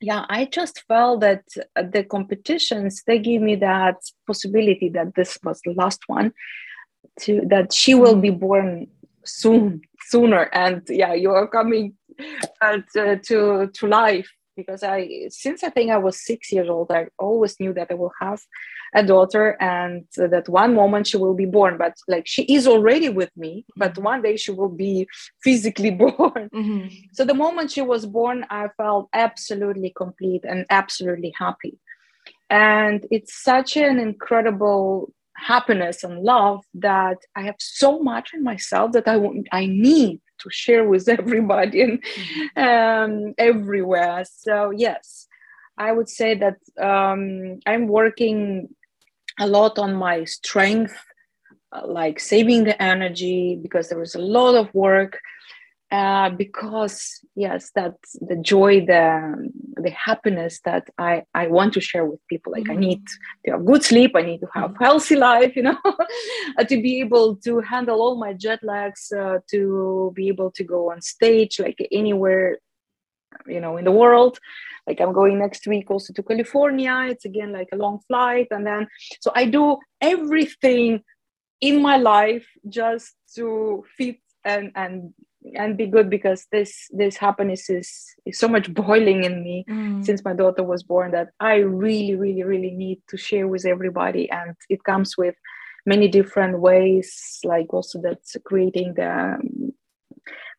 yeah 0.03 0.26
i 0.28 0.44
just 0.44 0.82
felt 0.88 1.20
that 1.20 1.44
the 1.76 2.05
competitions 2.05 3.03
they 3.07 3.18
give 3.18 3.40
me 3.40 3.55
that 3.55 3.96
possibility 4.26 4.88
that 4.88 5.14
this 5.14 5.38
was 5.44 5.61
the 5.64 5.72
last 5.74 6.00
one 6.09 6.32
to 7.20 7.42
that 7.48 7.72
she 7.72 7.94
will 7.94 8.16
be 8.16 8.30
born 8.30 8.86
soon 9.24 9.80
sooner. 10.00 10.50
And 10.53 10.82
yeah 10.88 11.14
you 11.14 11.30
are 11.30 11.46
coming 11.46 11.94
uh, 12.61 12.78
to 12.94 13.70
to 13.72 13.86
life 13.86 14.30
because 14.57 14.82
i 14.82 15.28
since 15.30 15.62
i 15.62 15.70
think 15.70 15.90
i 15.90 15.96
was 15.96 16.24
six 16.24 16.53
years 16.53 16.68
old 16.68 16.90
i 16.90 17.07
always 17.18 17.59
knew 17.59 17.72
that 17.72 17.90
i 17.90 17.94
will 17.94 18.12
have 18.20 18.40
a 18.95 19.03
daughter 19.03 19.57
and 19.61 20.05
that 20.16 20.49
one 20.49 20.74
moment 20.74 21.07
she 21.07 21.16
will 21.16 21.34
be 21.34 21.47
born 21.47 21.78
but 21.78 21.97
like 22.09 22.26
she 22.26 22.43
is 22.43 22.66
already 22.66 23.09
with 23.09 23.30
me 23.36 23.64
but 23.76 23.93
mm-hmm. 23.93 24.05
one 24.05 24.22
day 24.22 24.36
she 24.36 24.51
will 24.51 24.68
be 24.68 25.07
physically 25.43 25.90
born 26.03 26.49
mm-hmm. 26.55 26.86
so 27.12 27.24
the 27.24 27.34
moment 27.34 27.70
she 27.70 27.82
was 27.82 28.07
born 28.07 28.45
i 28.51 28.68
felt 28.76 29.09
absolutely 29.12 29.93
complete 29.97 30.45
and 30.45 30.66
absolutely 30.70 31.32
happy 31.38 31.78
and 32.51 33.07
it's 33.11 33.43
such 33.43 33.76
an 33.76 33.99
incredible 33.99 35.12
happiness 35.36 36.05
and 36.05 36.22
love 36.22 36.62
that 36.74 37.18
i 37.34 37.43
have 37.43 37.57
so 37.59 37.99
much 38.01 38.30
in 38.34 38.43
myself 38.43 38.93
that 38.93 39.09
i 39.09 39.16
want 39.16 39.49
i 39.53 39.66
need 39.66 40.20
to 40.38 40.51
share 40.51 40.88
with 40.88 41.09
everybody 41.20 41.80
and 41.80 42.03
mm-hmm. 42.03 42.62
um, 42.62 43.34
everywhere 43.38 44.24
so 44.24 44.70
yes 44.70 45.28
I 45.78 45.90
would 45.90 46.09
say 46.09 46.34
that 46.34 46.59
um, 46.80 47.61
I'm 47.66 47.88
working 47.88 48.68
a 49.39 49.47
lot 49.47 49.78
on 49.78 49.95
my 49.95 50.24
strength, 50.24 50.95
uh, 51.72 51.87
like 51.87 52.20
saving 52.20 52.64
the 52.64 52.80
energy 52.83 53.59
because 53.61 53.89
there 53.89 53.99
was 53.99 54.14
a 54.14 54.20
lot 54.20 54.55
of 54.55 54.72
work. 54.74 55.18
Uh, 55.91 56.30
because 56.30 57.20
yes, 57.35 57.70
that's 57.74 58.16
the 58.22 58.37
joy, 58.37 58.80
the 58.80 59.51
the 59.76 59.91
happiness 59.91 60.59
that 60.64 60.89
I 60.97 61.24
I 61.35 61.49
want 61.49 61.74
to 61.74 61.83
share 61.83 62.07
with 62.07 62.26
people. 62.28 62.53
Like 62.53 62.64
mm-hmm. 62.64 62.72
I 62.72 62.87
need 62.87 63.03
to 63.45 63.53
have 63.53 63.66
good 63.66 63.85
sleep, 63.85 64.12
I 64.16 64.22
need 64.22 64.41
to 64.41 64.49
have 64.55 64.70
mm-hmm. 64.70 64.85
healthy 64.85 65.16
life, 65.16 65.55
you 65.55 65.64
know, 65.64 65.78
uh, 66.59 66.64
to 66.64 66.80
be 66.80 67.01
able 67.01 67.37
to 67.45 67.61
handle 67.61 68.01
all 68.01 68.16
my 68.16 68.33
jet 68.33 68.61
lags, 68.62 69.12
uh, 69.12 69.41
to 69.51 70.12
be 70.14 70.28
able 70.28 70.51
to 70.53 70.64
go 70.64 70.91
on 70.93 71.03
stage 71.03 71.61
like 71.61 71.87
anywhere, 71.93 72.57
you 73.47 73.61
know, 73.61 73.76
in 73.76 73.85
the 73.85 73.93
world. 73.93 74.39
Like 74.87 75.01
i'm 75.01 75.12
going 75.12 75.39
next 75.39 75.66
week 75.66 75.91
also 75.91 76.12
to 76.12 76.22
california. 76.22 77.07
It's 77.09 77.24
again 77.24 77.53
like 77.53 77.68
a 77.72 77.76
long 77.76 78.01
flight. 78.09 78.49
And 78.51 78.66
then 78.66 78.89
so 79.20 79.30
i 79.35 79.45
do 79.45 79.78
everything 80.01 81.03
in 81.61 81.80
my 81.80 81.97
life 81.97 82.47
just 82.68 83.14
to 83.37 83.85
fit 83.97 84.18
and 84.45 84.72
and 84.74 85.14
and 85.55 85.76
be 85.76 85.87
good 85.87 86.09
because 86.11 86.47
this 86.53 86.89
this 86.93 87.16
happiness 87.16 87.70
is 87.70 87.89
is 88.26 88.39
so 88.39 88.49
much 88.49 88.72
boiling 88.83 89.24
in 89.24 89.43
me 89.43 89.64
mm. 89.68 90.05
since 90.05 90.24
my 90.24 90.33
daughter 90.33 90.62
was 90.62 90.83
born 90.83 91.11
that 91.12 91.28
i 91.41 91.57
really 91.57 92.14
really 92.16 92.43
really 92.43 92.70
need 92.70 93.01
to 93.09 93.16
share 93.16 93.49
with 93.49 93.64
everybody. 93.64 94.30
And 94.30 94.57
it 94.68 94.83
comes 94.85 95.16
with 95.16 95.37
many 95.87 96.09
different 96.09 96.61
ways 96.61 97.41
like 97.45 97.72
also 97.72 98.01
that's 98.01 98.37
creating 98.45 98.95
the 98.95 99.39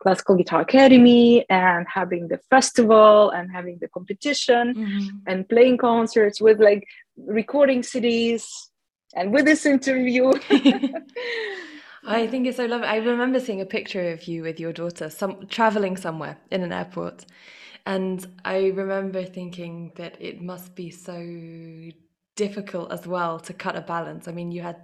classical 0.01 0.35
guitar 0.35 0.61
academy 0.61 1.45
and 1.49 1.85
having 1.87 2.27
the 2.27 2.37
festival 2.49 3.29
and 3.31 3.51
having 3.51 3.77
the 3.79 3.87
competition 3.89 4.73
mm-hmm. 4.73 5.07
and 5.27 5.47
playing 5.49 5.77
concerts 5.77 6.41
with 6.41 6.59
like 6.59 6.85
recording 7.17 7.81
CDs 7.81 8.45
and 9.15 9.31
with 9.31 9.45
this 9.45 9.65
interview. 9.65 10.31
I 12.05 12.27
think 12.27 12.47
it's 12.47 12.57
so 12.57 12.65
lovely. 12.65 12.87
I 12.87 12.97
remember 12.97 13.39
seeing 13.39 13.61
a 13.61 13.65
picture 13.65 14.11
of 14.11 14.27
you 14.27 14.43
with 14.43 14.59
your 14.59 14.73
daughter, 14.73 15.09
some 15.09 15.47
traveling 15.47 15.95
somewhere 15.95 16.37
in 16.51 16.61
an 16.61 16.73
airport, 16.73 17.25
and 17.85 18.25
I 18.43 18.67
remember 18.67 19.23
thinking 19.23 19.93
that 19.95 20.17
it 20.19 20.41
must 20.41 20.75
be 20.75 20.89
so 20.89 21.91
difficult 22.35 22.91
as 22.91 23.07
well 23.07 23.39
to 23.39 23.53
cut 23.53 23.75
a 23.75 23.81
balance. 23.81 24.27
I 24.27 24.31
mean, 24.31 24.51
you 24.51 24.61
had 24.61 24.77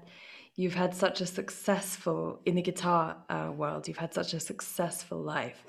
you've 0.59 0.75
had 0.75 0.93
such 0.93 1.21
a 1.21 1.25
successful 1.25 2.37
in 2.45 2.53
the 2.55 2.61
guitar 2.61 3.15
uh, 3.29 3.49
world 3.55 3.87
you've 3.87 4.03
had 4.05 4.13
such 4.13 4.33
a 4.33 4.39
successful 4.41 5.17
life. 5.17 5.63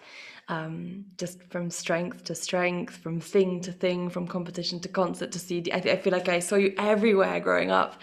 Um, 0.48 1.04
just 1.16 1.44
from 1.44 1.70
strength 1.70 2.24
to 2.24 2.34
strength 2.34 2.96
from 2.96 3.20
thing 3.20 3.60
to 3.60 3.70
thing 3.70 4.10
from 4.10 4.26
competition 4.26 4.80
to 4.80 4.88
concert 4.88 5.30
to 5.30 5.38
cd 5.38 5.70
i, 5.70 5.76
I 5.76 5.96
feel 6.02 6.12
like 6.12 6.28
i 6.28 6.40
saw 6.40 6.56
you 6.56 6.74
everywhere 6.76 7.38
growing 7.38 7.70
up. 7.70 8.00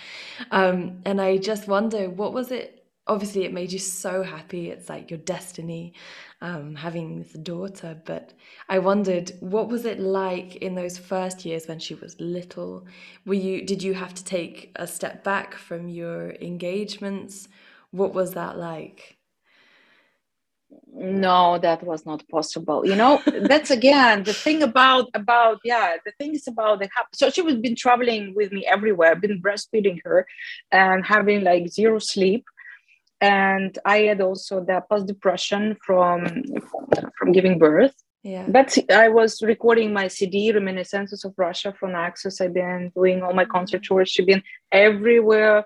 Um, 0.51 1.01
and 1.05 1.19
i 1.19 1.37
just 1.37 1.67
wonder 1.67 2.09
what 2.09 2.31
was 2.31 2.51
it? 2.51 2.85
Obviously 3.05 3.43
it 3.43 3.53
made 3.53 3.71
you 3.71 3.79
so 3.79 4.23
happy. 4.23 4.69
It's 4.69 4.87
like 4.87 5.11
your 5.11 5.19
destiny 5.35 5.93
um, 6.41 6.75
having 6.75 7.17
this 7.17 7.33
daughter 7.33 7.99
but 8.05 8.33
i 8.69 8.77
wondered 8.77 9.31
what 9.39 9.69
was 9.69 9.85
it 9.85 9.99
like 9.99 10.55
in 10.57 10.75
those 10.75 10.97
first 10.97 11.45
years 11.45 11.67
when 11.67 11.79
she 11.79 11.95
was 11.95 12.15
little? 12.19 12.85
Were 13.25 13.33
you 13.33 13.65
did 13.65 13.83
you 13.83 13.93
have 13.93 14.13
to 14.15 14.23
take 14.23 14.71
a 14.75 14.87
step 14.87 15.23
back 15.23 15.55
from 15.55 15.87
your 15.87 16.31
engagements? 16.41 17.47
What 17.91 18.13
was 18.13 18.33
that 18.33 18.57
like? 18.57 19.17
No 20.93 21.57
that 21.59 21.83
was 21.83 22.05
not 22.05 22.27
possible. 22.29 22.85
You 22.85 22.95
know 22.95 23.21
that's 23.25 23.71
again 23.71 24.23
the 24.23 24.33
thing 24.33 24.63
about 24.63 25.09
about 25.13 25.59
yeah 25.63 25.97
the 26.05 26.11
thing 26.19 26.33
is 26.35 26.47
about 26.47 26.79
the 26.79 26.89
so 27.13 27.29
she 27.29 27.41
was 27.41 27.55
been 27.55 27.75
traveling 27.75 28.33
with 28.35 28.51
me 28.51 28.65
everywhere 28.65 29.15
been 29.15 29.41
breastfeeding 29.41 29.99
her 30.03 30.25
and 30.71 31.05
having 31.05 31.43
like 31.43 31.69
zero 31.69 31.99
sleep 31.99 32.45
and 33.21 33.79
i 33.85 33.99
had 33.99 34.21
also 34.21 34.63
the 34.63 34.81
post 34.89 35.07
depression 35.07 35.75
from 35.85 36.43
from 37.17 37.31
giving 37.31 37.57
birth 37.57 37.95
yeah 38.23 38.45
but 38.47 38.77
i 38.91 39.07
was 39.07 39.41
recording 39.41 39.91
my 39.93 40.07
cd 40.07 40.51
reminiscences 40.51 41.23
of 41.25 41.33
russia 41.37 41.73
from 41.79 41.91
Naxos 41.93 42.39
i've 42.41 42.53
been 42.53 42.91
doing 42.95 43.21
all 43.23 43.33
my 43.33 43.45
concert 43.45 43.81
mm-hmm. 43.81 43.95
tours 43.95 44.09
she's 44.09 44.25
been 44.25 44.43
everywhere 44.71 45.65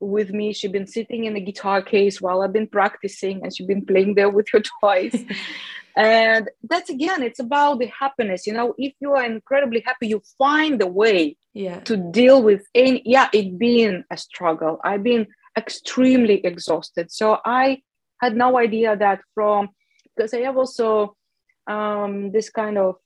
with 0.00 0.30
me. 0.30 0.52
She's 0.52 0.70
been 0.70 0.86
sitting 0.86 1.24
in 1.24 1.34
the 1.34 1.40
guitar 1.40 1.82
case 1.82 2.20
while 2.20 2.42
I've 2.42 2.52
been 2.52 2.66
practicing, 2.66 3.42
and 3.42 3.54
she's 3.54 3.66
been 3.66 3.84
playing 3.84 4.14
there 4.14 4.30
with 4.30 4.46
her 4.52 4.62
toys. 4.80 5.24
and 5.96 6.48
that's 6.62 6.90
again, 6.90 7.22
it's 7.22 7.40
about 7.40 7.78
the 7.78 7.86
happiness. 7.86 8.46
You 8.46 8.52
know, 8.52 8.74
if 8.78 8.94
you 9.00 9.12
are 9.12 9.24
incredibly 9.24 9.82
happy, 9.84 10.08
you 10.08 10.22
find 10.38 10.80
a 10.82 10.86
way 10.86 11.36
yeah. 11.54 11.80
to 11.80 11.96
deal 11.96 12.42
with 12.42 12.62
any. 12.74 13.02
Yeah, 13.04 13.28
it 13.32 13.58
being 13.58 14.04
a 14.10 14.16
struggle. 14.16 14.80
I've 14.84 15.02
been 15.02 15.26
extremely 15.58 16.36
exhausted, 16.44 17.10
so 17.10 17.38
I 17.44 17.82
had 18.22 18.36
no 18.36 18.58
idea 18.58 18.96
that 18.96 19.20
from 19.34 19.68
because 20.16 20.34
I 20.34 20.40
have 20.48 20.56
also 20.56 21.16
um, 21.68 22.32
this 22.32 22.50
kind 22.50 22.76
of 22.78 22.96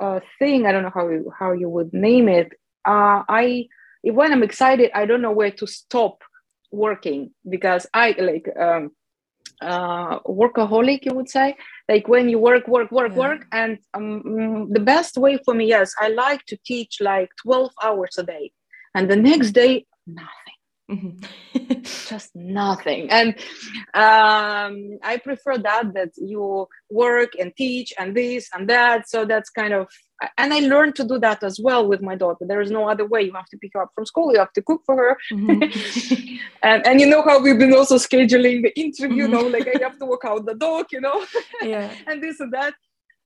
uh, 0.00 0.20
thing. 0.38 0.66
I 0.66 0.72
don't 0.72 0.82
know 0.82 0.92
how 0.94 1.08
you, 1.08 1.32
how 1.38 1.52
you 1.52 1.68
would 1.68 1.92
name 1.92 2.28
it. 2.28 2.52
Uh, 2.84 3.22
I 3.28 3.68
when 4.02 4.32
I'm 4.32 4.42
excited, 4.42 4.90
I 4.94 5.06
don't 5.06 5.22
know 5.22 5.32
where 5.32 5.52
to 5.52 5.66
stop 5.66 6.22
working 6.70 7.30
because 7.48 7.86
I 7.94 8.14
like 8.18 8.48
um, 8.58 8.90
uh, 9.60 10.18
workaholic. 10.20 11.04
You 11.04 11.14
would 11.14 11.28
say 11.28 11.56
like 11.88 12.08
when 12.08 12.28
you 12.28 12.38
work, 12.38 12.66
work, 12.66 12.90
work, 12.90 13.12
yeah. 13.12 13.18
work, 13.18 13.46
and 13.52 13.78
um, 13.94 14.72
the 14.72 14.80
best 14.80 15.16
way 15.16 15.38
for 15.44 15.54
me, 15.54 15.66
yes, 15.66 15.94
I 16.00 16.08
like 16.08 16.44
to 16.46 16.58
teach 16.66 17.00
like 17.00 17.30
twelve 17.40 17.72
hours 17.82 18.18
a 18.18 18.24
day, 18.24 18.52
and 18.94 19.10
the 19.10 19.16
next 19.16 19.52
day 19.52 19.86
nothing 20.06 20.41
Mm-hmm. 20.92 21.82
just 21.82 22.30
nothing. 22.34 23.10
And 23.10 23.34
um, 23.94 24.98
i 25.02 25.18
prefer 25.22 25.56
that 25.58 25.94
that 25.94 26.10
you 26.16 26.66
work 26.90 27.30
and 27.40 27.52
teach 27.56 27.92
and 27.98 28.16
this 28.16 28.48
and 28.54 28.68
that. 28.68 29.08
So 29.08 29.24
that's 29.24 29.50
kind 29.50 29.72
of 29.72 29.88
and 30.38 30.54
i 30.54 30.60
learned 30.60 30.94
to 30.96 31.04
do 31.04 31.18
that 31.18 31.42
as 31.42 31.58
well 31.60 31.88
with 31.88 32.02
my 32.02 32.14
daughter. 32.14 32.44
There 32.46 32.60
is 32.60 32.70
no 32.70 32.88
other 32.88 33.06
way. 33.06 33.22
You 33.22 33.32
have 33.34 33.50
to 33.52 33.58
pick 33.58 33.72
her 33.74 33.82
up 33.82 33.90
from 33.94 34.06
school. 34.06 34.32
You 34.32 34.38
have 34.38 34.52
to 34.52 34.62
cook 34.62 34.82
for 34.84 34.96
her. 34.96 35.16
Mm-hmm. 35.32 36.36
and 36.62 36.86
and 36.86 37.00
you 37.00 37.06
know 37.06 37.22
how 37.22 37.40
we've 37.40 37.58
been 37.58 37.74
also 37.74 37.96
scheduling 37.96 38.62
the 38.62 38.72
interview 38.78 39.24
mm-hmm. 39.24 39.34
you 39.34 39.42
know 39.42 39.46
like 39.56 39.68
i 39.68 39.82
have 39.82 39.98
to 39.98 40.06
work 40.06 40.24
out 40.24 40.44
the 40.46 40.54
dog 40.54 40.86
you 40.92 41.00
know? 41.00 41.24
Yeah. 41.62 41.90
And 42.06 42.22
this 42.22 42.40
and 42.40 42.52
that. 42.52 42.74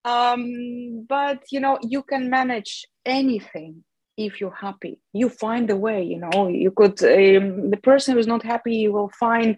Um, 0.04 1.04
but 1.08 1.40
you 1.50 1.60
know 1.60 1.78
you 1.82 2.02
can 2.02 2.30
manage 2.30 2.86
anything 3.04 3.82
if 4.16 4.40
you're 4.40 4.54
happy. 4.54 5.00
You 5.12 5.28
find 5.28 5.70
a 5.70 5.76
way 5.76 6.02
you 6.02 6.18
know. 6.18 6.48
You 6.48 6.70
could 6.70 7.02
um, 7.02 7.70
the 7.70 7.80
person 7.82 8.14
who's 8.14 8.26
not 8.26 8.42
happy 8.42 8.88
will 8.88 9.10
find 9.10 9.56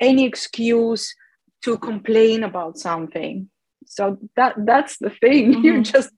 any 0.00 0.24
excuse 0.24 1.14
to 1.64 1.76
complain 1.78 2.44
about 2.44 2.78
something. 2.78 3.48
So 3.86 4.18
that 4.36 4.54
that's 4.64 4.98
the 4.98 5.10
thing. 5.10 5.54
Mm-hmm. 5.54 5.64
you 5.64 5.82
just 5.82 6.10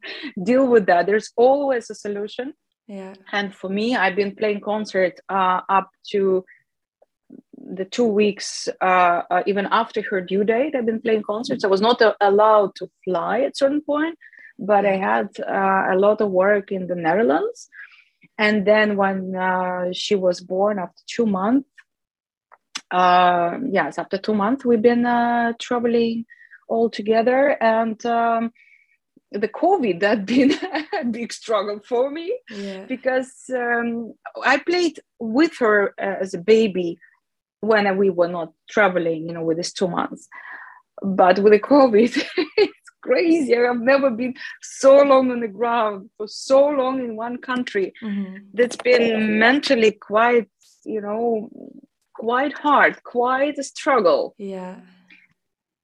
deal 0.43 0.67
with 0.67 0.87
that. 0.87 1.07
There's 1.07 1.31
always 1.37 1.91
a 1.91 1.95
solution. 1.95 2.55
Yeah. 2.91 3.15
And 3.31 3.55
for 3.55 3.71
me 3.71 3.95
i've 3.95 4.17
been 4.17 4.35
playing 4.35 4.63
concert 4.63 5.21
uh, 5.29 5.61
up 5.69 5.91
to 6.11 6.45
the 7.79 7.85
two 7.85 8.07
weeks 8.07 8.69
uh, 8.81 9.23
uh, 9.31 9.43
even 9.47 9.69
after 9.71 10.03
her 10.11 10.21
due 10.21 10.43
date 10.43 10.75
i've 10.75 10.87
been 10.87 11.01
playing 11.01 11.23
concerts. 11.23 11.63
I 11.63 11.69
was 11.69 11.81
not 11.81 12.03
allowed 12.21 12.75
to 12.77 12.91
fly 13.05 13.43
at 13.43 13.57
certain 13.57 13.81
point 13.81 14.19
but 14.61 14.85
I 14.85 14.97
had 14.97 15.29
uh, 15.41 15.87
a 15.91 15.97
lot 15.97 16.21
of 16.21 16.31
work 16.31 16.71
in 16.71 16.87
the 16.87 16.95
Netherlands. 16.95 17.69
And 18.37 18.67
then 18.67 18.97
when 18.97 19.35
uh, 19.35 19.93
she 19.93 20.15
was 20.15 20.41
born 20.41 20.79
after 20.79 21.03
two 21.07 21.27
months, 21.27 21.69
uh, 22.91 23.59
yes, 23.71 23.99
after 23.99 24.19
two 24.19 24.35
months, 24.35 24.65
we've 24.65 24.83
been 24.83 25.07
uh, 25.07 25.55
traveling 25.59 26.27
all 26.69 26.91
together. 26.91 27.57
And 27.63 28.05
um, 28.05 28.53
the 29.33 29.49
COVID 29.49 30.01
that 30.01 30.27
been 30.27 30.53
a 31.01 31.05
big 31.05 31.33
struggle 31.33 31.81
for 31.87 32.11
me 32.11 32.39
yeah. 32.51 32.85
because 32.87 33.33
um, 33.55 34.15
I 34.45 34.59
played 34.59 35.01
with 35.19 35.57
her 35.59 35.95
uh, 35.99 36.17
as 36.21 36.35
a 36.35 36.39
baby 36.39 36.99
when 37.61 37.97
we 37.97 38.11
were 38.11 38.29
not 38.29 38.53
traveling, 38.69 39.27
you 39.27 39.33
know, 39.33 39.43
with 39.43 39.57
these 39.57 39.73
two 39.73 39.89
months. 39.89 40.29
But 41.03 41.39
with 41.39 41.53
the 41.53 41.61
COVID, 41.61 42.27
crazy. 43.03 43.57
I've 43.57 43.81
never 43.81 44.11
been 44.11 44.35
so 44.63 45.03
long 45.03 45.31
on 45.31 45.41
the 45.41 45.49
ground 45.49 46.11
for 46.17 46.29
so 46.29 46.69
long 46.69 47.01
in 47.01 47.17
one 47.17 47.39
country. 47.39 47.93
Mm-hmm. 48.03 48.37
That's 48.55 48.77
been 48.77 49.39
mentally 49.39 49.93
quite, 49.93 50.49
you 50.85 51.01
know, 51.01 51.49
quite 52.15 52.53
hard, 52.53 53.03
quite 53.03 53.59
a 53.59 53.63
struggle. 53.63 54.35
Yeah. 54.39 54.77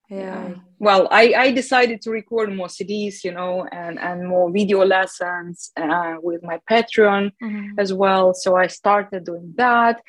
Yeah. 0.09 0.55
Well, 0.79 1.09
I, 1.11 1.35
I 1.37 1.51
decided 1.51 2.01
to 2.03 2.11
record 2.11 2.55
more 2.55 2.69
CDs, 2.69 3.25
you 3.25 3.33
know, 3.33 3.67
and, 3.73 3.99
and 3.99 4.29
more 4.29 4.53
video 4.53 4.85
lessons 4.85 5.73
uh, 5.77 6.15
with 6.23 6.45
my 6.45 6.61
Patreon 6.71 7.33
mm-hmm. 7.43 7.79
as 7.79 7.93
well. 7.93 8.33
So 8.33 8.57
I 8.57 8.69
started 8.69 9.25
doing 9.25 9.55
that 9.57 10.01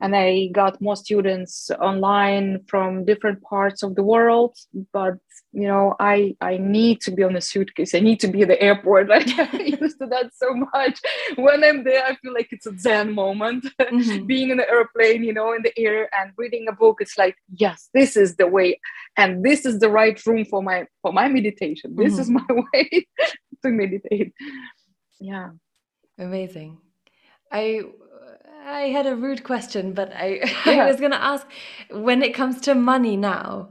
and 0.00 0.14
I 0.14 0.48
got 0.52 0.80
more 0.80 0.96
students 0.96 1.70
online 1.80 2.64
from 2.68 3.04
different 3.04 3.42
parts 3.42 3.82
of 3.82 3.96
the 3.96 4.02
world. 4.02 4.56
But 4.92 5.18
you 5.52 5.66
know, 5.66 5.96
I 5.98 6.36
I 6.40 6.58
need 6.58 7.00
to 7.02 7.10
be 7.10 7.22
on 7.22 7.34
a 7.34 7.40
suitcase. 7.40 7.94
I 7.94 8.00
need 8.00 8.20
to 8.20 8.28
be 8.28 8.42
at 8.42 8.48
the 8.48 8.60
airport. 8.60 9.08
Like 9.18 9.28
I 9.38 9.76
used 9.80 9.98
to 10.00 10.06
that 10.06 10.30
so 10.34 10.54
much. 10.54 11.00
When 11.36 11.64
I'm 11.64 11.84
there, 11.84 12.04
I 12.04 12.14
feel 12.16 12.34
like 12.34 12.48
it's 12.52 12.66
a 12.66 12.78
Zen 12.78 13.14
moment. 13.14 13.66
Mm-hmm. 13.80 14.26
Being 14.32 14.50
in 14.50 14.58
the 14.58 14.68
airplane, 14.68 15.24
you 15.24 15.32
know, 15.32 15.52
in 15.52 15.62
the 15.62 15.76
air 15.78 16.08
and 16.18 16.32
reading 16.36 16.66
a 16.68 16.72
book. 16.72 16.98
It's 17.00 17.16
like, 17.16 17.36
yes, 17.54 17.88
this 17.94 18.16
is 18.16 18.36
the 18.36 18.46
way, 18.46 18.80
and 19.16 19.44
this 19.44 19.64
is 19.64 19.80
the 19.80 19.88
right 19.88 20.18
room 20.26 20.44
for 20.44 20.62
my 20.62 20.86
for 21.02 21.12
my 21.12 21.28
meditation. 21.28 21.96
This 21.96 22.12
mm-hmm. 22.12 22.20
is 22.20 22.30
my 22.30 22.46
way 22.72 23.06
to 23.62 23.68
meditate. 23.70 24.32
Yeah. 25.18 25.50
Amazing. 26.18 26.78
I 27.50 27.82
I 28.64 28.80
had 28.88 29.06
a 29.06 29.16
rude 29.16 29.44
question, 29.44 29.92
but 29.92 30.12
I, 30.14 30.40
yeah. 30.66 30.84
I 30.84 30.86
was 30.86 31.00
going 31.00 31.12
to 31.12 31.22
ask 31.22 31.46
when 31.90 32.22
it 32.22 32.34
comes 32.34 32.60
to 32.62 32.74
money 32.74 33.16
now, 33.16 33.70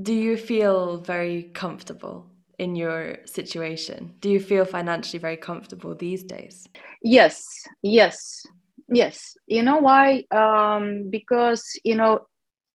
do 0.00 0.12
you 0.12 0.36
feel 0.36 0.98
very 0.98 1.44
comfortable 1.54 2.26
in 2.58 2.76
your 2.76 3.18
situation? 3.24 4.14
Do 4.20 4.30
you 4.30 4.40
feel 4.40 4.64
financially 4.64 5.18
very 5.18 5.36
comfortable 5.36 5.94
these 5.94 6.22
days? 6.22 6.68
Yes, 7.02 7.46
yes, 7.82 8.46
yes. 8.88 9.36
You 9.46 9.62
know 9.62 9.78
why? 9.78 10.24
Um, 10.30 11.10
because, 11.10 11.78
you 11.84 11.94
know, 11.94 12.26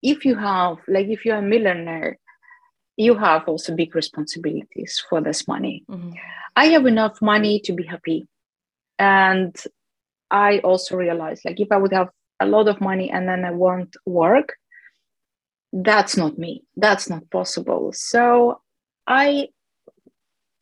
if 0.01 0.25
you 0.25 0.35
have, 0.35 0.77
like, 0.87 1.07
if 1.07 1.25
you're 1.25 1.37
a 1.37 1.41
millionaire, 1.41 2.17
you 2.97 3.15
have 3.15 3.47
also 3.47 3.75
big 3.75 3.95
responsibilities 3.95 5.03
for 5.09 5.21
this 5.21 5.47
money. 5.47 5.83
Mm-hmm. 5.89 6.11
I 6.55 6.65
have 6.67 6.85
enough 6.85 7.21
money 7.21 7.59
to 7.61 7.73
be 7.73 7.83
happy. 7.83 8.27
And 8.99 9.55
I 10.29 10.59
also 10.59 10.95
realized 10.95 11.43
like 11.45 11.59
if 11.59 11.71
I 11.71 11.77
would 11.77 11.93
have 11.93 12.09
a 12.39 12.45
lot 12.45 12.67
of 12.67 12.81
money 12.81 13.09
and 13.09 13.27
then 13.27 13.43
I 13.45 13.51
want 13.51 13.95
work, 14.05 14.53
that's 15.73 16.17
not 16.17 16.37
me. 16.37 16.63
That's 16.75 17.09
not 17.09 17.29
possible. 17.29 17.91
So 17.93 18.61
I 19.07 19.49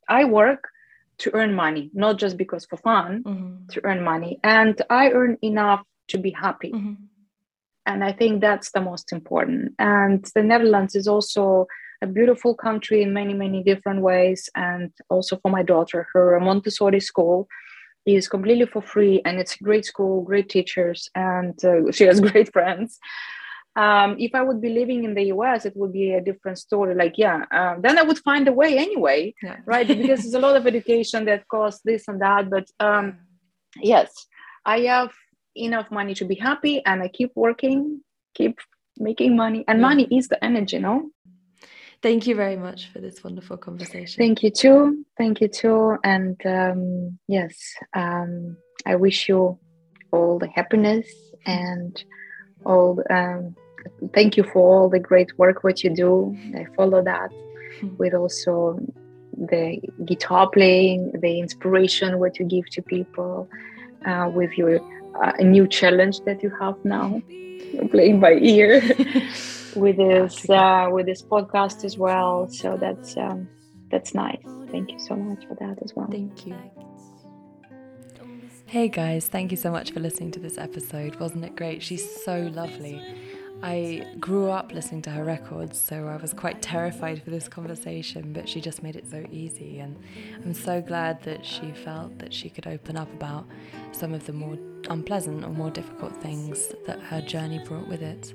I 0.08 0.26
work 0.26 0.70
to 1.20 1.32
earn 1.34 1.54
money, 1.54 1.92
not 1.94 2.18
just 2.18 2.38
because 2.38 2.66
for 2.66 2.78
fun, 2.78 3.24
mm-hmm. 3.24 3.68
to 3.72 3.82
earn 3.84 4.04
money. 4.04 4.40
And 4.44 4.82
I 4.90 5.12
earn 5.12 5.38
enough 5.42 5.84
to 6.10 6.18
be 6.18 6.32
happy. 6.32 6.72
Mm-hmm. 6.72 6.94
And 7.86 8.04
I 8.04 8.14
think 8.14 8.42
that's 8.42 8.72
the 8.72 8.82
most 8.82 9.12
important. 9.12 9.74
And 9.80 10.26
the 10.36 10.44
Netherlands 10.44 10.96
is 10.96 11.08
also 11.08 11.68
a 12.02 12.08
beautiful 12.08 12.56
country 12.56 13.02
in 13.02 13.14
many, 13.14 13.34
many 13.34 13.64
different 13.64 14.02
ways. 14.02 14.50
And 14.56 14.92
also 15.10 15.38
for 15.38 15.52
my 15.52 15.64
daughter, 15.64 16.08
her 16.14 16.40
Montessori 16.40 17.02
school 17.02 17.48
is 18.06 18.28
completely 18.28 18.66
for 18.66 18.82
free 18.82 19.22
and 19.26 19.40
it's 19.40 19.56
a 19.56 19.64
great 19.64 19.86
school 19.86 20.22
great 20.22 20.50
teachers 20.50 21.10
and 21.16 21.64
uh, 21.66 21.92
she 21.92 22.06
has 22.06 22.20
great 22.32 22.52
friends 22.52 23.00
um, 23.84 24.10
if 24.20 24.32
i 24.40 24.42
would 24.48 24.62
be 24.62 24.72
living 24.82 25.04
in 25.08 25.14
the 25.14 25.26
us 25.26 25.66
it 25.70 25.76
would 25.80 25.94
be 25.94 26.08
a 26.12 26.22
different 26.30 26.58
story 26.58 26.94
like 27.04 27.16
yeah 27.18 27.40
uh, 27.58 27.76
then 27.84 27.98
i 27.98 28.04
would 28.08 28.20
find 28.30 28.48
a 28.48 28.56
way 28.62 28.72
anyway 28.78 29.34
yeah. 29.42 29.58
right 29.66 29.88
because 29.88 30.20
there's 30.22 30.40
a 30.42 30.46
lot 30.48 30.56
of 30.56 30.68
education 30.68 31.26
that 31.26 31.48
costs 31.48 31.82
this 31.84 32.08
and 32.08 32.22
that 32.22 32.50
but 32.50 32.68
um, 32.80 33.06
yes 33.94 34.10
i 34.66 34.78
have 34.94 35.12
enough 35.56 35.90
money 36.00 36.14
to 36.14 36.26
be 36.26 36.36
happy 36.36 36.76
and 36.86 37.02
i 37.02 37.08
keep 37.08 37.32
working 37.36 38.02
keep 38.34 38.60
making 38.98 39.36
money 39.36 39.64
and 39.68 39.80
yeah. 39.80 39.88
money 39.90 40.06
is 40.18 40.28
the 40.28 40.44
energy 40.44 40.76
you 40.78 40.82
know 40.82 41.10
Thank 42.02 42.28
you 42.28 42.36
very 42.36 42.56
much 42.56 42.90
for 42.94 43.00
this 43.00 43.22
wonderful 43.26 43.58
conversation. 43.58 44.18
Thank 44.18 44.42
you 44.42 44.52
too. 44.52 45.06
Thank 45.18 45.42
you 45.42 45.50
too. 45.50 45.98
And 46.02 46.40
um, 46.46 47.20
yes, 47.28 47.54
um, 47.94 48.56
I 48.86 48.96
wish 48.96 49.28
you 49.28 49.60
all 50.12 50.40
the 50.40 50.48
happiness 50.48 51.08
and 51.46 52.02
all. 52.66 53.04
Um, 53.10 53.56
thank 54.14 54.38
you 54.38 54.44
for 54.44 54.60
all 54.60 54.90
the 54.90 55.00
great 55.00 55.38
work 55.38 55.64
what 55.64 55.84
you 55.84 55.90
do. 55.90 56.38
I 56.56 56.66
follow 56.76 57.04
that 57.04 57.32
with 57.98 58.14
also 58.14 58.80
the 59.38 59.80
guitar 60.06 60.50
playing, 60.50 61.12
the 61.22 61.40
inspiration 61.40 62.20
what 62.20 62.40
you 62.40 62.46
give 62.46 62.70
to 62.72 62.82
people, 62.82 63.50
uh, 64.06 64.30
with 64.34 64.58
your 64.58 64.80
uh, 65.24 65.32
new 65.40 65.68
challenge 65.68 66.22
that 66.22 66.44
you 66.44 66.50
have 66.60 66.76
now, 66.84 67.22
playing 67.92 68.20
by 68.20 68.34
ear. 68.34 68.82
with 69.76 69.98
this 69.98 70.50
uh, 70.50 70.88
with 70.92 71.06
this 71.06 71.22
podcast 71.22 71.84
as 71.84 71.98
well. 71.98 72.48
So 72.48 72.78
that's 72.78 73.16
um, 73.18 73.48
that's 73.90 74.14
nice. 74.14 74.42
Thank 74.72 74.92
you 74.92 75.00
so 75.00 75.16
much 75.16 75.46
for 75.48 75.56
that 75.56 75.82
as 75.84 75.94
well. 75.96 76.08
Thank 76.10 76.46
you. 76.46 76.56
Hey 78.66 78.88
guys, 78.88 79.28
thank 79.28 79.50
you 79.50 79.58
so 79.58 79.72
much 79.72 79.92
for 79.92 80.00
listening 80.00 80.32
to 80.32 80.40
this 80.40 80.58
episode. 80.58 81.16
Wasn't 81.16 81.44
it 81.44 81.56
great? 81.56 81.82
She's 81.82 82.24
so 82.24 82.52
lovely. 82.54 83.02
I 83.62 84.06
grew 84.20 84.50
up 84.50 84.72
listening 84.72 85.02
to 85.04 85.10
her 85.10 85.26
records, 85.26 85.80
so 85.80 86.08
I 86.08 86.16
was 86.16 86.34
quite 86.34 86.62
terrified 86.62 87.22
for 87.22 87.30
this 87.30 87.50
conversation, 87.50 88.32
but 88.32 88.48
she 88.48 88.62
just 88.62 88.82
made 88.82 88.96
it 88.96 89.10
so 89.10 89.26
easy. 89.32 89.80
And 89.80 89.98
I'm 90.44 90.54
so 90.54 90.82
glad 90.82 91.22
that 91.24 91.46
she 91.46 91.72
felt 91.72 92.18
that 92.20 92.34
she 92.34 92.50
could 92.50 92.68
open 92.68 92.96
up 92.96 93.12
about 93.14 93.46
some 93.92 94.14
of 94.14 94.26
the 94.26 94.34
more 94.34 94.58
unpleasant 94.90 95.44
or 95.44 95.50
more 95.50 95.72
difficult 95.72 96.16
things 96.22 96.74
that 96.86 97.02
her 97.02 97.22
journey 97.22 97.60
brought 97.60 97.88
with 97.88 98.02
it. 98.02 98.34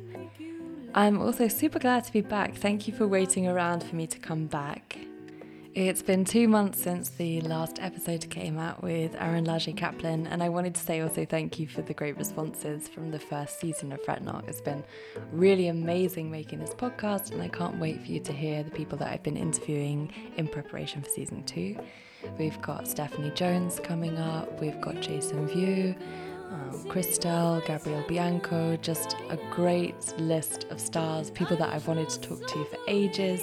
I'm 0.95 1.20
also 1.20 1.49
super 1.49 1.79
glad 1.79 2.05
to 2.05 2.12
be 2.12 2.20
back. 2.20 2.55
Thank 2.57 2.87
you 2.87 2.95
for 2.95 3.09
waiting 3.09 3.49
around 3.49 3.83
for 3.83 3.97
me 3.97 4.07
to 4.07 4.18
come 4.18 4.47
back. 4.47 4.99
It's 5.75 6.03
been 6.03 6.25
two 6.25 6.47
months 6.47 6.81
since 6.81 7.09
the 7.09 7.41
last 7.41 7.83
episode 7.83 8.31
came 8.31 8.61
out 8.61 8.81
with 8.81 9.16
Aaron 9.18 9.45
Larget-Caplan, 9.45 10.29
and 10.31 10.41
I 10.41 10.49
wanted 10.49 10.77
to 10.77 10.81
say 10.81 11.01
also 11.01 11.25
thank 11.25 11.59
you 11.59 11.66
for 11.66 11.83
the 11.83 11.93
great 11.93 12.16
responses 12.16 12.87
from 12.87 13.11
the 13.11 13.18
first 13.18 13.59
season 13.59 13.91
of 13.91 14.01
Fret 14.05 14.22
Not. 14.22 14.45
It's 14.47 14.61
been 14.61 14.85
really 15.33 15.66
amazing 15.66 16.31
making 16.31 16.61
this 16.61 16.75
podcast, 16.75 17.33
and 17.33 17.43
I 17.43 17.49
can't 17.49 17.81
wait 17.81 18.01
for 18.05 18.12
you 18.12 18.20
to 18.20 18.33
hear 18.33 18.62
the 18.62 18.70
people 18.70 18.97
that 18.99 19.09
I've 19.09 19.25
been 19.25 19.37
interviewing 19.37 20.12
in 20.37 20.47
preparation 20.47 21.03
for 21.03 21.09
season 21.09 21.43
two. 21.43 21.77
We've 22.39 22.62
got 22.62 22.87
Stephanie 22.87 23.33
Jones 23.33 23.81
coming 23.83 24.16
up, 24.16 24.61
we've 24.61 24.81
got 24.81 25.01
Jason 25.01 25.49
Vieaux. 25.49 25.97
Um, 26.51 26.85
Christelle, 26.85 27.65
Gabriel 27.67 28.05
Bianco, 28.07 28.77
just 28.77 29.17
a 29.31 29.39
great 29.51 30.15
list 30.19 30.65
of 30.71 30.81
stars, 30.81 31.31
people 31.31 31.57
that 31.57 31.73
I've 31.73 31.89
wanted 31.89 32.09
to 32.11 32.21
talk 32.21 32.47
to 32.47 32.65
for 32.65 32.79
ages 32.87 33.43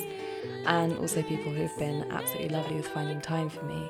and 0.65 0.97
also 0.97 1.21
people 1.23 1.51
who've 1.51 1.77
been 1.77 2.09
absolutely 2.11 2.49
lovely 2.49 2.75
with 2.75 2.87
finding 2.87 3.21
time 3.21 3.49
for 3.49 3.65
me. 3.65 3.89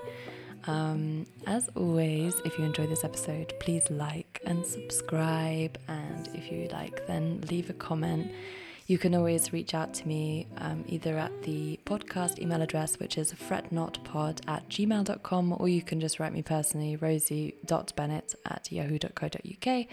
Um, 0.66 1.26
as 1.48 1.70
always, 1.76 2.40
if 2.46 2.58
you 2.58 2.66
enjoy 2.66 2.88
this 2.88 3.04
episode, 3.04 3.54
please 3.60 3.90
like 3.90 4.42
and 4.46 4.66
subscribe. 4.66 5.78
And 5.88 6.30
if 6.34 6.52
you 6.52 6.68
like, 6.72 7.08
then 7.08 7.42
leave 7.50 7.70
a 7.70 7.74
comment. 7.74 8.32
You 8.92 8.98
can 8.98 9.16
always 9.16 9.54
reach 9.54 9.74
out 9.74 9.94
to 9.94 10.06
me 10.06 10.48
um, 10.58 10.84
either 10.86 11.18
at 11.18 11.44
the 11.44 11.80
podcast 11.86 12.40
email 12.40 12.62
address, 12.62 13.00
which 13.00 13.18
is 13.18 13.32
fretnotpod 13.32 14.42
at 14.50 14.68
gmail.com, 14.68 15.56
or 15.58 15.70
you 15.70 15.82
can 15.82 16.02
just 16.02 16.20
write 16.20 16.34
me 16.34 16.42
personally, 16.42 16.98
rosie.bennett 16.98 18.36
at 18.48 18.70
yahoo.co.uk. 18.70 19.86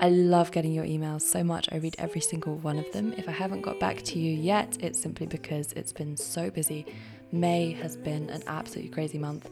I 0.00 0.08
love 0.08 0.52
getting 0.52 0.72
your 0.72 0.86
emails 0.86 1.20
so 1.20 1.44
much. 1.44 1.68
I 1.70 1.76
read 1.76 1.96
every 1.98 2.22
single 2.22 2.56
one 2.56 2.78
of 2.78 2.90
them. 2.92 3.12
If 3.18 3.28
I 3.28 3.32
haven't 3.32 3.60
got 3.60 3.78
back 3.78 4.00
to 4.04 4.18
you 4.18 4.34
yet, 4.34 4.78
it's 4.80 4.98
simply 4.98 5.26
because 5.26 5.74
it's 5.74 5.92
been 5.92 6.16
so 6.16 6.48
busy. 6.48 6.86
May 7.32 7.72
has 7.72 7.94
been 7.94 8.30
an 8.30 8.42
absolutely 8.46 8.90
crazy 8.90 9.18
month, 9.18 9.50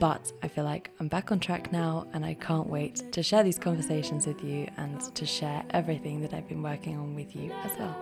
but 0.00 0.32
I 0.42 0.48
feel 0.48 0.64
like 0.64 0.90
I'm 0.98 1.06
back 1.06 1.30
on 1.30 1.38
track 1.38 1.70
now 1.70 2.08
and 2.12 2.24
I 2.24 2.34
can't 2.34 2.68
wait 2.68 3.12
to 3.12 3.22
share 3.22 3.44
these 3.44 3.60
conversations 3.60 4.26
with 4.26 4.42
you 4.42 4.66
and 4.78 5.00
to 5.14 5.24
share 5.24 5.62
everything 5.70 6.22
that 6.22 6.34
I've 6.34 6.48
been 6.48 6.64
working 6.64 6.98
on 6.98 7.14
with 7.14 7.36
you 7.36 7.52
as 7.62 7.70
well. 7.78 7.96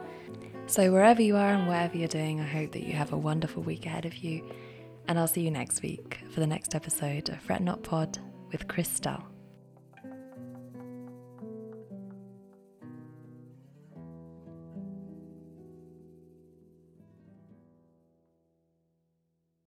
So, 0.66 0.90
wherever 0.90 1.20
you 1.20 1.36
are 1.36 1.52
and 1.52 1.68
whatever 1.68 1.98
you're 1.98 2.08
doing, 2.08 2.40
I 2.40 2.46
hope 2.46 2.72
that 2.72 2.84
you 2.84 2.94
have 2.94 3.12
a 3.12 3.18
wonderful 3.18 3.62
week 3.62 3.84
ahead 3.84 4.06
of 4.06 4.16
you. 4.16 4.42
And 5.06 5.18
I'll 5.18 5.28
see 5.28 5.42
you 5.42 5.50
next 5.50 5.82
week 5.82 6.18
for 6.30 6.40
the 6.40 6.46
next 6.46 6.74
episode 6.74 7.28
of 7.28 7.38
Fret 7.40 7.62
Not 7.62 7.82
Pod 7.82 8.18
with 8.50 8.66
Christelle. 8.66 9.33